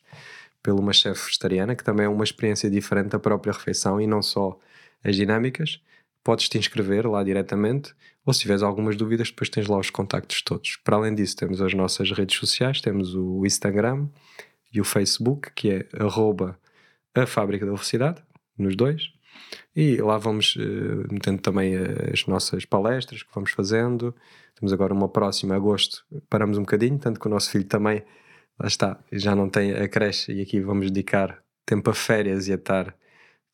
por 0.62 0.78
uma 0.78 0.92
chefe 0.92 1.26
vegetariana, 1.26 1.74
que 1.74 1.84
também 1.84 2.06
é 2.06 2.08
uma 2.08 2.24
experiência 2.24 2.70
diferente 2.70 3.10
da 3.10 3.18
própria 3.18 3.52
refeição 3.52 4.00
e 4.00 4.06
não 4.06 4.22
só 4.22 4.58
as 5.04 5.16
dinâmicas. 5.16 5.80
Podes 6.24 6.48
te 6.48 6.58
inscrever 6.58 7.06
lá 7.06 7.22
diretamente, 7.22 7.94
ou 8.26 8.34
se 8.34 8.40
tiveres 8.40 8.62
algumas 8.62 8.96
dúvidas, 8.96 9.30
depois 9.30 9.48
tens 9.48 9.66
lá 9.66 9.78
os 9.78 9.90
contactos 9.90 10.42
todos. 10.42 10.76
Para 10.84 10.96
além 10.96 11.14
disso, 11.14 11.36
temos 11.36 11.62
as 11.62 11.72
nossas 11.72 12.10
redes 12.10 12.36
sociais, 12.36 12.80
temos 12.80 13.14
o 13.14 13.46
Instagram 13.46 14.08
e 14.72 14.80
o 14.80 14.84
Facebook, 14.84 15.50
que 15.54 15.70
é 15.70 15.88
arroba 15.98 16.58
a 17.14 17.26
Fábrica 17.26 17.64
da 17.64 17.72
Felicidade, 17.72 18.22
nos 18.58 18.76
dois. 18.76 19.10
E 19.74 19.96
lá 19.96 20.18
vamos 20.18 20.56
eh, 20.58 21.12
metendo 21.12 21.40
também 21.40 21.74
eh, 21.74 22.10
as 22.12 22.26
nossas 22.26 22.64
palestras 22.64 23.22
que 23.22 23.34
vamos 23.34 23.52
fazendo. 23.52 24.14
Temos 24.58 24.72
agora 24.72 24.92
uma 24.92 25.08
próxima, 25.08 25.54
agosto, 25.54 26.04
paramos 26.28 26.58
um 26.58 26.62
bocadinho, 26.62 26.98
tanto 26.98 27.20
que 27.20 27.26
o 27.26 27.30
nosso 27.30 27.50
filho 27.50 27.64
também, 27.64 28.02
lá 28.58 28.66
está, 28.66 28.98
já 29.12 29.34
não 29.34 29.48
tem 29.48 29.72
a 29.72 29.88
creche 29.88 30.32
e 30.32 30.42
aqui 30.42 30.60
vamos 30.60 30.90
dedicar 30.90 31.42
tempo 31.66 31.90
a 31.90 31.94
férias 31.94 32.48
e 32.48 32.52
a 32.52 32.56
estar 32.56 32.94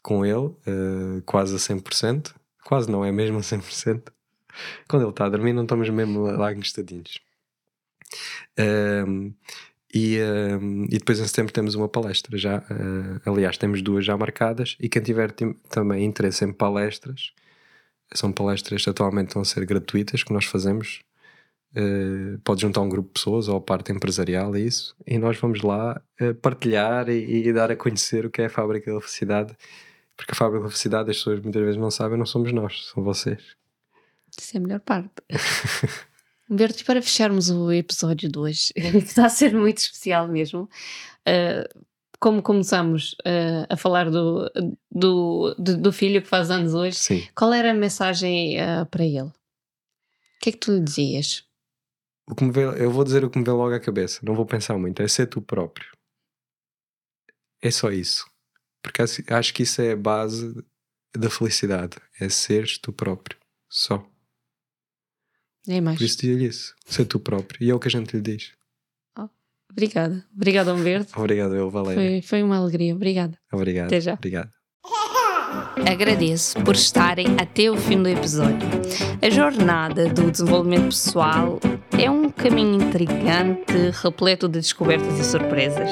com 0.03 0.25
ele, 0.25 0.55
eh, 0.67 1.23
quase 1.27 1.57
a 1.57 1.59
100%. 1.59 2.35
Quase 2.65 2.91
não 2.91 3.05
é 3.05 3.13
mesmo 3.13 3.39
a 3.39 3.43
100%. 3.43 4.13
Quando 4.89 5.03
ele 5.03 5.11
está 5.11 5.27
a 5.27 5.29
dormir, 5.29 5.53
não 5.53 5.65
estamos 5.65 5.89
mesmo 5.91 6.23
lá 6.23 6.53
encostadinhos. 6.53 7.21
Ehm, 8.57 9.33
e, 9.95 10.17
ehm, 10.19 10.85
e 10.87 10.99
depois 10.99 11.21
em 11.21 11.27
setembro 11.27 11.53
temos 11.53 11.75
uma 11.75 11.89
palestra 11.89 12.37
já. 12.39 12.57
eh, 12.71 13.21
aliás, 13.31 13.57
temos 13.59 13.83
duas 13.83 14.05
já 14.05 14.17
marcadas. 14.17 14.77
E 14.81 14.89
quem 14.89 15.03
tiver 15.03 15.33
também 15.71 16.05
interesse 16.05 16.45
em 16.45 16.53
palestras, 16.53 17.33
são 18.15 18.33
palestras 18.33 18.85
que 18.85 18.91
atualmente 18.91 19.33
a 19.43 19.45
ser 19.45 19.65
gratuitas 19.67 20.23
que 20.23 20.33
nós 20.33 20.45
fazemos. 20.47 21.03
Eh, 21.77 22.39
pode 22.45 22.63
juntar 22.63 22.83
um 22.83 22.89
grupo 22.89 23.09
de 23.09 23.15
pessoas 23.15 23.49
ou 23.49 23.57
a 23.57 23.61
parte 23.61 23.91
empresarial, 23.91 24.55
é 24.55 24.61
isso. 24.61 24.95
E 25.05 25.19
nós 25.19 25.37
vamos 25.39 25.61
lá 25.63 26.01
eh, 26.21 26.33
partilhar 26.33 27.09
e, 27.09 27.49
e 27.49 27.53
dar 27.53 27.71
a 27.71 27.77
conhecer 27.77 28.25
o 28.25 28.31
que 28.31 28.43
é 28.43 28.47
a 28.47 28.51
Fábrica 28.51 28.95
da 28.95 29.01
Felicidade. 29.01 29.57
Porque 30.17 30.31
a 30.31 30.35
Fábrica 30.37 30.63
da 30.63 30.71
Felicidade, 30.71 31.11
as 31.11 31.17
pessoas 31.17 31.41
muitas 31.41 31.63
vezes 31.63 31.77
não 31.77 31.91
sabem, 31.91 32.17
não 32.17 32.27
somos 32.27 32.53
nós, 32.53 32.87
são 32.87 33.03
vocês. 33.03 33.57
Isso 34.39 34.57
é 34.57 34.59
a 34.59 34.61
melhor 34.61 34.81
parte. 34.81 35.11
Humberto, 36.49 36.85
para 36.85 37.03
fecharmos 37.03 37.51
o 37.51 37.73
episódio 37.73 38.31
de 38.31 38.39
hoje, 38.39 38.73
que 38.73 38.81
está 38.99 39.27
a 39.27 39.31
ser 39.31 39.53
muito 39.55 39.79
especial 39.79 40.29
mesmo, 40.29 40.69
eh, 41.27 41.69
como 42.21 42.41
começamos 42.41 43.17
a 43.69 43.77
falar 43.77 44.11
do, 44.11 44.51
do, 44.91 45.55
do, 45.59 45.77
do 45.77 45.93
filho 45.93 46.23
que 46.23 46.29
faz 46.29 46.51
anos 46.51 46.73
hoje, 46.73 46.97
Sim. 46.97 47.29
qual 47.35 47.53
era 47.53 47.73
a 47.73 47.75
mensagem 47.75 48.57
para 48.91 49.05
ele? 49.05 49.21
O 49.25 49.33
que 50.41 50.49
é 50.49 50.53
que 50.53 50.59
tu 50.59 50.73
lhe 50.73 50.81
dizias? 50.81 51.45
O 52.29 52.35
que 52.35 52.45
me 52.45 52.51
vem, 52.51 52.65
eu 52.65 52.91
vou 52.91 53.05
dizer 53.05 53.25
o 53.25 53.31
que 53.31 53.39
me 53.39 53.45
vem 53.45 53.55
logo 53.55 53.75
à 53.75 53.81
cabeça, 53.81 54.21
não 54.23 54.35
vou 54.35 54.47
pensar 54.47 54.79
muito, 54.79 55.03
é 55.03 55.09
ser 55.09 55.27
tu 55.27 55.43
próprio. 55.43 55.87
É 57.63 57.71
só 57.71 57.91
isso. 57.91 58.27
Porque 58.83 59.03
acho- 59.03 59.55
que 59.55 59.63
isso 59.63 59.81
é 59.81 59.93
a 59.93 59.97
base 59.97 60.55
da 61.17 61.31
felicidade. 61.31 61.97
É 62.21 62.29
seres 62.29 62.77
tu 62.79 62.93
próprio. 62.93 63.39
Só. 63.69 64.07
Nem 65.67 65.81
mais. 65.81 65.99
Por 65.99 66.05
isso 66.05 66.19
digo-lhe 66.19 66.47
isso. 66.47 66.75
Ser 66.85 67.07
tu 67.07 67.19
próprio. 67.19 67.63
E 67.67 67.71
é 67.71 67.75
o 67.75 67.79
que 67.81 67.89
a 67.89 67.91
gente 67.91 68.15
lhe 68.17 68.21
diz. 68.23 68.53
Obrigada. 69.71 70.25
Obrigada, 70.35 70.75
Humberto. 70.75 71.19
Obrigado, 71.19 71.55
eu, 71.57 71.69
Valéria. 71.71 72.21
Foi, 72.21 72.23
foi 72.23 72.43
uma 72.43 72.57
alegria. 72.59 72.95
Obrigada. 72.95 73.37
Obrigado. 73.53 73.87
Até 73.87 74.01
já. 74.01 74.13
Obrigado. 74.15 74.53
Agradeço 75.91 76.59
por 76.61 76.75
estarem 76.75 77.37
até 77.39 77.71
o 77.71 77.77
fim 77.77 78.03
do 78.03 78.09
episódio. 78.09 78.69
A 79.21 79.31
jornada 79.31 80.09
do 80.09 80.31
desenvolvimento 80.31 80.87
pessoal 80.87 81.59
é 81.99 82.11
um 82.11 82.31
caminho 82.31 82.83
intrigante, 82.83 83.91
repleto 84.03 84.49
de 84.49 84.61
descobertas 84.61 85.19
e 85.19 85.25
surpresas. 85.25 85.91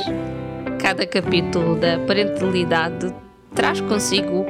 Cada 0.81 1.07
capítulo 1.07 1.77
da 1.77 1.99
parentalidade 2.01 3.15
traz 3.55 3.81
consigo 3.81 4.47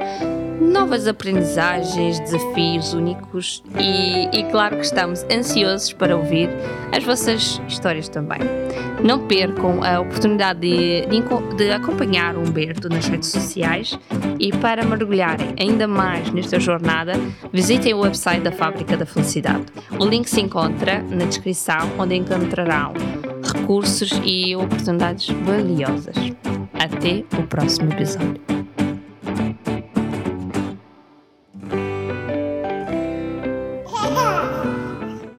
novas 0.63 1.07
aprendizagens, 1.07 2.21
desafios 2.21 2.95
únicos 2.95 3.63
e, 3.79 4.29
e 4.33 4.45
claro 4.51 4.77
que 4.77 4.85
estamos 4.85 5.25
ansiosos 5.25 5.93
para 5.93 6.17
ouvir 6.17 6.49
as 6.93 7.05
vossas 7.05 7.61
histórias 7.69 8.09
também. 8.09 8.39
Não 9.03 9.27
percam 9.27 9.83
a 9.83 10.01
oportunidade 10.01 10.61
de, 10.61 11.07
de 11.07 11.23
de 11.57 11.71
acompanhar 11.71 12.37
o 12.37 12.41
Humberto 12.41 12.89
nas 12.89 13.07
redes 13.07 13.31
sociais 13.31 13.99
e 14.39 14.53
para 14.53 14.85
mergulharem 14.85 15.55
ainda 15.59 15.87
mais 15.87 16.31
nesta 16.31 16.59
jornada, 16.59 17.15
visitem 17.53 17.95
o 17.95 18.01
website 18.01 18.43
da 18.43 18.53
Fábrica 18.53 18.97
da 18.97 19.07
Felicidade. 19.07 19.67
O 19.99 20.05
link 20.05 20.29
se 20.29 20.41
encontra 20.41 21.03
na 21.03 21.25
descrição, 21.25 21.91
onde 21.99 22.15
encontrarão 22.15 22.93
recursos 23.55 24.21
e 24.25 24.55
oportunidades 24.57 25.29
valiosas. 25.45 26.17
Até 26.75 27.25
o 27.39 27.47
próximo 27.47 27.93
episódio. 27.93 28.62